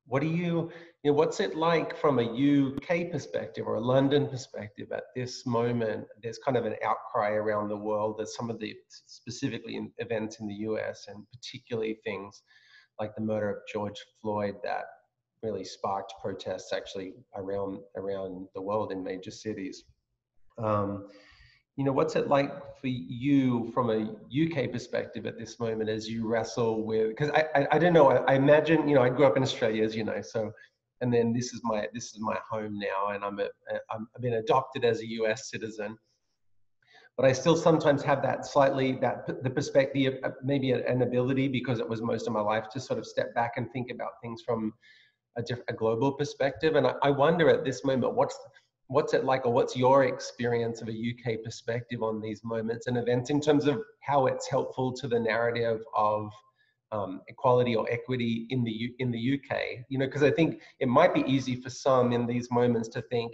What 0.06 0.20
do 0.20 0.28
you, 0.28 0.70
you 1.02 1.10
know, 1.10 1.12
what's 1.12 1.40
it 1.40 1.56
like 1.56 1.96
from 1.96 2.18
a 2.18 2.22
UK 2.22 3.10
perspective 3.10 3.66
or 3.66 3.76
a 3.76 3.80
London 3.80 4.28
perspective 4.28 4.88
at 4.92 5.04
this 5.14 5.46
moment? 5.46 6.06
There's 6.22 6.38
kind 6.38 6.56
of 6.56 6.66
an 6.66 6.76
outcry 6.84 7.30
around 7.30 7.68
the 7.68 7.76
world. 7.76 8.16
There's 8.18 8.36
some 8.36 8.50
of 8.50 8.58
the 8.58 8.74
specifically 8.88 9.76
in 9.76 9.90
events 9.98 10.40
in 10.40 10.48
the 10.48 10.54
US 10.54 11.06
and 11.08 11.24
particularly 11.32 11.98
things 12.04 12.42
like 12.98 13.14
the 13.14 13.22
murder 13.22 13.50
of 13.50 13.56
George 13.72 14.00
Floyd 14.20 14.56
that 14.64 14.84
really 15.42 15.64
sparked 15.64 16.14
protests 16.20 16.72
actually 16.72 17.14
around 17.36 17.78
around 17.96 18.46
the 18.54 18.62
world 18.62 18.92
in 18.92 19.02
major 19.02 19.30
cities. 19.30 19.84
Um, 20.58 21.08
you 21.82 21.86
know, 21.86 21.92
what's 21.92 22.14
it 22.14 22.28
like 22.28 22.52
for 22.80 22.86
you 22.86 23.68
from 23.74 23.90
a 23.90 24.02
UK 24.30 24.70
perspective 24.70 25.26
at 25.26 25.36
this 25.36 25.58
moment 25.58 25.90
as 25.90 26.08
you 26.08 26.28
wrestle 26.28 26.86
with? 26.86 27.08
Because 27.08 27.30
I, 27.30 27.44
I, 27.56 27.66
I, 27.72 27.78
don't 27.80 27.92
know. 27.92 28.08
I, 28.08 28.18
I, 28.32 28.34
imagine, 28.36 28.86
you 28.86 28.94
know, 28.94 29.02
I 29.02 29.08
grew 29.08 29.26
up 29.26 29.36
in 29.36 29.42
Australia, 29.42 29.82
as 29.82 29.96
you 29.96 30.04
know, 30.04 30.22
so, 30.22 30.52
and 31.00 31.12
then 31.12 31.32
this 31.32 31.52
is 31.52 31.60
my 31.64 31.88
this 31.92 32.14
is 32.14 32.20
my 32.20 32.38
home 32.48 32.78
now, 32.78 33.08
and 33.12 33.24
I'm 33.24 33.40
a, 33.40 33.48
I'm 33.90 34.06
I've 34.14 34.22
been 34.22 34.34
adopted 34.34 34.84
as 34.84 35.00
a 35.00 35.06
US 35.22 35.50
citizen, 35.50 35.98
but 37.16 37.26
I 37.26 37.32
still 37.32 37.56
sometimes 37.56 38.04
have 38.04 38.22
that 38.22 38.46
slightly 38.46 38.92
that 39.00 39.42
the 39.42 39.50
perspective, 39.50 40.20
uh, 40.22 40.30
maybe 40.44 40.70
an 40.70 41.02
ability 41.02 41.48
because 41.48 41.80
it 41.80 41.88
was 41.88 42.00
most 42.00 42.28
of 42.28 42.32
my 42.32 42.42
life 42.42 42.68
to 42.74 42.80
sort 42.80 43.00
of 43.00 43.06
step 43.06 43.34
back 43.34 43.54
and 43.56 43.68
think 43.72 43.90
about 43.90 44.12
things 44.22 44.42
from 44.46 44.72
a, 45.36 45.42
diff, 45.42 45.58
a 45.66 45.72
global 45.72 46.12
perspective, 46.12 46.76
and 46.76 46.86
I, 46.86 46.94
I 47.02 47.10
wonder 47.10 47.50
at 47.50 47.64
this 47.64 47.84
moment 47.84 48.14
what's 48.14 48.38
what's 48.92 49.14
it 49.14 49.24
like 49.24 49.46
or 49.46 49.52
what's 49.52 49.76
your 49.76 50.04
experience 50.04 50.82
of 50.82 50.88
a 50.88 50.92
UK 50.92 51.42
perspective 51.42 52.02
on 52.02 52.20
these 52.20 52.42
moments 52.44 52.86
and 52.86 52.96
events 52.98 53.30
in 53.30 53.40
terms 53.40 53.66
of 53.66 53.80
how 54.00 54.26
it's 54.26 54.48
helpful 54.48 54.92
to 54.92 55.08
the 55.08 55.18
narrative 55.18 55.80
of 55.96 56.30
um, 56.92 57.22
equality 57.28 57.74
or 57.74 57.90
equity 57.90 58.46
in 58.50 58.62
the 58.62 58.70
U- 58.70 58.94
in 58.98 59.10
the 59.10 59.34
UK 59.34 59.84
you 59.88 59.98
know 59.98 60.06
because 60.06 60.22
I 60.22 60.30
think 60.30 60.60
it 60.78 60.88
might 60.88 61.14
be 61.14 61.24
easy 61.26 61.56
for 61.56 61.70
some 61.70 62.12
in 62.12 62.26
these 62.26 62.50
moments 62.50 62.88
to 62.90 63.02
think 63.02 63.32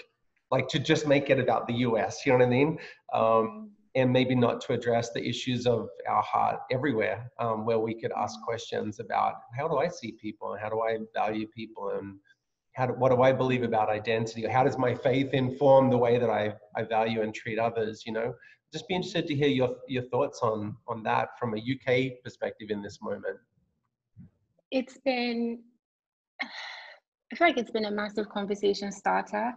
like 0.50 0.68
to 0.68 0.78
just 0.78 1.06
make 1.06 1.28
it 1.28 1.40
about 1.40 1.66
the 1.66 1.74
US 1.86 2.24
you 2.24 2.32
know 2.32 2.38
what 2.38 2.46
I 2.46 2.50
mean? 2.50 2.78
Um, 3.12 3.70
and 3.94 4.12
maybe 4.12 4.34
not 4.34 4.60
to 4.62 4.72
address 4.72 5.10
the 5.12 5.26
issues 5.26 5.66
of 5.66 5.88
our 6.08 6.22
heart 6.22 6.60
everywhere 6.70 7.30
um, 7.40 7.64
where 7.64 7.78
we 7.78 7.94
could 8.00 8.12
ask 8.16 8.40
questions 8.42 9.00
about 9.00 9.34
how 9.56 9.66
do 9.66 9.78
I 9.78 9.88
see 9.88 10.12
people? 10.12 10.52
And 10.52 10.60
how 10.60 10.68
do 10.68 10.80
I 10.80 10.98
value 11.14 11.48
people? 11.48 11.90
And 11.98 12.18
how 12.78 12.86
do, 12.86 12.92
what 12.92 13.10
do 13.10 13.22
I 13.22 13.32
believe 13.32 13.64
about 13.64 13.88
identity? 13.88 14.46
How 14.46 14.62
does 14.62 14.78
my 14.78 14.94
faith 14.94 15.34
inform 15.34 15.90
the 15.90 15.98
way 15.98 16.16
that 16.16 16.30
I, 16.30 16.54
I 16.76 16.84
value 16.84 17.22
and 17.22 17.34
treat 17.34 17.58
others? 17.58 18.04
You 18.06 18.12
know, 18.12 18.32
just 18.72 18.86
be 18.86 18.94
interested 18.94 19.26
to 19.26 19.34
hear 19.34 19.48
your 19.48 19.70
your 19.88 20.04
thoughts 20.04 20.38
on 20.42 20.76
on 20.86 21.02
that 21.02 21.30
from 21.40 21.54
a 21.54 21.58
UK 21.58 22.22
perspective 22.22 22.70
in 22.70 22.80
this 22.80 23.00
moment. 23.02 23.36
It's 24.70 24.96
been, 25.04 25.60
I 26.40 27.36
feel 27.36 27.48
like 27.48 27.58
it's 27.58 27.72
been 27.72 27.86
a 27.86 27.90
massive 27.90 28.28
conversation 28.28 28.92
starter, 28.92 29.52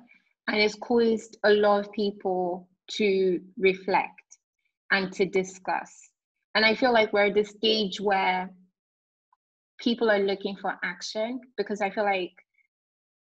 and 0.47 0.57
it's 0.57 0.75
caused 0.75 1.37
a 1.43 1.51
lot 1.51 1.85
of 1.85 1.91
people 1.91 2.67
to 2.97 3.39
reflect 3.57 4.29
and 4.89 5.13
to 5.13 5.25
discuss. 5.25 6.09
And 6.55 6.65
I 6.65 6.73
feel 6.73 6.91
like 6.91 7.13
we're 7.13 7.27
at 7.27 7.35
the 7.35 7.43
stage 7.43 8.01
where 8.01 8.49
people 9.79 10.09
are 10.09 10.19
looking 10.19 10.55
for 10.55 10.73
action 10.83 11.39
because 11.57 11.81
I 11.81 11.91
feel 11.91 12.03
like, 12.03 12.33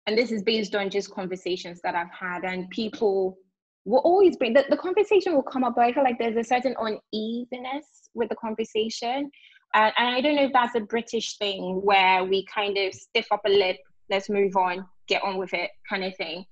and 0.07 0.17
this 0.17 0.31
is 0.31 0.43
based 0.43 0.75
on 0.75 0.91
just 0.91 1.11
conversations 1.11 1.81
that 1.83 1.95
I've 1.95 2.13
had, 2.13 2.45
and 2.45 2.69
people 2.71 3.39
will 3.85 4.01
always 4.01 4.37
bring 4.37 4.53
the, 4.53 4.65
the 4.69 4.77
conversation 4.77 5.35
will 5.35 5.43
come 5.43 5.65
up, 5.65 5.75
but 5.77 5.85
I 5.85 5.93
feel 5.93 6.03
like 6.03 6.19
there's 6.19 6.37
a 6.37 6.45
certain 6.45 6.75
uneasiness 6.79 8.11
with 8.15 8.29
the 8.29 8.37
conversation. 8.37 9.31
Uh, 9.75 9.91
and 9.97 10.09
I 10.09 10.21
don't 10.21 10.37
know 10.37 10.45
if 10.45 10.53
that's 10.53 10.75
a 10.75 10.81
British 10.81 11.39
thing 11.39 11.81
where 11.85 12.25
we 12.25 12.47
kind 12.53 12.77
of 12.77 12.95
stiff 12.95 13.27
up 13.31 13.43
a 13.47 13.51
lip, 13.51 13.77
let's 14.11 14.29
move 14.29 14.57
on, 14.57 14.87
get 15.07 15.23
on 15.23 15.39
with 15.39 15.55
it, 15.55 15.71
kind 15.89 16.05
of 16.05 16.17
thing. 16.17 16.45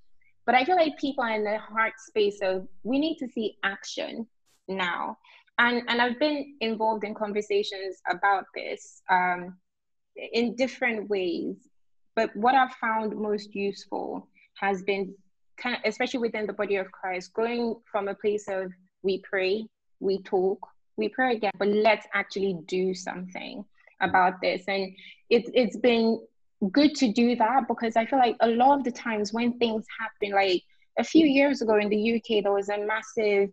But 0.47 0.55
I 0.55 0.65
feel 0.65 0.77
like 0.77 0.97
people 0.99 1.25
are 1.25 1.35
in 1.35 1.45
the 1.45 1.59
heart 1.59 1.95
space 1.99 2.39
of 2.43 2.69
we 2.83 2.99
need 2.99 3.17
to 3.19 3.29
see 3.29 3.57
action 3.65 4.27
now. 4.69 5.17
And, 5.59 5.83
and 5.89 6.03
I've 6.03 6.19
been 6.19 6.57
involved 6.61 7.05
in 7.05 7.15
conversations 7.15 7.97
about 8.11 8.45
this 8.55 9.03
um, 9.11 9.57
in 10.33 10.55
different 10.57 11.09
ways. 11.09 11.57
But 12.17 12.35
what 12.37 12.55
I've 12.55 12.75
found 12.75 13.17
most 13.17 13.55
useful 13.55 14.29
has 14.61 14.83
been 14.83 15.15
kind 15.57 15.77
of, 15.77 15.83
especially 15.85 16.21
within 16.21 16.47
the 16.47 16.53
body 16.53 16.77
of 16.77 16.91
Christ, 16.93 17.33
going 17.35 17.77
from 17.91 18.09
a 18.09 18.15
place 18.15 18.47
of 18.49 18.73
we 19.03 19.19
pray, 19.19 19.67
we 20.01 20.23
talk, 20.23 20.67
we 20.97 21.09
pray 21.09 21.37
again, 21.37 21.53
but 21.59 21.69
let's 21.69 22.07
actually 22.15 22.57
do 22.67 22.95
something 22.95 23.65
about 24.01 24.41
this. 24.41 24.63
And 24.69 24.93
it's 25.31 25.51
it's 25.55 25.77
been 25.77 26.21
good 26.71 26.95
to 26.97 27.13
do 27.13 27.37
that 27.37 27.69
because 27.69 27.97
I 27.97 28.07
feel 28.07 28.19
like 28.19 28.37
a 28.41 28.49
lot 28.49 28.79
of 28.79 28.85
the 28.85 28.93
times 28.93 29.33
when 29.33 29.59
things 29.59 29.85
happen, 30.01 30.35
like 30.35 30.63
a 30.99 31.05
few 31.05 31.27
years 31.27 31.63
ago 31.63 31.77
in 31.77 31.89
the 31.89 32.15
UK, 32.17 32.43
there 32.43 32.53
was 32.53 32.69
a 32.69 32.79
massive 32.79 33.51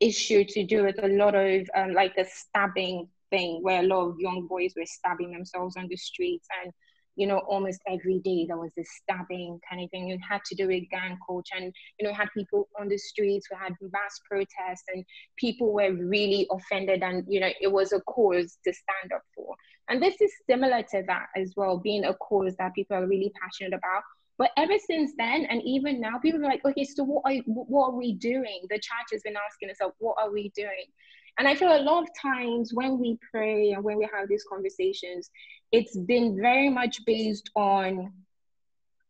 issue 0.00 0.44
to 0.44 0.64
do 0.64 0.84
with 0.84 1.02
a 1.02 1.08
lot 1.08 1.34
of 1.34 1.68
um, 1.74 1.92
like 1.92 2.16
a 2.16 2.24
stabbing 2.24 3.08
thing 3.30 3.60
where 3.62 3.80
a 3.80 3.86
lot 3.86 4.08
of 4.08 4.16
young 4.18 4.46
boys 4.46 4.72
were 4.76 4.86
stabbing 4.86 5.32
themselves 5.32 5.76
on 5.76 5.88
the 5.88 5.96
streets 5.96 6.46
and 6.62 6.72
you 7.16 7.26
know 7.26 7.38
almost 7.48 7.80
every 7.88 8.18
day 8.20 8.44
there 8.46 8.56
was 8.56 8.70
this 8.76 8.88
stabbing 9.02 9.58
kind 9.68 9.82
of 9.82 9.90
thing 9.90 10.08
you 10.08 10.18
had 10.28 10.40
to 10.44 10.54
do 10.54 10.70
a 10.70 10.80
gang 10.90 11.16
coach 11.26 11.48
and 11.54 11.72
you 11.98 12.06
know 12.06 12.12
had 12.12 12.28
people 12.36 12.68
on 12.80 12.88
the 12.88 12.98
streets 12.98 13.48
we 13.50 13.56
had 13.56 13.74
mass 13.80 14.20
protests 14.28 14.84
and 14.92 15.04
people 15.36 15.72
were 15.72 15.92
really 15.92 16.46
offended 16.50 17.02
and 17.02 17.24
you 17.28 17.40
know 17.40 17.50
it 17.60 17.70
was 17.70 17.92
a 17.92 18.00
cause 18.02 18.58
to 18.64 18.72
stand 18.72 19.12
up 19.14 19.22
for 19.34 19.54
and 19.88 20.02
this 20.02 20.20
is 20.20 20.32
similar 20.48 20.82
to 20.82 21.02
that 21.06 21.26
as 21.36 21.52
well 21.56 21.78
being 21.78 22.04
a 22.04 22.14
cause 22.14 22.54
that 22.58 22.74
people 22.74 22.96
are 22.96 23.06
really 23.06 23.32
passionate 23.40 23.74
about 23.74 24.02
but 24.36 24.50
ever 24.56 24.74
since 24.84 25.12
then, 25.16 25.46
and 25.48 25.62
even 25.62 26.00
now, 26.00 26.18
people 26.18 26.40
are 26.40 26.48
like, 26.48 26.64
okay, 26.64 26.84
so 26.84 27.04
what 27.04 27.22
are, 27.24 27.40
what 27.46 27.90
are 27.90 27.96
we 27.96 28.14
doing? 28.14 28.66
The 28.68 28.76
church 28.76 29.06
has 29.12 29.22
been 29.22 29.36
asking 29.36 29.70
us, 29.70 29.76
what 29.98 30.16
are 30.18 30.32
we 30.32 30.50
doing? 30.56 30.86
And 31.38 31.48
I 31.48 31.54
feel 31.54 31.76
a 31.76 31.82
lot 31.82 32.02
of 32.02 32.08
times 32.20 32.72
when 32.72 32.98
we 32.98 33.18
pray 33.30 33.72
and 33.72 33.82
when 33.82 33.98
we 33.98 34.08
have 34.12 34.28
these 34.28 34.44
conversations, 34.48 35.30
it's 35.72 35.96
been 35.96 36.40
very 36.40 36.68
much 36.68 37.04
based 37.04 37.50
on 37.56 38.12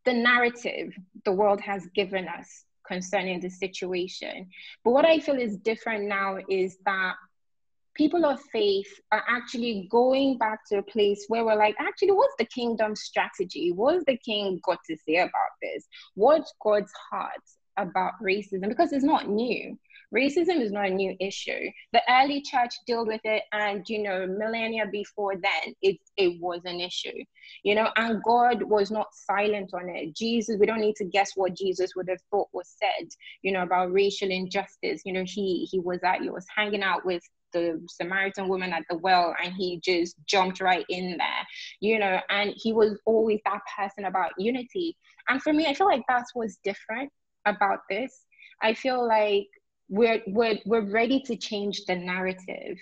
the 0.05 0.13
narrative 0.13 0.93
the 1.25 1.33
world 1.33 1.61
has 1.61 1.87
given 1.95 2.29
us 2.29 2.65
concerning 2.87 3.41
the 3.41 3.51
situation. 3.51 4.49
But 4.85 4.93
what 4.93 5.05
I 5.05 5.19
feel 5.19 5.37
is 5.37 5.57
different 5.59 6.05
now 6.05 6.39
is 6.49 6.77
that 6.85 7.15
people 7.95 8.25
of 8.25 8.41
faith 8.53 8.89
are 9.13 9.25
actually 9.29 9.89
going 9.91 10.39
back 10.39 10.61
to 10.69 10.79
a 10.79 10.83
place 10.83 11.25
where 11.29 11.45
we're 11.45 11.55
like, 11.57 11.77
actually, 11.79 12.13
what's 12.13 12.35
the 12.39 12.45
kingdom 12.45 12.97
strategy? 12.97 13.73
What's 13.73 14.05
the 14.05 14.17
king 14.17 14.61
got 14.65 14.79
to 14.89 14.97
say 15.07 15.17
about 15.17 15.53
this? 15.63 15.87
What's 16.15 16.53
God's 16.63 16.93
heart 17.11 17.33
about 17.77 18.13
racism? 18.23 18.69
Because 18.69 18.93
it's 18.93 19.05
not 19.05 19.29
new. 19.29 19.79
Racism 20.15 20.61
is 20.61 20.71
not 20.71 20.87
a 20.87 20.95
new 20.95 21.17
issue. 21.21 21.71
The 21.93 22.03
early 22.09 22.43
church 22.43 22.75
dealt 22.87 23.09
with 23.09 23.21
it, 23.25 23.43
and 23.53 23.89
you 23.89 24.03
know, 24.03 24.27
millennia 24.27 24.87
before 24.91 25.35
then, 25.35 25.75
it 25.83 25.99
it 26.17 26.41
was 26.41 26.61
an 26.65 26.81
issue. 26.81 27.25
You 27.63 27.75
know, 27.75 27.89
and 27.97 28.23
God 28.23 28.63
was 28.63 28.91
not 28.91 29.09
silent 29.13 29.71
on 29.75 29.89
it. 29.89 30.15
Jesus, 30.15 30.57
we 30.59 30.67
don't 30.67 30.81
need 30.81 30.97
to 30.97 31.05
guess 31.05 31.33
what 31.35 31.57
Jesus 31.57 31.93
would 31.97 32.09
have 32.09 32.21
thought 32.31 32.49
was 32.53 32.69
said. 32.79 33.09
You 33.43 33.53
know, 33.53 33.63
about 33.63 33.93
racial 33.93 34.31
injustice. 34.31 35.03
You 35.05 35.13
know, 35.15 35.25
he 35.27 35.67
he 35.71 35.81
was 35.81 36.01
at 36.05 36.23
he 36.23 36.31
was 36.31 36.47
hanging 36.55 36.83
out 36.83 37.05
with 37.05 37.23
the 37.53 37.81
Samaritan 37.89 38.49
woman 38.49 38.73
at 38.73 38.83
the 38.91 38.99
well 38.99 39.35
and 39.43 39.55
he 39.55 39.81
just 39.83 40.17
jumped 40.27 40.61
right 40.61 40.85
in 40.91 41.17
there, 41.17 41.47
you 41.81 41.99
know, 41.99 42.19
and 42.29 42.53
he 42.57 42.73
was 42.73 42.99
always 43.07 43.41
that 43.45 43.61
person 43.77 44.05
about 44.05 44.33
unity. 44.37 44.97
And 45.29 45.41
for 45.41 45.53
me, 45.53 45.67
I 45.67 45.73
feel 45.73 45.87
like 45.87 46.03
that's 46.09 46.35
what's 46.35 46.59
different 46.65 47.11
about 47.47 47.79
this. 47.89 48.25
I 48.63 48.75
feel 48.75 49.07
like 49.07 49.47
we're 49.95 50.21
we're 50.27 50.59
we're 50.65 50.91
ready 50.91 51.21
to 51.21 51.37
change 51.37 51.85
the 51.87 51.95
narrative 51.95 52.77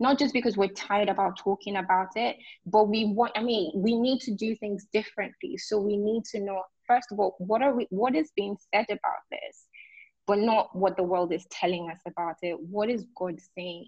not 0.00 0.18
just 0.18 0.32
because 0.32 0.56
we're 0.56 0.68
tired 0.68 1.08
about 1.08 1.38
talking 1.38 1.76
about 1.76 2.08
it 2.16 2.36
but 2.66 2.88
we 2.88 3.06
want 3.06 3.32
i 3.36 3.42
mean 3.42 3.72
we 3.74 3.98
need 3.98 4.20
to 4.20 4.34
do 4.34 4.54
things 4.56 4.86
differently 4.92 5.56
so 5.56 5.78
we 5.78 5.96
need 5.96 6.24
to 6.24 6.40
know 6.40 6.62
first 6.86 7.10
of 7.12 7.18
all 7.18 7.34
what 7.38 7.62
are 7.62 7.74
we 7.74 7.86
what 7.90 8.14
is 8.14 8.30
being 8.36 8.56
said 8.72 8.86
about 8.88 9.22
this 9.30 9.66
but 10.26 10.38
not 10.38 10.74
what 10.76 10.96
the 10.96 11.02
world 11.02 11.32
is 11.32 11.46
telling 11.50 11.90
us 11.90 12.00
about 12.06 12.36
it 12.42 12.56
what 12.60 12.88
is 12.90 13.06
god 13.16 13.38
saying 13.56 13.86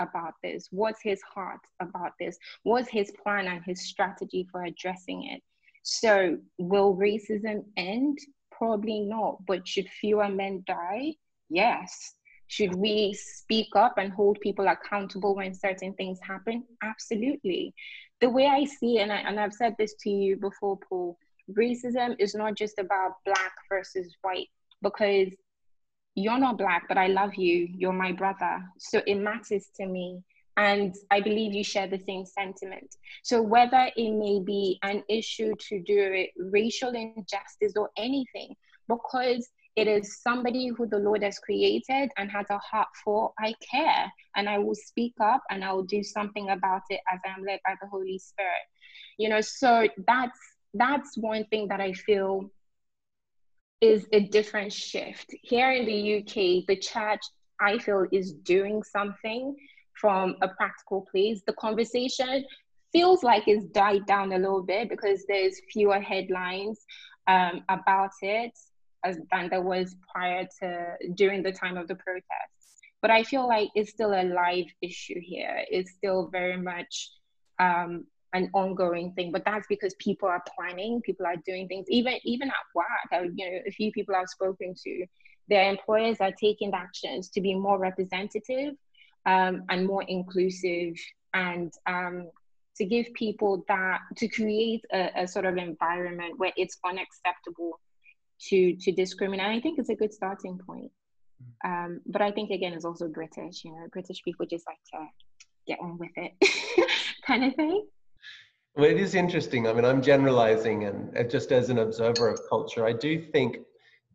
about 0.00 0.34
this? 0.42 0.68
What's 0.70 1.02
his 1.02 1.20
heart 1.22 1.60
about 1.80 2.12
this? 2.18 2.36
What's 2.62 2.88
his 2.88 3.12
plan 3.22 3.46
and 3.46 3.62
his 3.64 3.88
strategy 3.88 4.46
for 4.50 4.64
addressing 4.64 5.24
it? 5.24 5.42
So, 5.82 6.38
will 6.58 6.96
racism 6.96 7.64
end? 7.76 8.18
Probably 8.50 9.00
not. 9.00 9.44
But 9.46 9.66
should 9.66 9.88
fewer 9.88 10.28
men 10.28 10.64
die? 10.66 11.14
Yes. 11.48 12.14
Should 12.50 12.74
we 12.74 13.14
speak 13.14 13.68
up 13.76 13.94
and 13.96 14.12
hold 14.12 14.40
people 14.40 14.66
accountable 14.66 15.36
when 15.36 15.54
certain 15.54 15.94
things 15.94 16.18
happen? 16.20 16.64
Absolutely. 16.82 17.72
The 18.20 18.28
way 18.28 18.46
I 18.46 18.64
see 18.64 18.98
it, 18.98 19.02
and, 19.02 19.12
I, 19.12 19.18
and 19.18 19.38
I've 19.38 19.52
said 19.52 19.76
this 19.78 19.94
to 20.00 20.10
you 20.10 20.36
before, 20.36 20.76
Paul, 20.88 21.16
racism 21.48 22.16
is 22.18 22.34
not 22.34 22.56
just 22.56 22.80
about 22.80 23.12
black 23.24 23.52
versus 23.68 24.16
white 24.22 24.48
because 24.82 25.28
you're 26.16 26.40
not 26.40 26.58
black, 26.58 26.88
but 26.88 26.98
I 26.98 27.06
love 27.06 27.36
you. 27.36 27.68
You're 27.72 27.92
my 27.92 28.10
brother. 28.10 28.58
So 28.78 29.00
it 29.06 29.14
matters 29.14 29.68
to 29.76 29.86
me. 29.86 30.20
And 30.56 30.92
I 31.12 31.20
believe 31.20 31.54
you 31.54 31.62
share 31.62 31.86
the 31.86 32.02
same 32.04 32.26
sentiment. 32.26 32.96
So 33.22 33.40
whether 33.40 33.92
it 33.96 34.10
may 34.10 34.40
be 34.44 34.80
an 34.82 35.04
issue 35.08 35.54
to 35.68 35.82
do 35.84 36.10
with 36.10 36.50
racial 36.52 36.90
injustice 36.96 37.74
or 37.76 37.90
anything, 37.96 38.56
because 38.88 39.48
it 39.80 39.88
is 39.88 40.20
somebody 40.20 40.68
who 40.68 40.86
the 40.86 40.98
Lord 40.98 41.22
has 41.22 41.38
created 41.38 42.10
and 42.18 42.30
has 42.30 42.44
a 42.50 42.58
heart 42.58 42.88
for, 43.02 43.32
I 43.38 43.54
care. 43.72 44.12
And 44.36 44.46
I 44.46 44.58
will 44.58 44.74
speak 44.74 45.14
up 45.22 45.42
and 45.50 45.64
I 45.64 45.72
will 45.72 45.84
do 45.84 46.02
something 46.02 46.50
about 46.50 46.82
it 46.90 47.00
as 47.10 47.20
I'm 47.24 47.44
led 47.44 47.60
by 47.64 47.74
the 47.80 47.88
Holy 47.88 48.18
Spirit. 48.18 48.66
You 49.16 49.30
know, 49.30 49.40
so 49.40 49.88
that's 50.06 50.38
that's 50.74 51.16
one 51.16 51.44
thing 51.46 51.68
that 51.68 51.80
I 51.80 51.94
feel 51.94 52.50
is 53.80 54.06
a 54.12 54.20
different 54.20 54.72
shift. 54.72 55.34
Here 55.42 55.72
in 55.72 55.86
the 55.86 56.18
UK, 56.18 56.66
the 56.68 56.76
church, 56.76 57.20
I 57.58 57.78
feel, 57.78 58.06
is 58.12 58.34
doing 58.34 58.82
something 58.82 59.56
from 59.94 60.36
a 60.42 60.48
practical 60.48 61.06
place. 61.10 61.40
The 61.46 61.54
conversation 61.54 62.44
feels 62.92 63.22
like 63.22 63.44
it's 63.46 63.64
died 63.66 64.04
down 64.06 64.32
a 64.32 64.38
little 64.38 64.62
bit 64.62 64.90
because 64.90 65.24
there's 65.26 65.58
fewer 65.72 66.00
headlines 66.00 66.78
um, 67.26 67.64
about 67.68 68.10
it 68.20 68.52
as, 69.04 69.18
than 69.30 69.48
there 69.48 69.62
was 69.62 69.96
prior 70.12 70.46
to 70.60 70.96
during 71.14 71.42
the 71.42 71.52
time 71.52 71.76
of 71.76 71.88
the 71.88 71.94
protests. 71.94 72.76
But 73.02 73.10
I 73.10 73.24
feel 73.24 73.48
like 73.48 73.70
it's 73.74 73.90
still 73.90 74.12
a 74.12 74.24
live 74.24 74.66
issue 74.82 75.20
here. 75.20 75.64
It's 75.70 75.92
still 75.92 76.28
very 76.28 76.58
much 76.58 77.10
um, 77.58 78.06
an 78.32 78.48
ongoing 78.54 79.12
thing 79.12 79.32
but 79.32 79.44
that's 79.44 79.66
because 79.68 79.94
people 79.94 80.28
are 80.28 80.42
planning 80.54 81.00
people 81.02 81.26
are 81.26 81.36
doing 81.44 81.66
things 81.66 81.86
even 81.88 82.14
even 82.24 82.48
at 82.48 82.54
work 82.74 82.86
I, 83.12 83.22
you 83.34 83.50
know 83.50 83.58
a 83.66 83.70
few 83.70 83.90
people 83.90 84.14
i've 84.14 84.28
spoken 84.28 84.74
to 84.84 85.06
their 85.48 85.68
employers 85.68 86.18
are 86.20 86.32
taking 86.32 86.72
actions 86.72 87.28
to 87.30 87.40
be 87.40 87.54
more 87.54 87.78
representative 87.78 88.74
um, 89.26 89.64
and 89.68 89.86
more 89.86 90.04
inclusive 90.04 90.94
and 91.34 91.72
um, 91.86 92.30
to 92.76 92.84
give 92.84 93.06
people 93.14 93.64
that 93.68 93.98
to 94.16 94.28
create 94.28 94.84
a, 94.92 95.10
a, 95.16 95.28
sort 95.28 95.44
of 95.44 95.56
environment 95.56 96.38
where 96.38 96.52
it's 96.56 96.78
unacceptable 96.86 97.80
to 98.48 98.76
to 98.76 98.92
discriminate 98.92 99.46
i 99.46 99.60
think 99.60 99.78
it's 99.78 99.90
a 99.90 99.94
good 99.94 100.12
starting 100.12 100.58
point 100.66 100.90
um, 101.64 102.00
but 102.06 102.22
i 102.22 102.30
think 102.30 102.50
again 102.50 102.72
it's 102.72 102.84
also 102.84 103.08
british 103.08 103.64
you 103.64 103.72
know 103.72 103.86
british 103.92 104.22
people 104.22 104.46
just 104.46 104.66
like 104.66 104.78
to 104.92 105.06
get 105.66 105.78
on 105.80 105.98
with 105.98 106.10
it 106.16 106.32
kind 107.26 107.44
of 107.44 107.54
thing 107.54 107.86
well, 108.76 108.88
it 108.88 108.98
is 108.98 109.16
interesting. 109.16 109.66
I 109.66 109.72
mean, 109.72 109.84
I'm 109.84 110.00
generalizing, 110.00 110.84
and 110.84 111.28
just 111.28 111.50
as 111.50 111.70
an 111.70 111.78
observer 111.80 112.28
of 112.28 112.38
culture, 112.48 112.86
I 112.86 112.92
do 112.92 113.20
think 113.20 113.56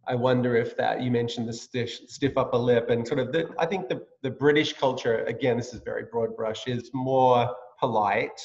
I 0.07 0.15
wonder 0.15 0.55
if 0.55 0.77
that 0.77 1.01
you 1.01 1.09
mentioned 1.09 1.47
the 1.47 1.53
stiff, 1.53 1.89
stiff 2.07 2.37
upper 2.37 2.57
lip 2.57 2.89
and 2.89 3.07
sort 3.07 3.19
of 3.19 3.31
the, 3.31 3.49
I 3.57 3.65
think 3.65 3.89
the, 3.89 4.05
the 4.21 4.29
British 4.29 4.73
culture, 4.73 5.23
again, 5.25 5.57
this 5.57 5.73
is 5.73 5.81
very 5.81 6.05
broad 6.11 6.35
brush, 6.35 6.67
is 6.67 6.91
more 6.93 7.49
polite 7.79 8.39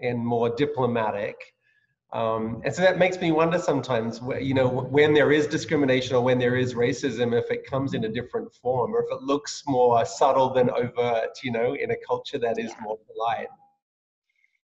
and 0.00 0.18
more 0.18 0.50
diplomatic. 0.50 1.36
Um, 2.12 2.60
and 2.62 2.74
so 2.74 2.82
that 2.82 2.98
makes 2.98 3.18
me 3.18 3.32
wonder 3.32 3.58
sometimes, 3.58 4.20
you 4.38 4.52
know, 4.52 4.68
when 4.68 5.14
there 5.14 5.32
is 5.32 5.46
discrimination 5.46 6.14
or 6.14 6.22
when 6.22 6.38
there 6.38 6.56
is 6.56 6.74
racism, 6.74 7.32
if 7.38 7.50
it 7.50 7.64
comes 7.64 7.94
in 7.94 8.04
a 8.04 8.08
different 8.08 8.52
form 8.54 8.94
or 8.94 9.02
if 9.04 9.10
it 9.10 9.22
looks 9.22 9.62
more 9.66 10.04
subtle 10.04 10.52
than 10.52 10.68
overt, 10.70 11.38
you 11.42 11.50
know, 11.50 11.74
in 11.74 11.90
a 11.90 11.96
culture 12.06 12.38
that 12.38 12.58
is 12.58 12.70
more 12.82 12.98
polite. 13.06 13.48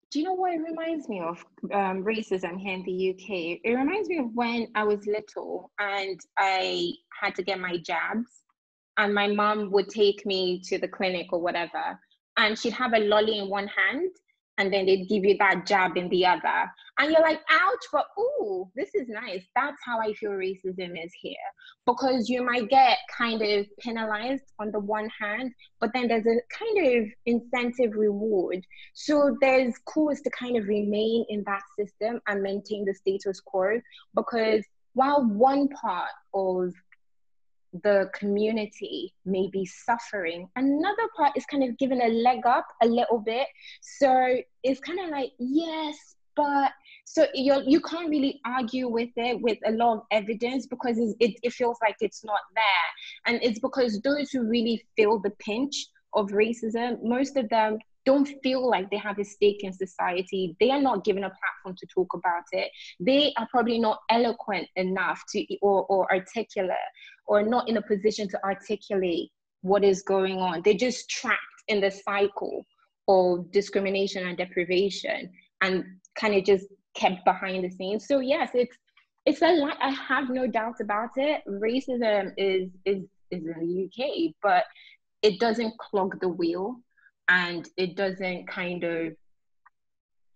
Do 0.09 0.19
you 0.19 0.25
know 0.25 0.33
what 0.33 0.53
it 0.53 0.61
reminds 0.61 1.07
me 1.07 1.19
of 1.19 1.45
um, 1.71 2.03
racism 2.03 2.59
here 2.59 2.73
in 2.73 2.83
the 2.83 3.11
UK? 3.11 3.59
It 3.63 3.75
reminds 3.75 4.09
me 4.09 4.17
of 4.17 4.33
when 4.33 4.67
I 4.73 4.83
was 4.83 5.05
little 5.05 5.71
and 5.77 6.19
I 6.39 6.93
had 7.21 7.35
to 7.35 7.43
get 7.43 7.59
my 7.59 7.77
jabs, 7.77 8.29
and 8.97 9.13
my 9.13 9.27
mom 9.27 9.71
would 9.71 9.89
take 9.89 10.25
me 10.25 10.61
to 10.65 10.79
the 10.79 10.87
clinic 10.87 11.27
or 11.31 11.39
whatever, 11.39 11.99
and 12.37 12.57
she'd 12.57 12.73
have 12.73 12.93
a 12.93 12.99
lolly 12.99 13.37
in 13.37 13.49
one 13.49 13.67
hand 13.67 14.09
and 14.57 14.71
then 14.73 14.85
they'd 14.85 15.09
give 15.09 15.25
you 15.25 15.35
that 15.37 15.65
jab 15.65 15.97
in 15.97 16.09
the 16.09 16.25
other. 16.25 16.71
And 16.97 17.11
you're 17.11 17.21
like, 17.21 17.41
ouch, 17.49 17.85
but 17.91 18.05
ooh, 18.17 18.69
this 18.73 18.89
is 18.95 19.09
nice. 19.09 19.43
That's 19.53 19.77
how 19.83 19.99
I 19.99 20.13
feel 20.13 20.31
racism 20.31 21.03
is 21.03 21.11
here. 21.19 21.35
Because 21.85 22.29
you 22.29 22.43
might 22.43 22.69
get 22.69 22.97
kind 23.15 23.41
of 23.41 23.65
penalized 23.79 24.43
on 24.59 24.71
the 24.71 24.79
one 24.79 25.09
hand, 25.19 25.51
but 25.81 25.91
then 25.93 26.07
there's 26.07 26.25
a 26.25 26.39
kind 26.57 26.97
of 26.97 27.09
incentive 27.25 27.95
reward. 27.95 28.65
So 28.93 29.37
there's 29.41 29.73
cause 29.85 30.21
to 30.21 30.29
kind 30.29 30.55
of 30.55 30.67
remain 30.67 31.25
in 31.27 31.43
that 31.45 31.61
system 31.77 32.21
and 32.27 32.41
maintain 32.41 32.85
the 32.85 32.93
status 32.93 33.41
quo. 33.41 33.81
Because 34.15 34.63
while 34.93 35.25
one 35.25 35.67
part 35.67 36.11
of 36.33 36.73
the 37.83 38.09
community 38.13 39.13
may 39.25 39.49
be 39.51 39.65
suffering. 39.65 40.47
Another 40.55 41.03
part 41.15 41.33
is 41.35 41.45
kind 41.45 41.63
of 41.63 41.77
given 41.77 42.01
a 42.01 42.07
leg 42.07 42.45
up 42.45 42.67
a 42.81 42.87
little 42.87 43.19
bit. 43.19 43.47
So 43.81 44.37
it's 44.63 44.79
kind 44.79 44.99
of 44.99 45.09
like, 45.09 45.31
yes, 45.39 46.15
but 46.35 46.71
so 47.05 47.27
you 47.33 47.61
you 47.65 47.79
can't 47.81 48.09
really 48.09 48.41
argue 48.45 48.87
with 48.87 49.11
it 49.15 49.39
with 49.41 49.57
a 49.65 49.71
lot 49.71 49.97
of 49.97 50.03
evidence 50.11 50.67
because 50.67 50.97
it, 50.97 51.15
it 51.19 51.53
feels 51.53 51.77
like 51.81 51.95
it's 52.01 52.23
not 52.23 52.41
there. 52.55 52.87
And 53.25 53.43
it's 53.43 53.59
because 53.59 54.01
those 54.01 54.31
who 54.31 54.43
really 54.43 54.85
feel 54.95 55.19
the 55.19 55.31
pinch 55.39 55.87
of 56.13 56.29
racism, 56.29 57.01
most 57.03 57.37
of 57.37 57.47
them 57.49 57.77
don't 58.05 58.29
feel 58.43 58.69
like 58.69 58.89
they 58.91 58.97
have 58.97 59.17
a 59.17 59.23
stake 59.23 59.63
in 59.63 59.73
society. 59.73 60.55
They 60.59 60.69
are 60.69 60.81
not 60.81 61.03
given 61.03 61.23
a 61.23 61.29
platform 61.29 61.75
to 61.77 61.87
talk 61.87 62.13
about 62.13 62.43
it. 62.51 62.71
They 62.99 63.33
are 63.37 63.47
probably 63.49 63.79
not 63.79 63.99
eloquent 64.09 64.67
enough 64.75 65.23
to 65.29 65.43
or, 65.61 65.85
or 65.87 66.11
articulate 66.13 66.77
or 67.27 67.43
not 67.43 67.67
in 67.69 67.77
a 67.77 67.81
position 67.81 68.27
to 68.29 68.43
articulate 68.43 69.31
what 69.61 69.83
is 69.83 70.03
going 70.03 70.37
on. 70.37 70.61
They're 70.63 70.73
just 70.73 71.09
trapped 71.09 71.39
in 71.67 71.81
the 71.81 71.91
cycle 71.91 72.63
of 73.07 73.51
discrimination 73.51 74.27
and 74.27 74.37
deprivation 74.37 75.31
and 75.61 75.83
kind 76.19 76.35
of 76.35 76.43
just 76.43 76.67
kept 76.95 77.25
behind 77.25 77.63
the 77.63 77.69
scenes. 77.69 78.07
So 78.07 78.19
yes, 78.19 78.51
it's 78.53 78.77
it's 79.25 79.41
a 79.41 79.53
lot. 79.53 79.77
I 79.81 79.89
have 79.89 80.29
no 80.29 80.45
doubt 80.45 80.75
about 80.81 81.09
it. 81.15 81.41
Racism 81.47 82.31
is 82.37 82.69
is 82.85 83.03
is 83.31 83.43
in 83.45 83.55
the 83.59 83.85
UK, 83.85 84.35
but 84.41 84.65
it 85.21 85.39
doesn't 85.39 85.77
clog 85.79 86.19
the 86.21 86.29
wheel 86.29 86.79
and 87.27 87.67
it 87.77 87.95
doesn't 87.95 88.47
kind 88.47 88.83
of 88.83 89.13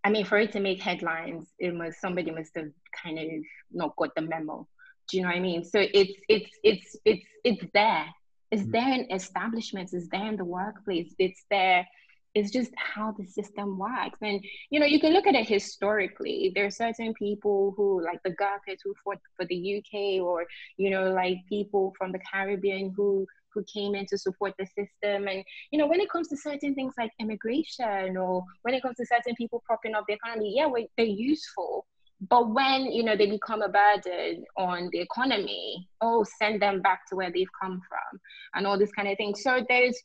I 0.04 0.10
mean, 0.10 0.26
for 0.26 0.38
it 0.38 0.52
to 0.54 0.60
make 0.60 0.82
headlines, 0.82 1.50
it 1.60 1.74
must 1.74 2.00
somebody 2.00 2.32
must 2.32 2.56
have 2.56 2.72
kind 3.04 3.20
of 3.20 3.28
not 3.72 3.96
got 3.98 4.16
the 4.16 4.22
memo. 4.22 4.68
Do 5.10 5.18
you 5.18 5.24
know 5.24 5.30
what 5.30 5.38
I 5.38 5.42
mean? 5.42 5.64
So 5.64 5.80
it's 5.80 6.14
it's 6.28 6.50
it's 6.64 6.96
it's 7.06 7.26
it's 7.44 7.66
there. 7.74 8.06
It's 8.52 8.64
mm-hmm. 8.64 8.72
there 8.72 8.94
in 8.94 9.12
establishments. 9.12 9.94
It's 9.94 10.10
there 10.10 10.28
in 10.28 10.38
the 10.38 10.46
workplace. 10.46 11.14
It's 11.20 11.44
there. 11.50 11.88
It's 12.36 12.52
just 12.52 12.72
how 12.76 13.12
the 13.18 13.26
system 13.26 13.80
works. 13.80 14.20
And 14.22 14.44
you 14.70 14.80
know, 14.80 14.86
you 14.86 15.00
can 15.00 15.14
look 15.14 15.28
at 15.28 15.36
it 15.36 15.48
historically. 15.48 16.52
There 16.54 16.66
are 16.66 16.72
certain 16.72 17.14
people 17.16 17.74
who, 17.76 18.04
like 18.04 18.22
the 18.24 18.32
Gurkhas, 18.32 18.82
who 18.84 18.94
fought 19.04 19.20
for 19.36 19.46
the 19.46 19.78
UK, 19.78 20.22
or 20.22 20.46
you 20.78 20.90
know, 20.90 21.12
like 21.12 21.38
people 21.48 21.94
from 21.98 22.12
the 22.12 22.20
Caribbean 22.32 22.94
who 22.96 23.26
who 23.54 23.64
came 23.64 23.96
in 23.96 24.06
to 24.08 24.18
support 24.18 24.54
the 24.58 24.66
system. 24.66 25.28
And, 25.28 25.44
you 25.72 25.80
know, 25.80 25.88
when 25.88 26.00
it 26.00 26.10
comes 26.10 26.28
to 26.30 26.38
certain 26.38 26.76
things 26.76 26.94
like 26.98 27.12
immigration 27.20 28.18
or 28.18 28.44
when 28.62 28.74
it 28.74 28.82
comes 28.82 28.98
to 28.98 29.06
certain 29.06 29.36
people 29.36 29.64
propping 29.66 29.96
up 29.96 30.06
the 30.08 30.14
economy, 30.14 30.54
yeah, 30.56 30.70
they're 30.98 31.06
useful. 31.06 31.86
But 32.28 32.54
when, 32.54 32.92
you 32.92 33.04
know, 33.04 33.16
they 33.16 33.28
become 33.30 33.62
a 33.62 33.70
burden 33.70 34.44
on 34.58 34.90
the 34.92 35.00
economy, 35.00 35.88
oh, 36.02 36.26
send 36.40 36.62
them 36.62 36.82
back 36.82 37.08
to 37.10 37.16
where 37.16 37.32
they've 37.32 37.48
come 37.62 37.82
from 37.88 38.20
and 38.56 38.68
all 38.68 38.78
this 38.78 38.92
kind 38.92 39.08
of 39.08 39.18
thing. 39.18 39.36
So 39.36 39.66
there's 39.70 39.98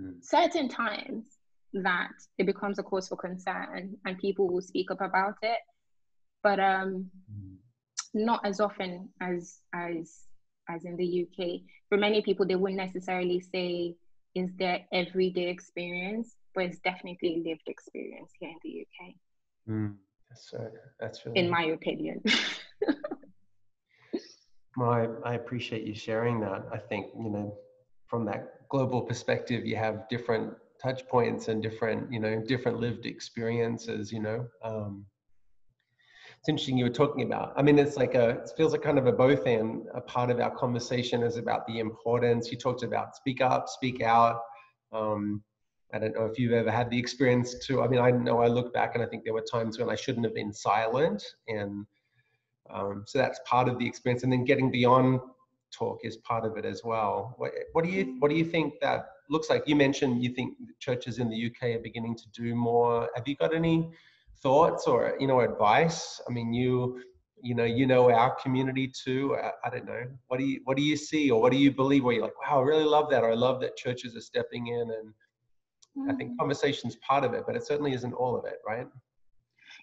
mm. 0.00 0.14
certain 0.22 0.68
times 0.68 1.26
that 1.72 2.10
it 2.38 2.46
becomes 2.46 2.80
a 2.80 2.82
cause 2.82 3.06
for 3.06 3.16
concern 3.16 3.96
and 4.04 4.18
people 4.18 4.48
will 4.48 4.60
speak 4.60 4.90
up 4.90 5.00
about 5.00 5.36
it. 5.42 5.58
But 6.42 6.58
um, 6.58 7.10
mm. 7.32 7.56
not 8.12 8.44
as 8.44 8.58
often 8.60 9.10
as 9.20 9.60
as 9.72 10.24
as 10.68 10.84
in 10.84 10.96
the 10.96 11.26
UK. 11.26 11.60
For 11.88 11.98
many 11.98 12.22
people, 12.22 12.46
they 12.46 12.56
wouldn't 12.56 12.80
necessarily 12.80 13.40
say 13.40 13.94
is 14.34 14.50
their 14.56 14.80
everyday 14.92 15.48
experience, 15.48 16.36
but 16.54 16.64
it's 16.64 16.78
definitely 16.80 17.42
lived 17.44 17.62
experience 17.66 18.30
here 18.38 18.50
in 18.50 18.56
the 18.62 18.80
UK. 18.86 19.14
Mm, 19.68 19.94
that's 20.30 20.54
uh, 20.54 20.70
that's 20.98 21.26
really 21.26 21.40
in 21.40 21.50
my 21.50 21.64
opinion. 21.64 22.22
well, 24.76 24.90
I, 24.90 25.30
I 25.30 25.34
appreciate 25.34 25.84
you 25.84 25.94
sharing 25.94 26.40
that. 26.40 26.64
I 26.72 26.78
think 26.78 27.06
you 27.18 27.30
know 27.30 27.54
from 28.06 28.24
that 28.26 28.68
global 28.68 29.02
perspective, 29.02 29.66
you 29.66 29.76
have 29.76 30.08
different 30.08 30.54
touch 30.82 31.06
points 31.08 31.48
and 31.48 31.62
different 31.62 32.10
you 32.12 32.20
know 32.20 32.40
different 32.40 32.80
lived 32.80 33.06
experiences. 33.06 34.12
You 34.12 34.20
know. 34.20 34.46
Um, 34.62 35.04
it's 36.38 36.48
interesting 36.48 36.78
you 36.78 36.84
were 36.84 36.90
talking 36.90 37.22
about. 37.22 37.52
I 37.54 37.60
mean, 37.60 37.78
it's 37.78 37.98
like 37.98 38.14
a, 38.14 38.30
it 38.30 38.50
feels 38.56 38.72
like 38.72 38.80
kind 38.80 38.98
of 38.98 39.06
a 39.06 39.12
both 39.12 39.46
and 39.46 39.86
a 39.94 40.00
part 40.00 40.30
of 40.30 40.40
our 40.40 40.50
conversation 40.50 41.22
is 41.22 41.36
about 41.36 41.66
the 41.66 41.80
importance. 41.80 42.50
You 42.50 42.56
talked 42.56 42.82
about 42.82 43.14
speak 43.14 43.42
up, 43.42 43.68
speak 43.68 44.00
out. 44.00 44.40
Um, 44.90 45.42
I 45.92 45.98
don't 45.98 46.14
know 46.14 46.26
if 46.26 46.38
you've 46.38 46.52
ever 46.52 46.70
had 46.70 46.90
the 46.90 46.98
experience 46.98 47.54
to, 47.66 47.82
I 47.82 47.88
mean, 47.88 48.00
I 48.00 48.10
know 48.10 48.40
I 48.40 48.46
look 48.46 48.72
back 48.72 48.94
and 48.94 49.02
I 49.02 49.06
think 49.06 49.24
there 49.24 49.34
were 49.34 49.44
times 49.50 49.78
when 49.78 49.90
I 49.90 49.94
shouldn't 49.94 50.24
have 50.24 50.34
been 50.34 50.52
silent. 50.52 51.22
And 51.48 51.86
um, 52.72 53.04
so 53.06 53.18
that's 53.18 53.40
part 53.44 53.68
of 53.68 53.78
the 53.78 53.86
experience. 53.86 54.22
And 54.22 54.32
then 54.32 54.44
getting 54.44 54.70
beyond 54.70 55.20
talk 55.72 56.00
is 56.02 56.16
part 56.18 56.44
of 56.44 56.56
it 56.56 56.64
as 56.64 56.82
well. 56.84 57.34
What, 57.38 57.52
what 57.72 57.84
do 57.84 57.90
you, 57.90 58.16
what 58.20 58.30
do 58.30 58.36
you 58.36 58.44
think 58.44 58.74
that 58.80 59.06
looks 59.28 59.50
like? 59.50 59.64
You 59.66 59.76
mentioned 59.76 60.22
you 60.22 60.34
think 60.34 60.56
churches 60.78 61.18
in 61.18 61.28
the 61.28 61.46
UK 61.46 61.76
are 61.76 61.82
beginning 61.82 62.16
to 62.16 62.24
do 62.32 62.54
more. 62.54 63.08
Have 63.14 63.26
you 63.26 63.36
got 63.36 63.54
any 63.54 63.90
thoughts 64.42 64.86
or 64.86 65.16
you 65.20 65.26
know 65.26 65.40
advice 65.40 66.20
i 66.28 66.32
mean 66.32 66.52
you 66.52 67.00
you 67.42 67.54
know 67.54 67.64
you 67.64 67.86
know 67.86 68.10
our 68.10 68.34
community 68.36 68.88
too 68.88 69.36
I, 69.36 69.50
I, 69.64 69.70
don't 69.70 69.86
know 69.86 70.04
what 70.28 70.38
do 70.38 70.44
you 70.44 70.60
what 70.64 70.76
do 70.76 70.82
you 70.82 70.96
see 70.96 71.30
or 71.30 71.40
what 71.40 71.52
do 71.52 71.58
you 71.58 71.70
believe 71.70 72.04
where 72.04 72.14
you're 72.14 72.24
like 72.24 72.40
wow 72.40 72.60
i 72.60 72.62
really 72.62 72.84
love 72.84 73.10
that 73.10 73.22
or 73.22 73.32
i 73.32 73.34
love 73.34 73.60
that 73.60 73.76
churches 73.76 74.16
are 74.16 74.20
stepping 74.20 74.68
in 74.68 74.80
and 74.80 75.12
mm-hmm. 75.96 76.10
i 76.10 76.14
think 76.14 76.32
mm. 76.32 76.38
conversation's 76.38 76.96
part 76.96 77.24
of 77.24 77.34
it 77.34 77.44
but 77.46 77.56
it 77.56 77.66
certainly 77.66 77.92
isn't 77.92 78.14
all 78.14 78.36
of 78.36 78.44
it 78.44 78.58
right 78.66 78.86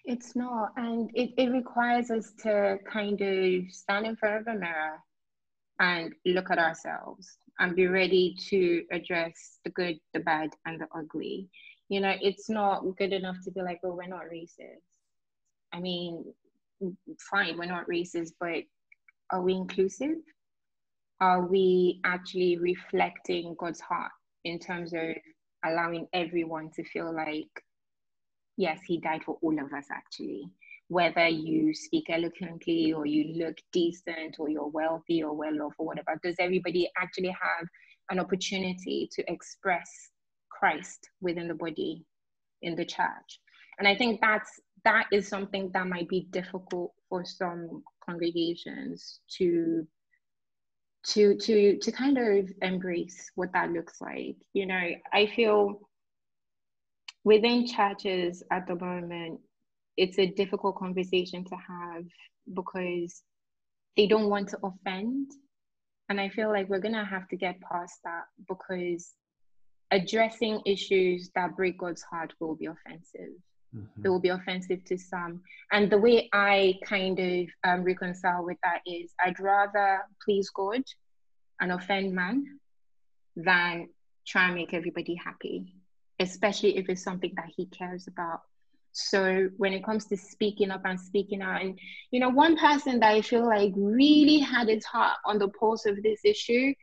it's 0.04 0.34
not 0.36 0.72
and 0.76 1.10
it, 1.14 1.30
it 1.36 1.50
requires 1.50 2.10
us 2.10 2.32
to 2.42 2.78
kind 2.90 3.20
of 3.20 3.70
stand 3.70 4.06
in 4.06 4.16
front 4.16 4.40
of 4.40 4.54
a 4.54 4.58
mirror 4.58 4.98
and 5.80 6.14
look 6.26 6.50
at 6.50 6.58
ourselves 6.58 7.38
and 7.58 7.76
be 7.76 7.86
ready 7.86 8.36
to 8.48 8.84
address 8.92 9.58
the 9.64 9.70
good 9.70 9.98
the 10.14 10.20
bad 10.20 10.50
and 10.66 10.80
the 10.80 10.86
ugly 10.96 11.48
you 11.88 12.00
know 12.00 12.14
it's 12.20 12.48
not 12.48 12.84
good 12.96 13.12
enough 13.12 13.36
to 13.44 13.50
be 13.50 13.62
like 13.62 13.80
oh 13.84 13.94
we're 13.94 14.06
not 14.06 14.24
racist 14.32 14.82
i 15.72 15.80
mean 15.80 16.24
fine 17.30 17.58
we're 17.58 17.64
not 17.64 17.88
racist 17.88 18.32
but 18.40 18.62
are 19.30 19.42
we 19.42 19.54
inclusive 19.54 20.16
are 21.20 21.46
we 21.46 22.00
actually 22.04 22.56
reflecting 22.58 23.54
god's 23.58 23.80
heart 23.80 24.12
in 24.44 24.58
terms 24.58 24.92
of 24.92 25.00
allowing 25.64 26.06
everyone 26.12 26.70
to 26.70 26.84
feel 26.84 27.14
like 27.14 27.50
yes 28.56 28.78
he 28.86 28.98
died 28.98 29.22
for 29.24 29.38
all 29.42 29.58
of 29.58 29.72
us 29.72 29.86
actually 29.90 30.48
whether 30.88 31.28
you 31.28 31.74
speak 31.74 32.06
eloquently 32.08 32.94
or 32.94 33.04
you 33.04 33.34
look 33.44 33.58
decent 33.72 34.36
or 34.38 34.48
you're 34.48 34.68
wealthy 34.68 35.22
or 35.22 35.34
well 35.34 35.62
off 35.62 35.74
or 35.78 35.86
whatever 35.86 36.18
does 36.22 36.36
everybody 36.38 36.90
actually 36.98 37.28
have 37.28 37.68
an 38.10 38.18
opportunity 38.18 39.08
to 39.12 39.22
express 39.30 39.90
Christ 40.58 41.08
within 41.20 41.48
the 41.48 41.54
body 41.54 42.04
in 42.62 42.74
the 42.74 42.84
church. 42.84 43.40
And 43.78 43.86
I 43.86 43.94
think 43.94 44.20
that's 44.20 44.50
that 44.84 45.06
is 45.12 45.28
something 45.28 45.70
that 45.74 45.86
might 45.86 46.08
be 46.08 46.26
difficult 46.30 46.92
for 47.08 47.24
some 47.24 47.82
congregations 48.04 49.20
to 49.38 49.86
to 51.08 51.36
to 51.36 51.78
to 51.78 51.92
kind 51.92 52.18
of 52.18 52.50
embrace 52.62 53.30
what 53.34 53.52
that 53.52 53.72
looks 53.72 54.00
like. 54.00 54.36
You 54.52 54.66
know, 54.66 54.90
I 55.12 55.26
feel 55.26 55.80
within 57.24 57.66
churches 57.66 58.42
at 58.50 58.66
the 58.66 58.76
moment, 58.76 59.40
it's 59.96 60.18
a 60.18 60.26
difficult 60.26 60.76
conversation 60.76 61.44
to 61.44 61.56
have 61.56 62.04
because 62.54 63.22
they 63.96 64.06
don't 64.06 64.30
want 64.30 64.48
to 64.48 64.58
offend. 64.62 65.30
And 66.08 66.20
I 66.20 66.30
feel 66.30 66.50
like 66.50 66.68
we're 66.68 66.78
going 66.78 66.94
to 66.94 67.04
have 67.04 67.28
to 67.28 67.36
get 67.36 67.60
past 67.60 67.98
that 68.04 68.24
because 68.48 69.12
addressing 69.90 70.62
issues 70.64 71.30
that 71.34 71.56
break 71.56 71.78
God's 71.78 72.02
heart 72.02 72.32
will 72.40 72.54
be 72.54 72.66
offensive. 72.66 73.34
Mm-hmm. 73.76 74.04
It 74.04 74.08
will 74.08 74.20
be 74.20 74.30
offensive 74.30 74.84
to 74.86 74.98
some. 74.98 75.42
And 75.70 75.90
the 75.90 75.98
way 75.98 76.28
I 76.32 76.78
kind 76.84 77.18
of 77.18 77.48
um, 77.64 77.84
reconcile 77.84 78.44
with 78.44 78.58
that 78.62 78.80
is 78.86 79.12
I'd 79.24 79.38
rather 79.40 80.00
please 80.24 80.50
God 80.50 80.82
and 81.60 81.72
offend 81.72 82.14
man 82.14 82.58
than 83.36 83.88
try 84.26 84.46
and 84.46 84.54
make 84.54 84.74
everybody 84.74 85.14
happy, 85.14 85.74
especially 86.18 86.76
if 86.76 86.88
it's 86.88 87.02
something 87.02 87.32
that 87.36 87.50
he 87.56 87.66
cares 87.66 88.06
about. 88.06 88.42
So 88.92 89.48
when 89.58 89.72
it 89.72 89.84
comes 89.84 90.06
to 90.06 90.16
speaking 90.16 90.70
up 90.70 90.82
and 90.84 91.00
speaking 91.00 91.42
out, 91.42 91.60
and 91.62 91.78
you 92.10 92.20
know, 92.20 92.30
one 92.30 92.56
person 92.56 93.00
that 93.00 93.12
I 93.12 93.22
feel 93.22 93.46
like 93.46 93.72
really 93.76 94.38
had 94.38 94.68
his 94.68 94.84
heart 94.84 95.18
on 95.24 95.38
the 95.38 95.48
pulse 95.48 95.86
of 95.86 96.02
this 96.02 96.20
issue 96.24 96.74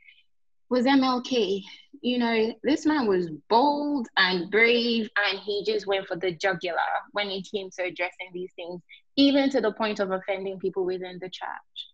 was 0.70 0.86
MLK. 0.86 1.64
You 2.02 2.20
know, 2.20 2.54
this 2.64 2.86
man 2.86 3.08
was 3.08 3.30
bold 3.50 4.08
and 4.18 4.52
brave, 4.52 5.10
and 5.18 5.40
he 5.40 5.64
just 5.66 5.88
went 5.88 6.08
for 6.08 6.16
the 6.16 6.32
jugular 6.32 6.78
when 7.12 7.30
it 7.30 7.48
came 7.52 7.70
to 7.72 7.84
addressing 7.84 8.30
these 8.34 8.52
things, 8.56 8.82
even 9.16 9.50
to 9.52 9.62
the 9.62 9.72
point 9.72 10.00
of 10.00 10.12
offending 10.12 10.60
people 10.60 10.86
within 10.86 11.18
the 11.20 11.30
church. 11.30 11.88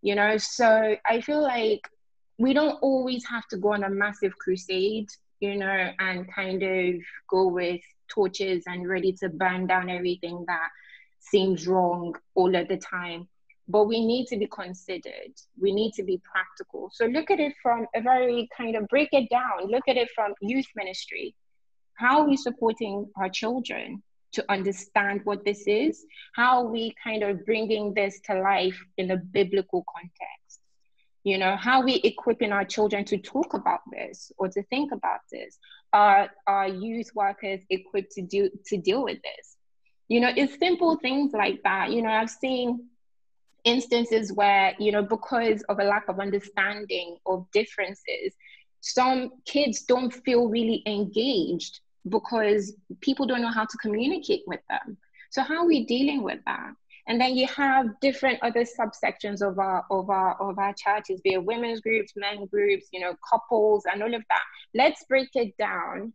You 0.00 0.16
know, 0.16 0.36
so 0.36 0.96
I 1.06 1.20
feel 1.20 1.42
like 1.42 1.88
we 2.38 2.52
don't 2.54 2.78
always 2.82 3.24
have 3.26 3.46
to 3.48 3.56
go 3.56 3.72
on 3.72 3.84
a 3.84 3.90
massive 3.90 4.36
crusade, 4.36 5.08
you 5.40 5.56
know, 5.56 5.90
and 5.98 6.32
kind 6.34 6.62
of 6.62 6.94
go 7.28 7.46
with 7.46 7.80
torches 8.08 8.64
and 8.66 8.88
ready 8.88 9.12
to 9.12 9.28
burn 9.28 9.66
down 9.66 9.88
everything 9.88 10.44
that 10.48 10.68
seems 11.20 11.68
wrong 11.68 12.14
all 12.34 12.54
of 12.54 12.68
the 12.68 12.76
time. 12.76 13.28
But 13.68 13.84
we 13.84 14.04
need 14.04 14.26
to 14.26 14.36
be 14.36 14.46
considered. 14.46 15.32
We 15.60 15.72
need 15.72 15.92
to 15.94 16.02
be 16.02 16.20
practical. 16.30 16.90
So 16.92 17.06
look 17.06 17.30
at 17.30 17.40
it 17.40 17.54
from 17.62 17.86
a 17.94 18.00
very 18.00 18.48
kind 18.56 18.76
of 18.76 18.88
break 18.88 19.10
it 19.12 19.30
down. 19.30 19.66
Look 19.68 19.84
at 19.88 19.96
it 19.96 20.08
from 20.14 20.34
youth 20.40 20.66
ministry. 20.76 21.34
How 21.94 22.20
are 22.20 22.28
we 22.28 22.36
supporting 22.36 23.08
our 23.16 23.28
children 23.28 24.02
to 24.32 24.44
understand 24.50 25.20
what 25.24 25.44
this 25.44 25.66
is? 25.66 26.04
How 26.34 26.58
are 26.58 26.70
we 26.70 26.94
kind 27.02 27.22
of 27.22 27.44
bringing 27.44 27.94
this 27.94 28.20
to 28.26 28.40
life 28.40 28.78
in 28.96 29.10
a 29.10 29.16
biblical 29.16 29.84
context? 29.94 30.42
you 31.24 31.38
know 31.38 31.56
how 31.56 31.82
we 31.82 31.94
equipping 32.04 32.52
our 32.52 32.64
children 32.64 33.04
to 33.04 33.18
talk 33.18 33.54
about 33.54 33.80
this 33.90 34.32
or 34.38 34.48
to 34.48 34.62
think 34.64 34.92
about 34.92 35.20
this 35.30 35.58
are 35.92 36.30
our 36.46 36.68
youth 36.68 37.10
workers 37.14 37.60
equipped 37.70 38.12
to 38.12 38.22
do 38.22 38.50
to 38.66 38.76
deal 38.76 39.04
with 39.04 39.18
this 39.22 39.56
you 40.08 40.20
know 40.20 40.32
it's 40.36 40.58
simple 40.58 40.96
things 40.96 41.32
like 41.32 41.62
that 41.62 41.90
you 41.90 42.02
know 42.02 42.10
i've 42.10 42.30
seen 42.30 42.88
instances 43.64 44.32
where 44.32 44.74
you 44.78 44.90
know 44.92 45.02
because 45.02 45.62
of 45.68 45.78
a 45.78 45.84
lack 45.84 46.08
of 46.08 46.18
understanding 46.20 47.16
of 47.26 47.46
differences 47.52 48.34
some 48.80 49.30
kids 49.46 49.82
don't 49.82 50.12
feel 50.24 50.48
really 50.48 50.82
engaged 50.86 51.80
because 52.08 52.74
people 53.00 53.26
don't 53.26 53.42
know 53.42 53.52
how 53.52 53.64
to 53.64 53.78
communicate 53.78 54.42
with 54.46 54.60
them 54.68 54.96
so 55.30 55.42
how 55.42 55.58
are 55.58 55.66
we 55.66 55.84
dealing 55.84 56.22
with 56.22 56.40
that 56.46 56.72
and 57.06 57.20
then 57.20 57.36
you 57.36 57.46
have 57.48 57.86
different 58.00 58.38
other 58.42 58.64
subsections 58.64 59.42
of 59.42 59.58
our 59.58 59.84
of 59.90 60.08
our 60.08 60.40
of 60.40 60.58
our 60.58 60.72
churches, 60.74 61.20
be 61.20 61.34
it 61.34 61.44
women's 61.44 61.80
groups, 61.80 62.12
men 62.14 62.46
groups, 62.46 62.86
you 62.92 63.00
know, 63.00 63.16
couples, 63.28 63.84
and 63.92 64.02
all 64.02 64.14
of 64.14 64.22
that. 64.28 64.42
Let's 64.72 65.04
break 65.08 65.30
it 65.34 65.56
down 65.56 66.12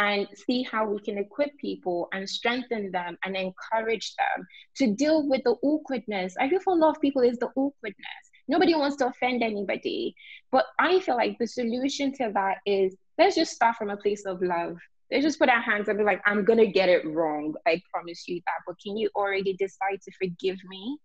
and 0.00 0.26
see 0.46 0.62
how 0.62 0.88
we 0.88 0.98
can 0.98 1.18
equip 1.18 1.56
people 1.58 2.08
and 2.12 2.28
strengthen 2.28 2.90
them 2.90 3.18
and 3.24 3.36
encourage 3.36 4.14
them 4.16 4.46
to 4.76 4.94
deal 4.94 5.28
with 5.28 5.42
the 5.44 5.56
awkwardness. 5.62 6.34
I 6.40 6.48
feel 6.48 6.60
for 6.60 6.72
a 6.72 6.76
lot 6.76 6.96
of 6.96 7.02
people 7.02 7.20
is 7.20 7.38
the 7.38 7.50
awkwardness. 7.54 8.24
Nobody 8.48 8.74
wants 8.74 8.96
to 8.96 9.08
offend 9.08 9.42
anybody. 9.42 10.14
But 10.50 10.64
I 10.78 11.00
feel 11.00 11.16
like 11.16 11.36
the 11.38 11.46
solution 11.46 12.12
to 12.14 12.32
that 12.32 12.56
is 12.64 12.96
let's 13.18 13.36
just 13.36 13.52
start 13.52 13.76
from 13.76 13.90
a 13.90 13.96
place 13.98 14.24
of 14.24 14.40
love 14.40 14.78
Let's 15.10 15.24
just 15.24 15.40
put 15.40 15.48
our 15.48 15.60
hands 15.60 15.88
up 15.88 15.88
and 15.88 15.98
be 15.98 16.04
like, 16.04 16.22
I'm 16.24 16.44
gonna 16.44 16.66
get 16.66 16.88
it 16.88 17.04
wrong. 17.04 17.54
I 17.66 17.82
promise 17.92 18.28
you 18.28 18.40
that. 18.46 18.62
But 18.66 18.76
can 18.80 18.96
you 18.96 19.10
already 19.16 19.54
decide 19.54 20.00
to 20.04 20.12
forgive 20.12 20.56
me 20.68 20.98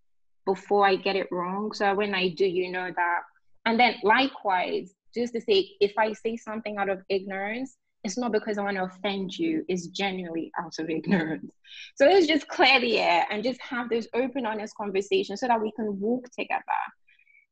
before 0.45 0.85
I 0.85 0.95
get 0.95 1.15
it 1.15 1.27
wrong? 1.31 1.73
So 1.73 1.93
when 1.95 2.13
I 2.13 2.29
do, 2.29 2.45
you 2.45 2.71
know 2.71 2.91
that. 2.95 3.21
And 3.65 3.79
then 3.79 3.95
likewise, 4.03 4.93
just 5.13 5.33
to 5.33 5.41
say, 5.41 5.71
if 5.79 5.93
I 5.97 6.13
say 6.13 6.37
something 6.37 6.77
out 6.77 6.89
of 6.89 7.01
ignorance, 7.09 7.77
it's 8.05 8.17
not 8.17 8.31
because 8.31 8.57
I 8.57 8.63
want 8.63 8.77
to 8.77 8.83
offend 8.83 9.37
you, 9.37 9.65
it's 9.67 9.87
genuinely 9.87 10.51
out 10.59 10.77
of 10.79 10.89
ignorance. 10.89 11.51
So 11.95 12.05
let's 12.05 12.27
just 12.27 12.47
clear 12.47 12.79
the 12.79 12.99
air 12.99 13.25
and 13.31 13.43
just 13.43 13.59
have 13.61 13.89
this 13.89 14.07
open, 14.13 14.45
honest 14.45 14.75
conversation 14.75 15.35
so 15.35 15.47
that 15.47 15.61
we 15.61 15.71
can 15.71 15.99
walk 15.99 16.29
together. 16.37 16.61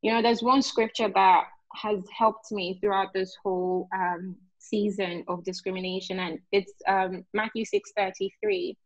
You 0.02 0.14
know, 0.14 0.22
there's 0.22 0.44
one 0.44 0.62
scripture 0.62 1.10
that 1.14 1.46
has 1.76 2.04
helped 2.16 2.52
me 2.52 2.78
throughout 2.80 3.14
this 3.14 3.36
whole 3.44 3.90
um, 3.94 4.36
season 4.60 5.24
of 5.28 5.44
discrimination 5.44 6.20
and 6.20 6.40
it's 6.52 6.72
um, 6.88 7.26
matthew 7.34 7.66
6 7.66 7.92
33 7.98 8.78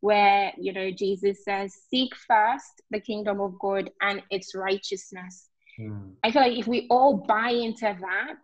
where 0.00 0.52
you 0.56 0.72
know 0.72 0.90
jesus 0.90 1.42
says 1.44 1.74
seek 1.90 2.14
first 2.28 2.82
the 2.90 3.00
kingdom 3.00 3.40
of 3.40 3.58
god 3.58 3.90
and 4.00 4.22
its 4.30 4.54
righteousness 4.54 5.48
mm. 5.80 6.12
i 6.22 6.30
feel 6.30 6.42
like 6.42 6.56
if 6.56 6.68
we 6.68 6.86
all 6.88 7.16
buy 7.16 7.50
into 7.50 7.96
that 8.00 8.36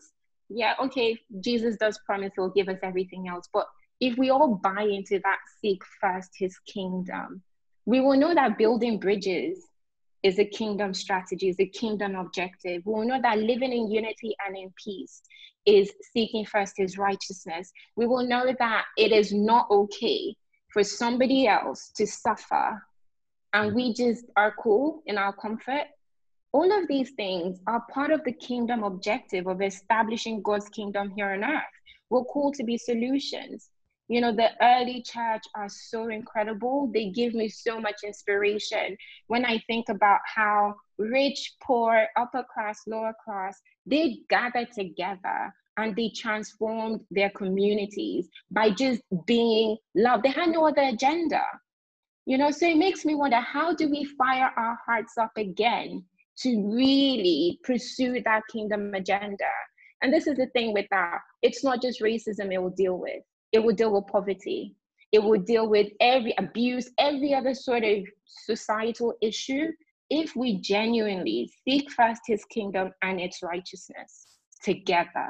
yeah 0.50 0.74
okay 0.82 1.16
jesus 1.40 1.76
does 1.76 1.98
promise 2.04 2.32
he'll 2.36 2.50
give 2.50 2.68
us 2.68 2.78
everything 2.82 3.28
else 3.28 3.48
but 3.52 3.66
if 4.00 4.18
we 4.18 4.30
all 4.30 4.56
buy 4.56 4.82
into 4.82 5.20
that 5.22 5.38
seek 5.60 5.82
first 6.00 6.30
his 6.36 6.58
kingdom 6.66 7.42
we 7.86 8.00
will 8.00 8.16
know 8.16 8.34
that 8.34 8.58
building 8.58 8.98
bridges 8.98 9.66
is 10.22 10.38
a 10.38 10.44
kingdom 10.44 10.92
strategy, 10.92 11.48
is 11.48 11.60
a 11.60 11.66
kingdom 11.66 12.14
objective. 12.14 12.82
We 12.84 12.92
will 12.92 13.06
know 13.06 13.20
that 13.22 13.38
living 13.38 13.72
in 13.72 13.90
unity 13.90 14.34
and 14.46 14.56
in 14.56 14.72
peace 14.82 15.22
is 15.66 15.90
seeking 16.12 16.44
first 16.44 16.74
his 16.76 16.98
righteousness. 16.98 17.72
We 17.96 18.06
will 18.06 18.26
know 18.26 18.54
that 18.58 18.84
it 18.96 19.12
is 19.12 19.32
not 19.32 19.70
okay 19.70 20.34
for 20.72 20.84
somebody 20.84 21.46
else 21.46 21.90
to 21.96 22.06
suffer 22.06 22.82
and 23.52 23.74
we 23.74 23.92
just 23.92 24.26
are 24.36 24.54
cool 24.62 25.02
in 25.06 25.18
our 25.18 25.32
comfort. 25.32 25.86
All 26.52 26.72
of 26.72 26.88
these 26.88 27.10
things 27.12 27.60
are 27.68 27.84
part 27.92 28.10
of 28.10 28.24
the 28.24 28.32
kingdom 28.32 28.82
objective 28.82 29.46
of 29.46 29.62
establishing 29.62 30.42
God's 30.42 30.68
kingdom 30.68 31.12
here 31.14 31.30
on 31.30 31.44
earth. 31.44 31.62
We're 32.10 32.24
called 32.24 32.54
to 32.54 32.64
be 32.64 32.76
solutions. 32.76 33.70
You 34.08 34.20
know, 34.20 34.34
the 34.34 34.50
early 34.60 35.02
church 35.02 35.42
are 35.54 35.68
so 35.68 36.08
incredible. 36.08 36.90
They 36.92 37.10
give 37.10 37.34
me 37.34 37.48
so 37.48 37.80
much 37.80 38.02
inspiration 38.04 38.96
when 39.28 39.44
I 39.44 39.62
think 39.68 39.88
about 39.88 40.18
how 40.26 40.74
rich, 40.98 41.54
poor, 41.62 42.08
upper 42.16 42.44
class, 42.52 42.80
lower 42.88 43.14
class, 43.24 43.60
they 43.86 44.18
gathered 44.28 44.72
together 44.72 45.54
and 45.76 45.94
they 45.94 46.10
transformed 46.16 47.02
their 47.12 47.30
communities 47.30 48.28
by 48.50 48.70
just 48.70 49.02
being 49.24 49.76
love. 49.94 50.24
They 50.24 50.30
had 50.30 50.48
no 50.48 50.66
other 50.66 50.82
agenda. 50.82 51.44
You 52.26 52.38
know, 52.38 52.50
so 52.50 52.66
it 52.66 52.76
makes 52.76 53.04
me 53.04 53.14
wonder 53.14 53.38
how 53.38 53.72
do 53.72 53.88
we 53.88 54.04
fire 54.04 54.50
our 54.56 54.76
hearts 54.84 55.16
up 55.16 55.32
again 55.36 56.04
to 56.42 56.74
really 56.74 57.58
pursue 57.64 58.20
that 58.24 58.42
kingdom 58.50 58.94
agenda? 58.94 59.44
And 60.02 60.12
this 60.12 60.26
is 60.26 60.36
the 60.36 60.46
thing 60.46 60.72
with 60.72 60.86
that. 60.90 61.18
It's 61.42 61.62
not 61.62 61.82
just 61.82 62.00
racism 62.00 62.52
it 62.52 62.58
will 62.58 62.70
deal 62.70 62.98
with. 62.98 63.22
It 63.52 63.58
will 63.58 63.74
deal 63.74 63.92
with 63.92 64.06
poverty. 64.06 64.76
It 65.12 65.22
will 65.22 65.40
deal 65.40 65.68
with 65.68 65.88
every 66.00 66.34
abuse 66.38 66.90
every 66.98 67.34
other 67.34 67.54
sort 67.54 67.82
of 67.84 68.04
societal 68.24 69.14
issue 69.20 69.72
if 70.08 70.34
we 70.36 70.60
genuinely 70.60 71.50
seek 71.64 71.90
first 71.90 72.22
his 72.26 72.44
kingdom 72.46 72.92
and 73.02 73.20
its 73.20 73.42
righteousness 73.42 74.38
together. 74.62 75.28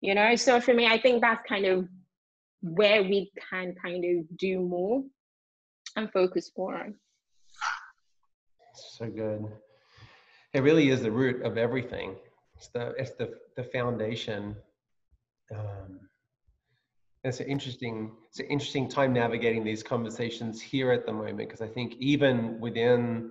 You 0.00 0.14
know 0.14 0.34
so 0.34 0.60
for 0.60 0.74
me 0.74 0.86
i 0.86 0.98
think 0.98 1.20
that's 1.20 1.46
kind 1.48 1.64
of 1.64 1.88
where 2.60 3.02
we 3.02 3.30
can 3.50 3.74
kind 3.84 4.04
of 4.04 4.38
do 4.38 4.60
more 4.60 5.02
and 5.96 6.10
focus 6.12 6.50
more 6.56 6.76
on. 6.76 6.94
So 8.74 9.06
good 9.06 9.46
it 10.54 10.62
really 10.62 10.90
is 10.90 11.02
the 11.02 11.10
root 11.10 11.42
of 11.42 11.56
everything. 11.56 12.16
It's 12.56 12.68
the 12.68 12.94
it's 12.98 13.12
the 13.12 13.34
the 13.56 13.64
foundation. 13.64 14.56
Um, 15.54 16.00
it's 17.24 17.40
an 17.40 17.46
interesting 17.46 18.12
it's 18.28 18.40
an 18.40 18.46
interesting 18.46 18.88
time 18.88 19.12
navigating 19.12 19.64
these 19.64 19.82
conversations 19.82 20.60
here 20.60 20.92
at 20.92 21.06
the 21.06 21.12
moment 21.12 21.38
because 21.38 21.62
I 21.62 21.68
think 21.68 21.94
even 21.98 22.60
within 22.60 23.30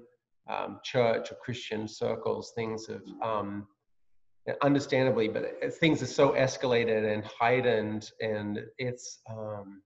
um, 0.50 0.80
church 0.84 1.32
or 1.32 1.36
Christian 1.36 1.88
circles, 1.88 2.54
things 2.56 2.88
have 2.88 3.02
um, 3.24 3.68
understandably, 4.62 5.28
but 5.28 5.74
things 5.76 6.02
are 6.02 6.08
so 6.08 6.32
escalated 6.32 7.14
and 7.14 7.24
heightened, 7.24 8.12
and 8.22 8.62
it's 8.78 9.20
um, 9.30 9.82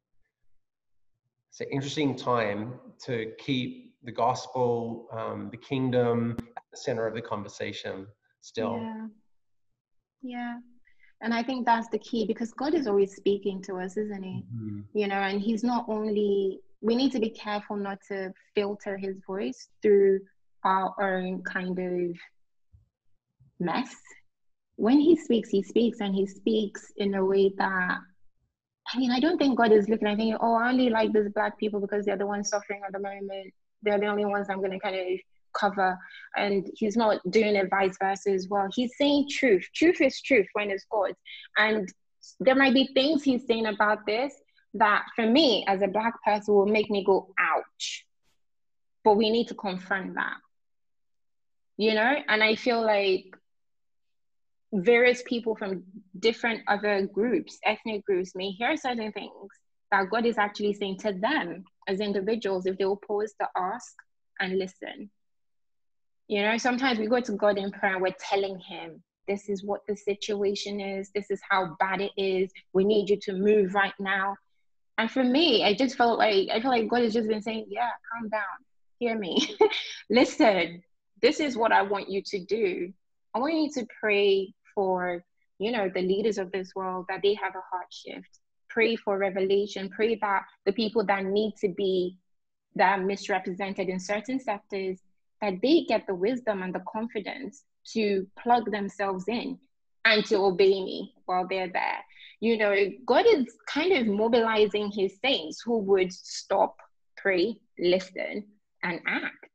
it's 1.50 1.62
an 1.62 1.68
interesting 1.72 2.16
time 2.16 2.80
to 3.06 3.34
keep 3.38 3.94
the 4.04 4.12
gospel, 4.12 5.08
um, 5.12 5.50
the 5.52 5.58
kingdom 5.58 6.38
center 6.78 7.08
of 7.08 7.14
the 7.14 7.22
conversation 7.22 8.08
still. 8.42 8.80
Yeah. 8.82 9.08
Yeah 10.22 10.56
and 11.22 11.34
i 11.34 11.42
think 11.42 11.66
that's 11.66 11.88
the 11.90 12.00
key 12.00 12.26
because 12.28 12.52
god 12.52 12.74
is 12.74 12.88
always 12.88 13.16
speaking 13.16 13.62
to 13.62 13.78
us 13.78 13.96
isn't 13.96 14.22
he 14.22 14.44
mm-hmm. 14.54 14.82
you 14.94 15.08
know 15.08 15.16
and 15.16 15.40
he's 15.40 15.64
not 15.64 15.86
only 15.88 16.60
we 16.82 16.96
need 16.96 17.12
to 17.12 17.20
be 17.20 17.30
careful 17.32 17.76
not 17.76 17.98
to 18.08 18.32
filter 18.54 18.96
his 18.96 19.16
voice 19.26 19.70
through 19.82 20.20
our 20.64 20.94
own 21.02 21.42
kind 21.44 21.78
of 21.80 22.16
mess. 23.60 23.96
When 24.76 25.00
he 25.00 25.16
speaks, 25.16 25.50
he 25.50 25.64
speaks 25.64 26.00
and 26.02 26.14
he 26.14 26.28
speaks 26.28 26.92
in 26.98 27.16
a 27.16 27.26
way 27.26 27.52
that 27.58 27.98
I 28.94 29.00
mean, 29.00 29.12
I 29.12 29.20
don't 29.20 29.40
think 29.40 29.58
God 29.58 29.72
is 29.72 29.90
looking 29.90 30.08
at 30.08 30.18
thinking, 30.18 30.38
oh, 30.40 30.54
I 30.54 30.70
only 30.70 30.92
like 30.92 31.12
these 31.12 31.30
black 31.34 31.58
people 31.58 31.80
because 31.80 32.06
they're 32.06 32.18
the 32.18 32.28
ones 32.28 32.50
suffering 32.50 32.82
at 32.86 32.94
the 32.94 33.00
moment. 33.00 33.52
They're 33.82 34.00
the 34.00 34.06
only 34.06 34.26
ones 34.26 34.46
I'm 34.48 34.60
going 34.60 34.72
to 34.72 34.80
kind 34.80 34.96
of 34.96 35.20
cover. 35.60 35.98
And 36.38 36.70
he's 36.76 36.98
not 36.98 37.20
doing 37.30 37.56
it 37.56 37.70
vice 37.70 37.98
versa 38.02 38.32
as 38.32 38.48
well. 38.50 38.68
He's 38.74 38.98
saying 38.98 39.30
truth. 39.32 39.66
Truth 39.74 40.02
is 40.02 40.22
truth 40.22 40.48
when 40.54 40.70
it's 40.70 40.86
God. 40.92 41.14
And 41.58 41.90
there 42.40 42.56
might 42.56 42.74
be 42.74 42.90
things 42.94 43.24
he's 43.24 43.46
saying 43.48 43.68
about 43.68 44.06
this 44.06 44.34
that 44.76 45.06
for 45.16 45.26
me 45.26 45.64
as 45.68 45.82
a 45.82 45.88
black 45.88 46.14
person 46.24 46.54
will 46.54 46.66
make 46.66 46.90
me 46.90 47.04
go, 47.06 47.34
ouch. 47.40 48.06
But 49.04 49.16
we 49.16 49.30
need 49.30 49.48
to 49.48 49.56
confront 49.56 50.16
that. 50.16 50.38
You 51.78 51.94
know? 51.94 52.16
And 52.28 52.44
I 52.44 52.56
feel 52.56 52.82
like 52.82 53.36
various 54.74 55.24
people 55.26 55.56
from 55.56 55.84
different 56.20 56.62
other 56.68 57.08
groups, 57.08 57.58
ethnic 57.64 58.06
groups, 58.06 58.36
may 58.36 58.52
hear 58.52 58.76
certain 58.76 59.12
things 59.12 59.50
that 59.92 60.10
God 60.10 60.26
is 60.26 60.38
actually 60.38 60.74
saying 60.74 60.98
to 61.00 61.14
them 61.14 61.64
as 61.88 62.00
individuals 62.00 62.66
if 62.66 62.78
they 62.78 62.86
will 62.86 63.02
pause 63.08 63.34
to 63.40 63.48
ask 63.56 63.94
and 64.40 64.58
listen. 64.58 65.10
You 66.28 66.42
know, 66.42 66.58
sometimes 66.58 66.98
we 66.98 67.08
go 67.08 67.20
to 67.20 67.32
God 67.34 67.58
in 67.58 67.72
prayer 67.72 67.94
and 67.94 68.02
we're 68.02 68.16
telling 68.20 68.60
Him, 68.60 69.02
this 69.28 69.50
is 69.50 69.64
what 69.64 69.82
the 69.88 69.96
situation 69.96 70.80
is, 70.80 71.12
this 71.14 71.30
is 71.30 71.40
how 71.48 71.76
bad 71.80 72.02
it 72.02 72.12
is, 72.18 72.52
we 72.74 72.84
need 72.84 73.10
you 73.10 73.18
to 73.22 73.34
move 73.34 73.74
right 73.74 73.94
now. 74.00 74.36
And 74.98 75.10
for 75.10 75.24
me, 75.24 75.64
I 75.64 75.74
just 75.74 75.96
felt 75.96 76.18
like 76.18 76.50
I 76.52 76.62
feel 76.62 76.72
like 76.72 76.88
God 76.88 77.04
has 77.04 77.14
just 77.14 77.28
been 77.28 77.42
saying, 77.42 77.66
Yeah, 77.70 77.90
calm 78.12 78.30
down, 78.30 78.42
hear 79.00 79.18
me, 79.18 79.56
listen, 80.10 80.82
this 81.22 81.40
is 81.40 81.58
what 81.58 81.72
I 81.72 81.82
want 81.82 82.10
you 82.10 82.22
to 82.26 82.40
do. 82.40 82.94
I 83.34 83.40
want 83.40 83.54
you 83.56 83.72
to 83.74 83.88
pray 84.00 84.54
for 84.74 85.24
you 85.60 85.72
know 85.72 85.90
the 85.94 86.02
leaders 86.02 86.38
of 86.38 86.52
this 86.52 86.72
world 86.76 87.06
that 87.10 87.22
they 87.22 87.34
have 87.36 87.56
a 87.56 87.64
heart 87.72 87.92
shift. 87.92 88.40
Pray 88.70 88.96
for 88.96 89.18
revelation. 89.18 89.90
Pray 89.90 90.16
that 90.16 90.44
the 90.66 90.74
people 90.74 91.06
that 91.06 91.24
need 91.24 91.56
to 91.62 91.70
be 91.70 92.18
that 92.76 93.00
are 93.00 93.04
misrepresented 93.04 93.90
in 93.90 94.00
certain 94.00 94.40
sectors 94.40 95.00
that 95.42 95.62
they 95.62 95.86
get 95.88 96.06
the 96.08 96.16
wisdom 96.16 96.64
and 96.64 96.74
the 96.74 96.84
confidence 96.92 97.64
to 97.94 98.28
plug 98.42 98.72
themselves 98.72 99.26
in 99.28 99.58
and 100.06 100.26
to 100.26 100.38
obey 100.38 100.84
me 100.84 101.14
while 101.26 101.48
they're 101.48 101.72
there 101.72 102.00
you 102.40 102.58
know 102.58 102.76
god 103.06 103.26
is 103.28 103.46
kind 103.68 103.94
of 103.94 104.08
mobilizing 104.08 104.92
his 104.92 105.18
saints 105.24 105.62
who 105.62 105.80
would 105.80 106.12
stop 106.12 106.76
pray 107.18 107.56
listen 107.78 108.46
and 108.84 109.00
act 109.08 109.46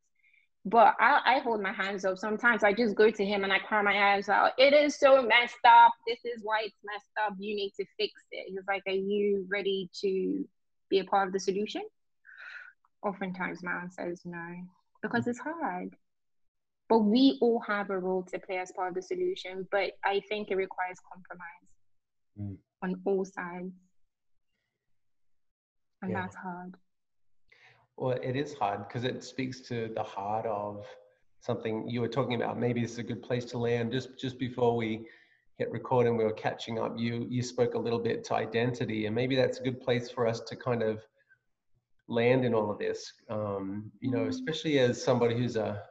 but 0.64 0.94
I, 1.00 1.20
I 1.24 1.38
hold 1.38 1.62
my 1.62 1.72
hands 1.72 2.04
up. 2.04 2.18
Sometimes 2.18 2.62
I 2.62 2.72
just 2.72 2.94
go 2.94 3.10
to 3.10 3.24
him 3.24 3.44
and 3.44 3.52
I 3.52 3.58
cry 3.58 3.80
my 3.82 4.12
eyes 4.12 4.28
out. 4.28 4.52
It 4.58 4.74
is 4.74 4.98
so 4.98 5.22
messed 5.22 5.64
up. 5.66 5.92
This 6.06 6.18
is 6.24 6.42
why 6.42 6.62
it's 6.64 6.76
messed 6.84 7.10
up. 7.24 7.34
You 7.38 7.54
need 7.56 7.72
to 7.78 7.86
fix 7.98 8.12
it. 8.30 8.46
He's 8.48 8.66
like, 8.68 8.82
Are 8.86 8.92
you 8.92 9.46
ready 9.50 9.88
to 10.02 10.44
be 10.90 10.98
a 10.98 11.04
part 11.04 11.28
of 11.28 11.32
the 11.32 11.40
solution? 11.40 11.82
Oftentimes, 13.02 13.62
my 13.62 13.72
answer 13.72 14.10
is 14.10 14.20
no, 14.26 14.54
because 15.02 15.26
it's 15.26 15.38
hard. 15.38 15.94
But 16.88 17.00
we 17.00 17.38
all 17.40 17.60
have 17.60 17.90
a 17.90 17.98
role 17.98 18.24
to 18.24 18.38
play 18.38 18.58
as 18.58 18.72
part 18.72 18.88
of 18.88 18.94
the 18.94 19.02
solution. 19.02 19.66
But 19.70 19.92
I 20.04 20.20
think 20.28 20.50
it 20.50 20.56
requires 20.56 20.98
compromise 21.12 21.68
mm. 22.38 22.56
on 22.82 23.00
all 23.04 23.24
sides. 23.24 23.72
And 26.02 26.12
yeah. 26.12 26.22
that's 26.22 26.36
hard. 26.36 26.74
Well, 27.96 28.18
it 28.22 28.34
is 28.34 28.54
hard 28.54 28.88
because 28.88 29.04
it 29.04 29.22
speaks 29.22 29.60
to 29.62 29.92
the 29.94 30.02
heart 30.02 30.46
of 30.46 30.84
something 31.40 31.88
you 31.88 32.00
were 32.00 32.08
talking 32.08 32.34
about. 32.34 32.58
Maybe 32.58 32.80
this 32.80 32.92
is 32.92 32.98
a 32.98 33.02
good 33.02 33.22
place 33.22 33.44
to 33.46 33.58
land. 33.58 33.92
Just 33.92 34.18
just 34.18 34.38
before 34.38 34.74
we 34.76 35.06
hit 35.58 35.70
recording, 35.70 36.16
we 36.16 36.24
were 36.24 36.32
catching 36.32 36.78
up. 36.78 36.98
You 36.98 37.26
you 37.28 37.42
spoke 37.42 37.74
a 37.74 37.78
little 37.78 37.98
bit 37.98 38.24
to 38.24 38.34
identity, 38.34 39.06
and 39.06 39.14
maybe 39.14 39.36
that's 39.36 39.60
a 39.60 39.62
good 39.62 39.80
place 39.80 40.10
for 40.10 40.26
us 40.26 40.40
to 40.40 40.56
kind 40.56 40.82
of 40.82 41.02
land 42.10 42.44
in 42.44 42.52
all 42.52 42.70
of 42.70 42.78
this. 42.78 43.12
Um, 43.30 43.90
you 44.00 44.10
know, 44.10 44.18
mm-hmm. 44.18 44.28
especially 44.28 44.78
as 44.78 45.02
somebody 45.02 45.36
who's 45.36 45.56
a 45.56 45.82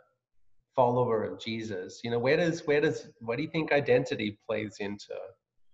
follower 0.75 1.23
of 1.23 1.39
Jesus. 1.39 2.01
You 2.03 2.11
know, 2.11 2.19
where 2.19 2.37
does 2.37 2.65
where 2.67 2.81
does 2.81 3.09
what 3.19 3.37
do 3.37 3.43
you 3.43 3.49
think 3.49 3.71
identity 3.71 4.37
plays 4.45 4.77
into 4.79 5.15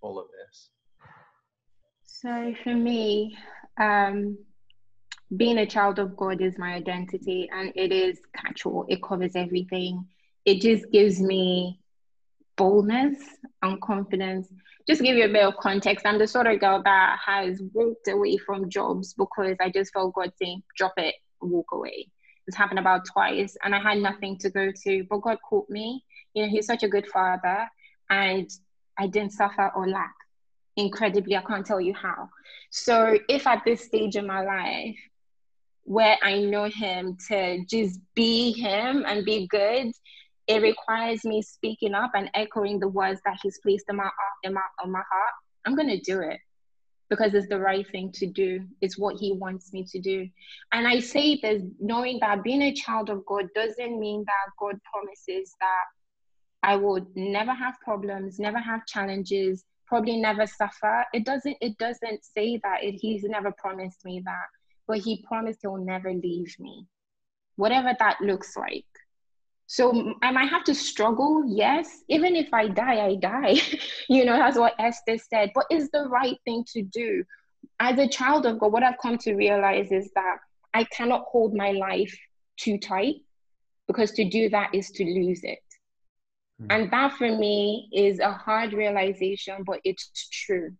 all 0.01 0.19
of 0.19 0.27
this? 0.37 0.69
So 2.05 2.53
for 2.63 2.73
me, 2.73 3.37
um, 3.79 4.37
being 5.37 5.57
a 5.59 5.65
child 5.65 5.99
of 5.99 6.15
God 6.15 6.41
is 6.41 6.57
my 6.57 6.73
identity 6.73 7.49
and 7.51 7.71
it 7.75 7.91
is 7.91 8.19
catch-all. 8.35 8.85
It 8.87 9.03
covers 9.03 9.35
everything. 9.35 10.05
It 10.45 10.61
just 10.61 10.89
gives 10.91 11.21
me 11.21 11.79
boldness 12.57 13.17
and 13.61 13.81
confidence. 13.81 14.47
Just 14.87 15.01
give 15.01 15.17
you 15.17 15.25
a 15.25 15.31
bit 15.31 15.43
of 15.43 15.57
context. 15.57 16.05
I'm 16.05 16.19
the 16.19 16.27
sort 16.27 16.47
of 16.47 16.59
girl 16.59 16.81
that 16.83 17.17
has 17.25 17.61
walked 17.73 18.07
away 18.07 18.37
from 18.37 18.69
jobs 18.69 19.13
because 19.13 19.57
I 19.59 19.69
just 19.69 19.93
felt 19.93 20.13
God 20.13 20.31
saying, 20.41 20.63
drop 20.77 20.93
it, 20.97 21.15
walk 21.41 21.67
away. 21.71 22.07
It's 22.47 22.57
happened 22.57 22.79
about 22.79 23.05
twice 23.05 23.57
and 23.63 23.73
I 23.73 23.79
had 23.79 23.97
nothing 23.97 24.37
to 24.39 24.49
go 24.49 24.71
to, 24.83 25.05
but 25.09 25.21
God 25.21 25.37
caught 25.49 25.69
me. 25.69 26.03
You 26.33 26.43
know, 26.43 26.49
He's 26.49 26.67
such 26.67 26.83
a 26.83 26.87
good 26.87 27.07
father 27.07 27.67
and 28.09 28.49
I 28.97 29.07
didn't 29.07 29.33
suffer 29.33 29.71
or 29.75 29.87
lack 29.87 30.13
incredibly. 30.77 31.35
I 31.35 31.41
can't 31.41 31.65
tell 31.65 31.81
you 31.81 31.93
how. 31.93 32.29
So 32.69 33.17
if 33.29 33.47
at 33.47 33.63
this 33.65 33.85
stage 33.85 34.15
in 34.15 34.27
my 34.27 34.43
life 34.43 34.97
where 35.83 36.17
I 36.23 36.39
know 36.39 36.65
him 36.65 37.17
to 37.27 37.63
just 37.65 37.99
be 38.15 38.51
him 38.51 39.05
and 39.07 39.23
be 39.23 39.47
good, 39.47 39.91
it 40.47 40.61
requires 40.61 41.25
me 41.25 41.41
speaking 41.41 41.93
up 41.93 42.11
and 42.13 42.29
echoing 42.33 42.79
the 42.79 42.87
words 42.87 43.19
that 43.25 43.39
he's 43.41 43.59
placed 43.63 43.85
in 43.89 43.97
my 43.97 44.09
in 44.43 44.53
my 44.53 44.61
on 44.83 44.91
my 44.91 44.99
heart. 44.99 45.33
I'm 45.65 45.75
gonna 45.75 45.99
do 45.99 46.21
it 46.21 46.39
because 47.09 47.33
it's 47.33 47.47
the 47.49 47.59
right 47.59 47.85
thing 47.91 48.11
to 48.13 48.27
do. 48.27 48.65
It's 48.81 48.97
what 48.97 49.15
he 49.17 49.33
wants 49.33 49.73
me 49.73 49.85
to 49.91 49.99
do. 49.99 50.27
And 50.71 50.87
I 50.87 50.99
say 50.99 51.39
this 51.41 51.61
knowing 51.79 52.19
that 52.21 52.43
being 52.43 52.61
a 52.63 52.73
child 52.73 53.09
of 53.09 53.25
God 53.25 53.47
doesn't 53.55 53.99
mean 53.99 54.23
that 54.25 54.51
God 54.59 54.79
promises 54.91 55.55
that 55.59 55.85
I 56.63 56.75
would 56.75 57.05
never 57.15 57.53
have 57.53 57.75
problems, 57.83 58.39
never 58.39 58.59
have 58.59 58.85
challenges, 58.87 59.63
probably 59.87 60.17
never 60.17 60.47
suffer. 60.47 61.05
It 61.13 61.25
doesn't 61.25 61.57
it 61.61 61.77
doesn't 61.77 62.23
say 62.23 62.59
that. 62.63 62.83
It, 62.83 62.95
he's 62.99 63.23
never 63.23 63.51
promised 63.51 64.03
me 64.05 64.21
that 64.25 64.47
but 64.87 64.99
he 64.99 65.23
promised 65.27 65.59
he'll 65.61 65.77
never 65.77 66.13
leave 66.13 66.55
me, 66.59 66.85
whatever 67.55 67.93
that 67.99 68.21
looks 68.21 68.55
like. 68.55 68.85
So 69.67 70.13
I 70.21 70.31
might 70.31 70.49
have 70.49 70.63
to 70.65 70.75
struggle, 70.75 71.43
yes. 71.47 72.03
Even 72.07 72.35
if 72.35 72.53
I 72.53 72.67
die, 72.67 73.05
I 73.05 73.15
die. 73.15 73.55
you 74.09 74.25
know, 74.25 74.37
that's 74.37 74.57
what 74.57 74.75
Esther 74.79 75.17
said. 75.17 75.51
But 75.55 75.65
it's 75.69 75.89
the 75.91 76.07
right 76.07 76.37
thing 76.45 76.63
to 76.73 76.83
do. 76.83 77.23
As 77.79 77.97
a 77.97 78.07
child 78.07 78.45
of 78.45 78.59
God, 78.59 78.71
what 78.71 78.83
I've 78.83 78.99
come 79.01 79.17
to 79.19 79.35
realize 79.35 79.91
is 79.91 80.11
that 80.15 80.37
I 80.73 80.83
cannot 80.85 81.25
hold 81.25 81.53
my 81.53 81.71
life 81.71 82.15
too 82.57 82.77
tight 82.77 83.15
because 83.87 84.11
to 84.11 84.29
do 84.29 84.49
that 84.49 84.73
is 84.73 84.91
to 84.91 85.03
lose 85.03 85.43
it. 85.43 85.59
Mm. 86.61 86.67
And 86.69 86.91
that 86.91 87.13
for 87.13 87.35
me 87.35 87.89
is 87.91 88.19
a 88.19 88.31
hard 88.31 88.73
realization, 88.73 89.63
but 89.65 89.79
it's 89.83 90.29
true. 90.29 90.71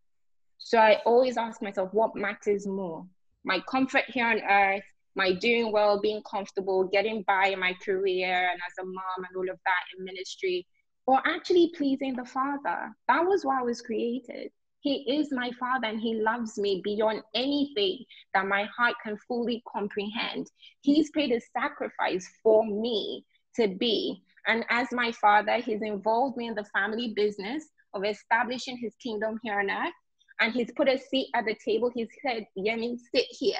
So 0.59 0.77
I 0.77 1.01
always 1.05 1.37
ask 1.37 1.61
myself, 1.61 1.93
what 1.93 2.15
matters 2.15 2.65
more? 2.65 3.05
my 3.45 3.61
comfort 3.69 4.03
here 4.07 4.25
on 4.25 4.41
earth, 4.41 4.83
my 5.15 5.33
doing 5.33 5.71
well, 5.71 5.99
being 5.99 6.21
comfortable, 6.29 6.85
getting 6.85 7.23
by 7.27 7.47
in 7.47 7.59
my 7.59 7.73
career 7.83 8.49
and 8.51 8.59
as 8.65 8.73
a 8.79 8.85
mom 8.85 9.25
and 9.27 9.35
all 9.37 9.49
of 9.49 9.59
that 9.65 9.97
in 9.97 10.05
ministry, 10.05 10.65
or 11.05 11.21
actually 11.25 11.71
pleasing 11.75 12.15
the 12.15 12.25
Father. 12.25 12.89
That 13.07 13.25
was 13.25 13.45
why 13.45 13.59
I 13.59 13.63
was 13.63 13.81
created. 13.81 14.51
He 14.81 15.19
is 15.19 15.31
my 15.31 15.51
Father 15.59 15.87
and 15.87 15.99
He 15.99 16.15
loves 16.15 16.57
me 16.57 16.81
beyond 16.83 17.21
anything 17.33 18.05
that 18.33 18.47
my 18.47 18.67
heart 18.77 18.95
can 19.03 19.17
fully 19.27 19.63
comprehend. 19.71 20.51
He's 20.81 21.09
paid 21.11 21.31
a 21.31 21.41
sacrifice 21.57 22.29
for 22.43 22.65
me 22.65 23.25
to 23.55 23.67
be. 23.67 24.21
And 24.47 24.63
as 24.69 24.87
my 24.91 25.11
Father, 25.13 25.57
He's 25.57 25.81
involved 25.81 26.37
me 26.37 26.47
in 26.47 26.55
the 26.55 26.65
family 26.65 27.13
business 27.15 27.65
of 27.93 28.03
establishing 28.03 28.77
His 28.77 28.93
kingdom 29.01 29.39
here 29.43 29.59
on 29.59 29.69
earth 29.69 29.93
and 30.39 30.53
he's 30.53 30.71
put 30.75 30.89
a 30.89 30.97
seat 30.97 31.29
at 31.33 31.45
the 31.45 31.55
table. 31.63 31.91
He 31.93 32.07
said, 32.25 32.45
Yemi, 32.57 32.97
sit 33.13 33.25
here. 33.29 33.57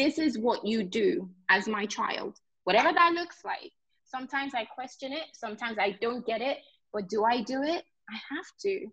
This 0.00 0.16
is 0.18 0.38
what 0.38 0.66
you 0.66 0.82
do 0.82 1.28
as 1.50 1.68
my 1.68 1.84
child, 1.84 2.38
whatever 2.64 2.90
that 2.90 3.12
looks 3.12 3.44
like. 3.44 3.70
Sometimes 4.06 4.54
I 4.54 4.64
question 4.64 5.12
it, 5.12 5.24
sometimes 5.34 5.76
I 5.78 5.98
don't 6.00 6.24
get 6.24 6.40
it, 6.40 6.56
but 6.90 7.10
do 7.10 7.24
I 7.24 7.42
do 7.42 7.62
it? 7.62 7.84
I 8.08 8.14
have 8.30 8.46
to. 8.62 8.86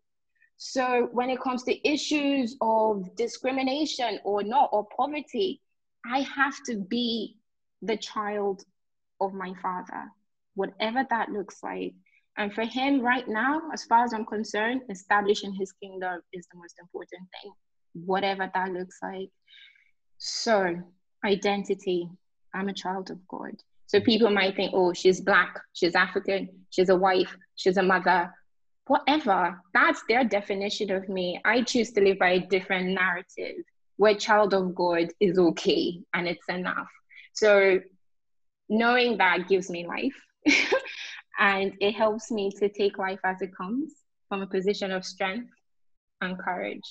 So 0.58 1.08
when 1.14 1.30
it 1.30 1.40
comes 1.40 1.64
to 1.64 1.90
issues 1.90 2.58
of 2.60 3.16
discrimination 3.16 4.20
or 4.26 4.44
not, 4.44 4.68
or 4.74 4.86
poverty, 4.98 5.62
I 6.06 6.24
have 6.24 6.56
to 6.66 6.76
be 6.76 7.38
the 7.82 7.96
child 7.96 8.66
of 9.22 9.34
my 9.34 9.54
father, 9.62 10.12
whatever 10.56 11.06
that 11.10 11.30
looks 11.30 11.64
like. 11.64 11.94
And 12.38 12.54
for 12.54 12.66
him 12.66 13.00
right 13.00 13.30
now, 13.30 13.62
as 13.74 13.86
far 13.86 14.04
as 14.04 14.12
I'm 14.14 14.26
concerned, 14.26 14.82
establishing 14.90 15.54
his 15.54 15.72
kingdom 15.72 16.20
is 16.34 16.46
the 16.52 16.60
most 16.60 16.76
important 16.82 17.22
thing, 17.42 17.54
whatever 17.94 18.52
that 18.54 18.74
looks 18.74 19.00
like. 19.02 19.30
So, 20.18 20.82
identity. 21.26 22.10
I'm 22.54 22.70
a 22.70 22.74
child 22.74 23.12
of 23.12 23.28
God. 23.28 23.56
So 23.88 23.98
mm-hmm. 23.98 24.06
people 24.06 24.30
might 24.30 24.56
think, 24.56 24.72
oh, 24.74 24.94
she's 24.94 25.22
black, 25.22 25.60
she's 25.74 25.96
African, 25.96 26.50
she's 26.70 26.90
a 26.90 26.96
wife, 26.96 27.36
she's 27.56 27.78
a 27.78 27.84
mother, 27.84 28.34
whatever. 28.88 29.60
That's 29.74 30.02
their 30.08 30.24
definition 30.24 30.92
of 30.92 31.08
me. 31.10 31.40
I 31.46 31.62
choose 31.64 31.92
to 31.94 32.02
live 32.02 32.20
by 32.20 32.32
a 32.32 32.48
different 32.48 32.90
narrative 32.90 33.64
where 33.98 34.16
child 34.16 34.54
of 34.54 34.76
God 34.76 35.10
is 35.20 35.40
okay 35.40 36.00
and 36.14 36.28
it's 36.28 36.48
enough. 36.50 36.88
So 37.34 37.80
knowing 38.70 39.18
that 39.18 39.48
gives 39.48 39.70
me 39.70 39.88
life 39.88 40.20
and 41.40 41.74
it 41.80 41.94
helps 41.94 42.32
me 42.32 42.52
to 42.60 42.70
take 42.70 42.98
life 42.98 43.20
as 43.24 43.42
it 43.42 43.56
comes 43.56 43.94
from 44.30 44.42
a 44.42 44.48
position 44.48 44.92
of 44.92 45.06
strength 45.06 45.50
and 46.22 46.38
courage. 46.38 46.84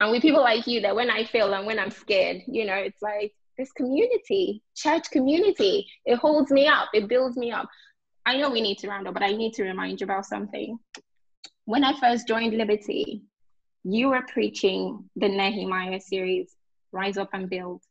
And 0.00 0.10
with 0.10 0.22
people 0.22 0.40
like 0.40 0.66
you, 0.66 0.80
that 0.82 0.94
when 0.94 1.10
I 1.10 1.24
fail 1.24 1.52
and 1.54 1.66
when 1.66 1.78
I'm 1.78 1.90
scared, 1.90 2.42
you 2.46 2.64
know, 2.64 2.74
it's 2.74 3.02
like 3.02 3.34
this 3.56 3.72
community, 3.72 4.62
church 4.76 5.10
community, 5.10 5.88
it 6.04 6.16
holds 6.16 6.50
me 6.50 6.68
up, 6.68 6.88
it 6.94 7.08
builds 7.08 7.36
me 7.36 7.50
up. 7.50 7.68
I 8.24 8.36
know 8.36 8.50
we 8.50 8.60
need 8.60 8.78
to 8.78 8.88
round 8.88 9.08
up, 9.08 9.14
but 9.14 9.22
I 9.22 9.32
need 9.32 9.54
to 9.54 9.64
remind 9.64 10.00
you 10.00 10.04
about 10.04 10.26
something. 10.26 10.78
When 11.64 11.82
I 11.82 11.98
first 11.98 12.28
joined 12.28 12.56
Liberty, 12.56 13.22
you 13.84 14.10
were 14.10 14.22
preaching 14.32 15.08
the 15.16 15.28
Nehemiah 15.28 16.00
series, 16.00 16.54
Rise 16.92 17.16
Up 17.16 17.30
and 17.32 17.50
Build. 17.50 17.82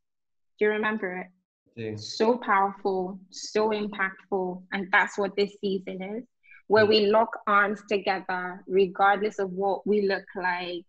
Do 0.59 0.65
you 0.65 0.71
remember 0.71 1.17
it? 1.17 1.27
Yeah. 1.75 1.95
So 1.95 2.37
powerful, 2.37 3.19
so 3.31 3.69
impactful. 3.69 4.63
And 4.71 4.87
that's 4.91 5.17
what 5.17 5.35
this 5.35 5.57
season 5.59 6.01
is, 6.01 6.23
where 6.67 6.85
mm. 6.85 6.89
we 6.89 7.05
lock 7.07 7.37
arms 7.45 7.81
together, 7.89 8.63
regardless 8.67 9.39
of 9.39 9.51
what 9.51 9.85
we 9.85 10.07
look 10.07 10.25
like. 10.35 10.85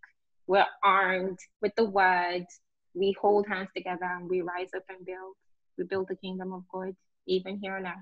We're 0.49 0.65
armed 0.83 1.37
with 1.61 1.75
the 1.75 1.85
word. 1.85 2.47
We 2.95 3.15
hold 3.21 3.45
hands 3.47 3.69
together 3.77 4.05
and 4.05 4.27
we 4.27 4.41
rise 4.41 4.69
up 4.75 4.81
and 4.89 5.05
build. 5.05 5.35
We 5.77 5.83
build 5.83 6.07
the 6.07 6.15
kingdom 6.15 6.53
of 6.53 6.63
God, 6.73 6.95
even 7.27 7.59
here 7.61 7.77
on 7.77 7.85
earth. 7.85 7.93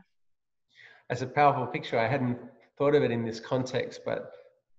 That's 1.09 1.21
a 1.21 1.27
powerful 1.27 1.67
picture. 1.67 1.99
I 1.99 2.07
hadn't 2.07 2.39
thought 2.77 2.95
of 2.95 3.03
it 3.03 3.11
in 3.11 3.25
this 3.25 3.41
context, 3.41 3.99
but 4.05 4.31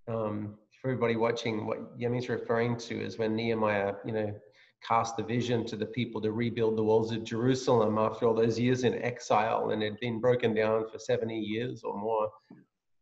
um, 0.08 0.54
for 0.80 0.88
everybody 0.88 1.16
watching, 1.16 1.66
what 1.66 1.94
Yemi's 2.00 2.30
referring 2.30 2.78
to 2.78 2.98
is 3.04 3.18
when 3.18 3.36
Nehemiah, 3.36 3.96
you 4.02 4.14
know, 4.14 4.34
cast 4.82 5.18
the 5.18 5.22
vision 5.22 5.66
to 5.66 5.76
the 5.76 5.84
people 5.84 6.22
to 6.22 6.32
rebuild 6.32 6.78
the 6.78 6.82
walls 6.82 7.12
of 7.12 7.22
Jerusalem 7.22 7.98
after 7.98 8.26
all 8.26 8.34
those 8.34 8.58
years 8.58 8.84
in 8.84 8.94
exile 9.02 9.72
and 9.72 9.82
had 9.82 10.00
been 10.00 10.20
broken 10.20 10.54
down 10.54 10.88
for 10.90 10.98
70 10.98 11.38
years 11.38 11.82
or 11.84 11.98
more. 11.98 12.30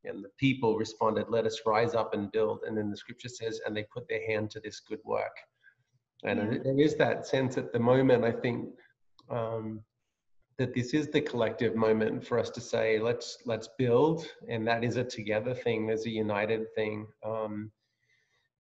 And 0.07 0.24
the 0.24 0.30
people 0.38 0.76
responded, 0.76 1.26
Let 1.28 1.46
us 1.46 1.61
rise 1.66 1.94
up 1.94 2.14
and 2.14 2.30
build. 2.32 2.61
And 2.66 2.76
then 2.76 2.90
the 2.90 2.96
scripture 2.96 3.28
says, 3.28 3.61
And 3.64 3.76
they 3.76 3.84
put 3.84 4.09
their 4.09 4.26
hand 4.26 4.50
to 4.52 4.61
this 4.61 4.80
good 4.80 5.00
work. 5.04 5.36
And 6.24 6.38
Yeah. 6.38 6.59
there 6.64 6.80
is 6.80 6.96
that 6.96 7.26
sense 7.26 7.59
at 7.59 7.72
the 7.72 7.78
moment, 7.78 8.24
I 8.24 8.32
think, 8.32 8.70
um, 9.30 9.84
that 10.59 10.74
this 10.74 10.94
is 10.94 11.09
the 11.09 11.20
collective 11.20 11.74
moment 11.74 12.26
for 12.26 12.38
us 12.38 12.50
to 12.50 12.61
say, 12.61 12.98
let's 12.98 13.38
let's 13.44 13.68
build, 13.78 14.26
and 14.48 14.66
that 14.66 14.84
is 14.84 14.96
a 14.96 15.04
together 15.04 15.54
thing, 15.54 15.86
there's 15.86 16.07
a 16.07 16.11
united 16.11 16.66
thing 16.74 17.07
um, 17.24 17.70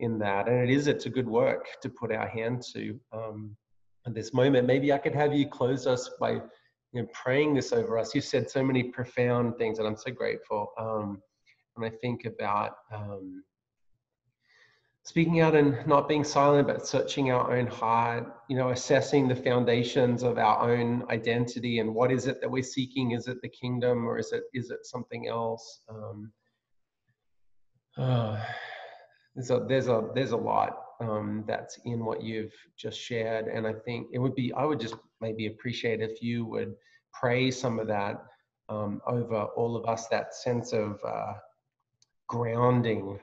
in 0.00 0.18
that, 0.18 0.48
and 0.48 0.68
it 0.68 0.72
is 0.72 0.88
it's 0.88 1.06
a 1.06 1.10
good 1.10 1.26
work 1.26 1.66
to 1.80 1.88
put 1.88 2.12
our 2.12 2.28
hand 2.28 2.62
to 2.74 3.00
um, 3.12 3.56
at 4.06 4.14
this 4.14 4.34
moment. 4.34 4.66
Maybe 4.66 4.92
I 4.92 4.98
could 4.98 5.14
have 5.14 5.32
you 5.32 5.48
close 5.48 5.86
us 5.86 6.10
by 6.20 6.32
you 6.32 7.02
know, 7.02 7.08
praying 7.12 7.54
this 7.54 7.72
over 7.72 7.98
us. 7.98 8.14
You 8.14 8.20
said 8.20 8.50
so 8.50 8.62
many 8.62 8.84
profound 8.84 9.56
things, 9.56 9.78
and 9.78 9.88
I'm 9.88 9.96
so 9.96 10.10
grateful. 10.10 10.72
Um, 10.78 11.22
when 11.76 11.90
I 11.90 11.94
think 11.96 12.24
about 12.24 12.76
um, 12.92 13.42
speaking 15.06 15.40
out 15.40 15.54
and 15.54 15.86
not 15.86 16.08
being 16.08 16.24
silent, 16.24 16.66
but 16.66 16.84
searching 16.84 17.30
our 17.30 17.56
own 17.56 17.68
heart, 17.68 18.26
you 18.48 18.56
know, 18.56 18.70
assessing 18.70 19.28
the 19.28 19.36
foundations 19.36 20.24
of 20.24 20.36
our 20.36 20.68
own 20.68 21.04
identity 21.10 21.78
and 21.78 21.94
what 21.94 22.10
is 22.10 22.26
it 22.26 22.40
that 22.40 22.50
we're 22.50 22.62
seeking? 22.62 23.12
Is 23.12 23.28
it 23.28 23.40
the 23.40 23.48
kingdom 23.48 24.04
or 24.04 24.18
is 24.18 24.32
it 24.32 24.42
is 24.52 24.70
it 24.70 24.84
something 24.84 25.28
else? 25.28 25.82
Um, 25.88 26.32
uh, 27.96 28.42
there's 29.36 29.50
a 29.50 29.64
there's 29.68 29.88
a 29.88 30.08
there's 30.14 30.32
a 30.32 30.36
lot 30.36 30.76
um, 31.00 31.44
that's 31.46 31.78
in 31.84 32.04
what 32.04 32.22
you've 32.22 32.54
just 32.76 32.98
shared, 32.98 33.46
and 33.46 33.64
I 33.64 33.74
think 33.74 34.08
it 34.12 34.18
would 34.18 34.34
be 34.34 34.52
I 34.54 34.64
would 34.64 34.80
just 34.80 34.96
maybe 35.20 35.46
appreciate 35.46 36.00
if 36.00 36.20
you 36.20 36.46
would 36.46 36.74
pray 37.12 37.50
some 37.52 37.78
of 37.78 37.86
that 37.86 38.24
um, 38.68 39.00
over 39.06 39.44
all 39.56 39.76
of 39.76 39.86
us. 39.86 40.08
That 40.08 40.34
sense 40.34 40.72
of 40.72 40.98
uh, 41.06 41.34
grounding 42.28 43.18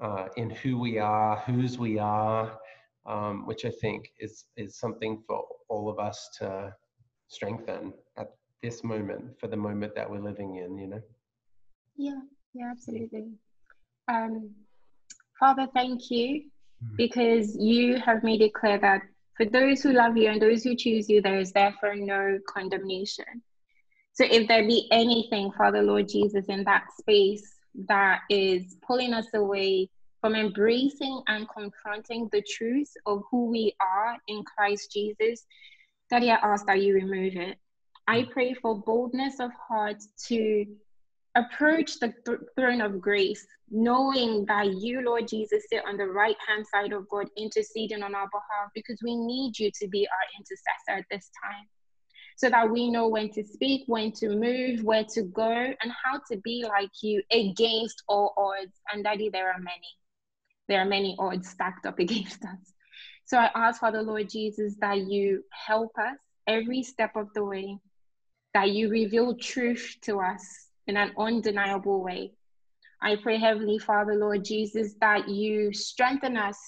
uh, 0.00 0.28
in 0.36 0.50
who 0.50 0.78
we 0.78 0.98
are, 0.98 1.36
whose 1.38 1.78
we 1.78 1.98
are, 1.98 2.58
um, 3.06 3.46
which 3.46 3.64
I 3.64 3.70
think 3.70 4.10
is 4.18 4.46
is 4.56 4.78
something 4.78 5.22
for 5.26 5.44
all 5.68 5.88
of 5.88 5.98
us 5.98 6.30
to 6.38 6.74
strengthen 7.28 7.92
at 8.18 8.28
this 8.62 8.82
moment, 8.84 9.38
for 9.38 9.46
the 9.48 9.56
moment 9.56 9.94
that 9.94 10.10
we're 10.10 10.20
living 10.20 10.56
in. 10.56 10.78
You 10.78 10.86
know. 10.88 11.02
Yeah, 11.96 12.20
yeah, 12.54 12.70
absolutely. 12.70 13.32
Um, 14.08 14.50
Father, 15.38 15.68
thank 15.74 16.10
you 16.10 16.50
Mm. 16.82 16.96
because 16.96 17.56
you 17.56 17.98
have 17.98 18.22
made 18.24 18.40
it 18.40 18.54
clear 18.54 18.78
that 18.78 19.02
for 19.36 19.44
those 19.44 19.82
who 19.82 19.92
love 19.92 20.16
you 20.16 20.30
and 20.30 20.40
those 20.40 20.62
who 20.64 20.74
choose 20.74 21.10
you, 21.10 21.20
there 21.20 21.38
is 21.38 21.52
therefore 21.52 21.94
no 21.94 22.38
condemnation. 22.48 23.42
So 24.14 24.24
if 24.24 24.48
there 24.48 24.66
be 24.66 24.88
anything, 24.90 25.52
Father 25.52 25.82
Lord 25.82 26.08
Jesus, 26.08 26.46
in 26.46 26.64
that 26.64 26.84
space 26.98 27.59
that 27.86 28.20
is 28.30 28.76
pulling 28.86 29.12
us 29.12 29.26
away 29.34 29.88
from 30.20 30.34
embracing 30.34 31.22
and 31.28 31.48
confronting 31.48 32.28
the 32.32 32.42
truth 32.42 32.92
of 33.06 33.22
who 33.30 33.46
we 33.46 33.74
are 33.80 34.16
in 34.28 34.44
Christ 34.44 34.92
Jesus, 34.92 35.46
Daddy, 36.10 36.30
I 36.30 36.34
ask 36.34 36.66
that 36.66 36.82
you 36.82 36.94
remove 36.94 37.36
it. 37.36 37.56
I 38.06 38.26
pray 38.30 38.54
for 38.54 38.82
boldness 38.82 39.38
of 39.38 39.52
heart 39.68 40.02
to 40.26 40.66
approach 41.36 42.00
the 42.00 42.12
th- 42.26 42.40
throne 42.56 42.80
of 42.80 43.00
grace, 43.00 43.46
knowing 43.70 44.44
that 44.46 44.74
you, 44.74 45.02
Lord 45.02 45.28
Jesus, 45.28 45.64
sit 45.70 45.84
on 45.86 45.96
the 45.96 46.06
right 46.06 46.36
hand 46.48 46.66
side 46.66 46.92
of 46.92 47.08
God, 47.08 47.28
interceding 47.36 48.02
on 48.02 48.14
our 48.14 48.26
behalf, 48.26 48.70
because 48.74 48.98
we 49.02 49.14
need 49.14 49.58
you 49.58 49.70
to 49.80 49.88
be 49.88 50.08
our 50.08 50.26
intercessor 50.36 50.98
at 50.98 51.04
this 51.10 51.30
time. 51.44 51.66
So 52.40 52.48
that 52.48 52.70
we 52.70 52.90
know 52.90 53.06
when 53.06 53.28
to 53.32 53.44
speak, 53.44 53.82
when 53.86 54.12
to 54.12 54.30
move, 54.30 54.82
where 54.82 55.04
to 55.12 55.24
go, 55.24 55.52
and 55.52 55.92
how 56.02 56.22
to 56.30 56.38
be 56.38 56.64
like 56.66 56.88
you 57.02 57.22
against 57.30 58.02
all 58.08 58.32
odds. 58.34 58.80
And 58.90 59.04
Daddy, 59.04 59.28
there 59.28 59.52
are 59.52 59.58
many. 59.58 59.90
There 60.66 60.80
are 60.80 60.86
many 60.86 61.14
odds 61.18 61.50
stacked 61.50 61.84
up 61.84 61.98
against 62.06 62.42
us. 62.42 62.72
So 63.26 63.36
I 63.36 63.50
ask, 63.54 63.78
Father 63.78 64.00
Lord 64.00 64.30
Jesus, 64.30 64.74
that 64.80 65.00
you 65.00 65.44
help 65.52 65.92
us 65.98 66.16
every 66.46 66.82
step 66.82 67.14
of 67.14 67.28
the 67.34 67.44
way, 67.44 67.76
that 68.54 68.70
you 68.70 68.88
reveal 68.88 69.36
truth 69.36 69.96
to 70.04 70.20
us 70.20 70.42
in 70.86 70.96
an 70.96 71.12
undeniable 71.18 72.02
way. 72.02 72.32
I 73.02 73.16
pray, 73.16 73.36
Heavenly 73.36 73.78
Father, 73.78 74.14
Lord 74.14 74.46
Jesus, 74.46 74.94
that 75.02 75.28
you 75.28 75.74
strengthen 75.74 76.38
us 76.38 76.58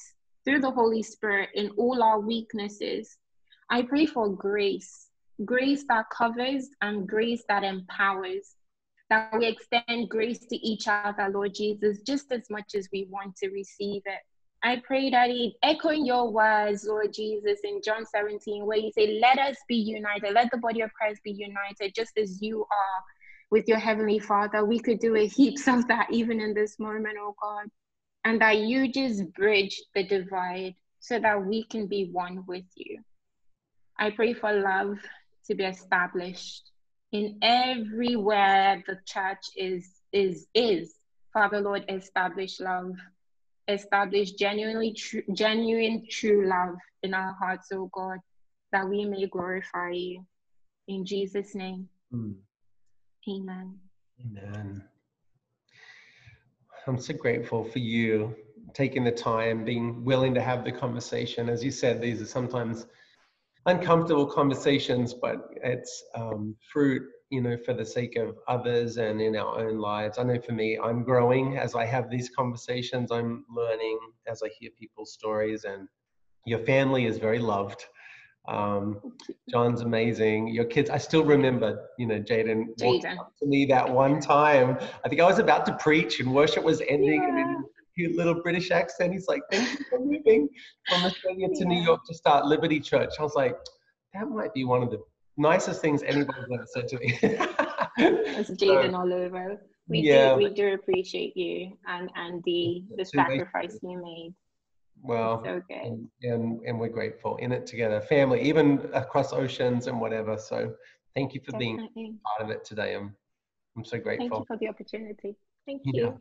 through 0.44 0.60
the 0.60 0.70
Holy 0.70 1.02
Spirit 1.02 1.48
in 1.54 1.70
all 1.78 2.02
our 2.02 2.20
weaknesses. 2.20 3.16
I 3.70 3.80
pray 3.80 4.04
for 4.04 4.28
grace, 4.28 5.08
grace 5.44 5.84
that 5.88 6.06
covers 6.10 6.68
and 6.80 7.08
grace 7.08 7.44
that 7.48 7.64
empowers, 7.64 8.54
that 9.10 9.32
we 9.38 9.46
extend 9.46 10.08
grace 10.08 10.40
to 10.46 10.56
each 10.56 10.88
other, 10.88 11.28
Lord 11.28 11.54
Jesus, 11.54 12.00
just 12.02 12.32
as 12.32 12.48
much 12.50 12.74
as 12.74 12.88
we 12.92 13.06
want 13.10 13.36
to 13.36 13.50
receive 13.50 14.02
it. 14.06 14.20
I 14.64 14.80
pray, 14.84 15.10
that 15.10 15.26
Daddy, 15.26 15.56
echoing 15.62 16.06
your 16.06 16.30
words, 16.30 16.86
Lord 16.86 17.12
Jesus, 17.12 17.58
in 17.64 17.80
John 17.84 18.06
17, 18.06 18.64
where 18.64 18.78
you 18.78 18.92
say, 18.92 19.18
Let 19.20 19.38
us 19.38 19.56
be 19.68 19.74
united, 19.74 20.32
let 20.34 20.50
the 20.52 20.58
body 20.58 20.82
of 20.82 20.92
Christ 20.92 21.20
be 21.24 21.32
united, 21.32 21.94
just 21.94 22.16
as 22.16 22.40
you 22.40 22.60
are 22.60 23.02
with 23.50 23.66
your 23.68 23.78
Heavenly 23.78 24.20
Father. 24.20 24.64
We 24.64 24.78
could 24.78 25.00
do 25.00 25.16
a 25.16 25.26
heaps 25.26 25.66
of 25.66 25.88
that 25.88 26.06
even 26.10 26.40
in 26.40 26.54
this 26.54 26.78
moment, 26.78 27.16
oh 27.20 27.34
God. 27.40 27.68
And 28.24 28.40
that 28.40 28.58
you 28.58 28.90
just 28.90 29.32
bridge 29.34 29.82
the 29.94 30.04
divide 30.04 30.74
so 31.00 31.18
that 31.18 31.44
we 31.44 31.64
can 31.64 31.88
be 31.88 32.08
one 32.12 32.44
with 32.46 32.64
you. 32.76 33.00
I 33.98 34.10
pray 34.10 34.32
for 34.32 34.52
love 34.52 34.98
to 35.46 35.54
be 35.54 35.64
established 35.64 36.70
in 37.12 37.38
everywhere 37.42 38.82
the 38.86 38.98
church 39.06 39.46
is 39.56 39.88
is 40.12 40.46
is. 40.54 40.94
Father 41.32 41.60
Lord, 41.60 41.84
establish 41.88 42.60
love 42.60 42.94
establish 43.68 44.32
genuinely 44.32 44.92
true, 44.92 45.22
genuine 45.32 46.06
true 46.10 46.46
love 46.46 46.76
in 47.02 47.14
our 47.14 47.32
hearts, 47.34 47.68
oh 47.72 47.88
God, 47.92 48.18
that 48.72 48.88
we 48.88 49.04
may 49.04 49.26
glorify 49.26 49.90
you. 49.90 50.26
In 50.88 51.04
Jesus' 51.04 51.54
name, 51.54 51.88
Mm. 52.12 52.36
amen. 53.28 53.78
Amen. 54.20 54.84
I'm 56.86 56.98
so 56.98 57.14
grateful 57.14 57.64
for 57.64 57.78
you 57.78 58.34
taking 58.74 59.04
the 59.04 59.12
time, 59.12 59.64
being 59.64 60.04
willing 60.04 60.34
to 60.34 60.40
have 60.40 60.64
the 60.64 60.72
conversation. 60.72 61.48
As 61.48 61.62
you 61.62 61.70
said, 61.70 62.00
these 62.00 62.20
are 62.20 62.26
sometimes 62.26 62.86
uncomfortable 63.66 64.26
conversations, 64.26 65.14
but 65.14 65.48
it's 65.62 66.04
um, 66.14 66.56
fruit, 66.72 67.02
you 67.30 67.40
know, 67.40 67.56
for 67.64 67.74
the 67.74 67.84
sake 67.84 68.16
of 68.16 68.36
others 68.48 68.96
and 68.96 69.20
in 69.20 69.36
our 69.36 69.58
own 69.60 69.78
lives. 69.78 70.18
I 70.18 70.24
know 70.24 70.40
for 70.40 70.52
me, 70.52 70.78
I'm 70.78 71.02
growing 71.02 71.58
as 71.58 71.74
I 71.74 71.84
have 71.86 72.10
these 72.10 72.30
conversations. 72.30 73.12
I'm 73.12 73.44
learning 73.54 73.98
as 74.26 74.42
I 74.42 74.48
hear 74.58 74.70
people's 74.78 75.12
stories, 75.12 75.64
and 75.64 75.88
your 76.44 76.60
family 76.60 77.06
is 77.06 77.18
very 77.18 77.38
loved. 77.38 77.84
Um, 78.48 79.00
John's 79.48 79.82
amazing. 79.82 80.48
Your 80.48 80.64
kids, 80.64 80.90
I 80.90 80.98
still 80.98 81.24
remember, 81.24 81.88
you 81.98 82.06
know, 82.06 82.20
Jaden 82.20 82.66
walked 82.78 83.04
up 83.04 83.32
to 83.40 83.46
me 83.46 83.64
that 83.66 83.88
one 83.88 84.20
time. 84.20 84.78
I 85.04 85.08
think 85.08 85.20
I 85.20 85.26
was 85.26 85.38
about 85.38 85.66
to 85.66 85.74
preach 85.74 86.20
and 86.20 86.34
worship 86.34 86.64
was 86.64 86.80
ending, 86.80 87.22
and 87.22 87.38
Yeah. 87.38 87.44
then 87.44 87.64
cute 87.94 88.16
little 88.16 88.42
British 88.42 88.70
accent. 88.70 89.12
He's 89.12 89.28
like, 89.28 89.42
"Thank 89.50 89.78
you 89.78 89.84
for 89.90 89.98
moving 90.00 90.48
from 90.88 91.04
Australia 91.04 91.48
to 91.54 91.64
New 91.64 91.82
York 91.82 92.00
to 92.06 92.14
start 92.14 92.46
Liberty 92.46 92.80
Church." 92.80 93.10
I 93.18 93.22
was 93.22 93.34
like, 93.34 93.56
"That 94.14 94.28
might 94.28 94.52
be 94.54 94.64
one 94.64 94.82
of 94.82 94.90
the 94.90 95.00
nicest 95.36 95.80
things 95.80 96.02
anybody's 96.02 96.44
ever 96.52 96.66
said 96.66 96.88
to 96.88 96.98
me." 96.98 97.18
It's 98.38 98.50
Jaden 98.50 98.94
all 98.94 99.12
over. 99.12 99.60
We 99.88 100.00
Yeah. 100.00 100.32
do 100.32 100.36
we 100.38 100.54
do 100.54 100.74
appreciate 100.74 101.36
you 101.36 101.76
and 101.86 102.10
and 102.14 102.42
the 102.44 102.84
the 102.96 103.04
sacrifice 103.04 103.78
you 103.82 104.02
made. 104.02 104.34
well, 105.02 105.42
So 105.44 105.60
and, 105.82 106.08
and 106.22 106.60
and 106.66 106.80
we're 106.80 106.88
grateful 106.88 107.36
in 107.36 107.52
it 107.52 107.66
together, 107.66 108.00
family, 108.00 108.40
even 108.42 108.88
across 108.94 109.32
oceans 109.32 109.86
and 109.88 110.00
whatever. 110.00 110.38
So, 110.38 110.74
thank 111.14 111.34
you 111.34 111.40
for 111.44 111.56
being 111.58 111.76
part 111.76 112.40
of 112.40 112.50
it 112.50 112.64
today. 112.64 112.94
I'm 112.94 113.14
I'm 113.76 113.84
so 113.84 113.98
grateful. 113.98 114.28
Thank 114.28 114.40
you 114.40 114.44
for 114.46 114.56
the 114.58 114.68
opportunity. 114.68 115.36
Thank 115.66 115.82
Yeah. 115.84 116.04
you. 116.04 116.18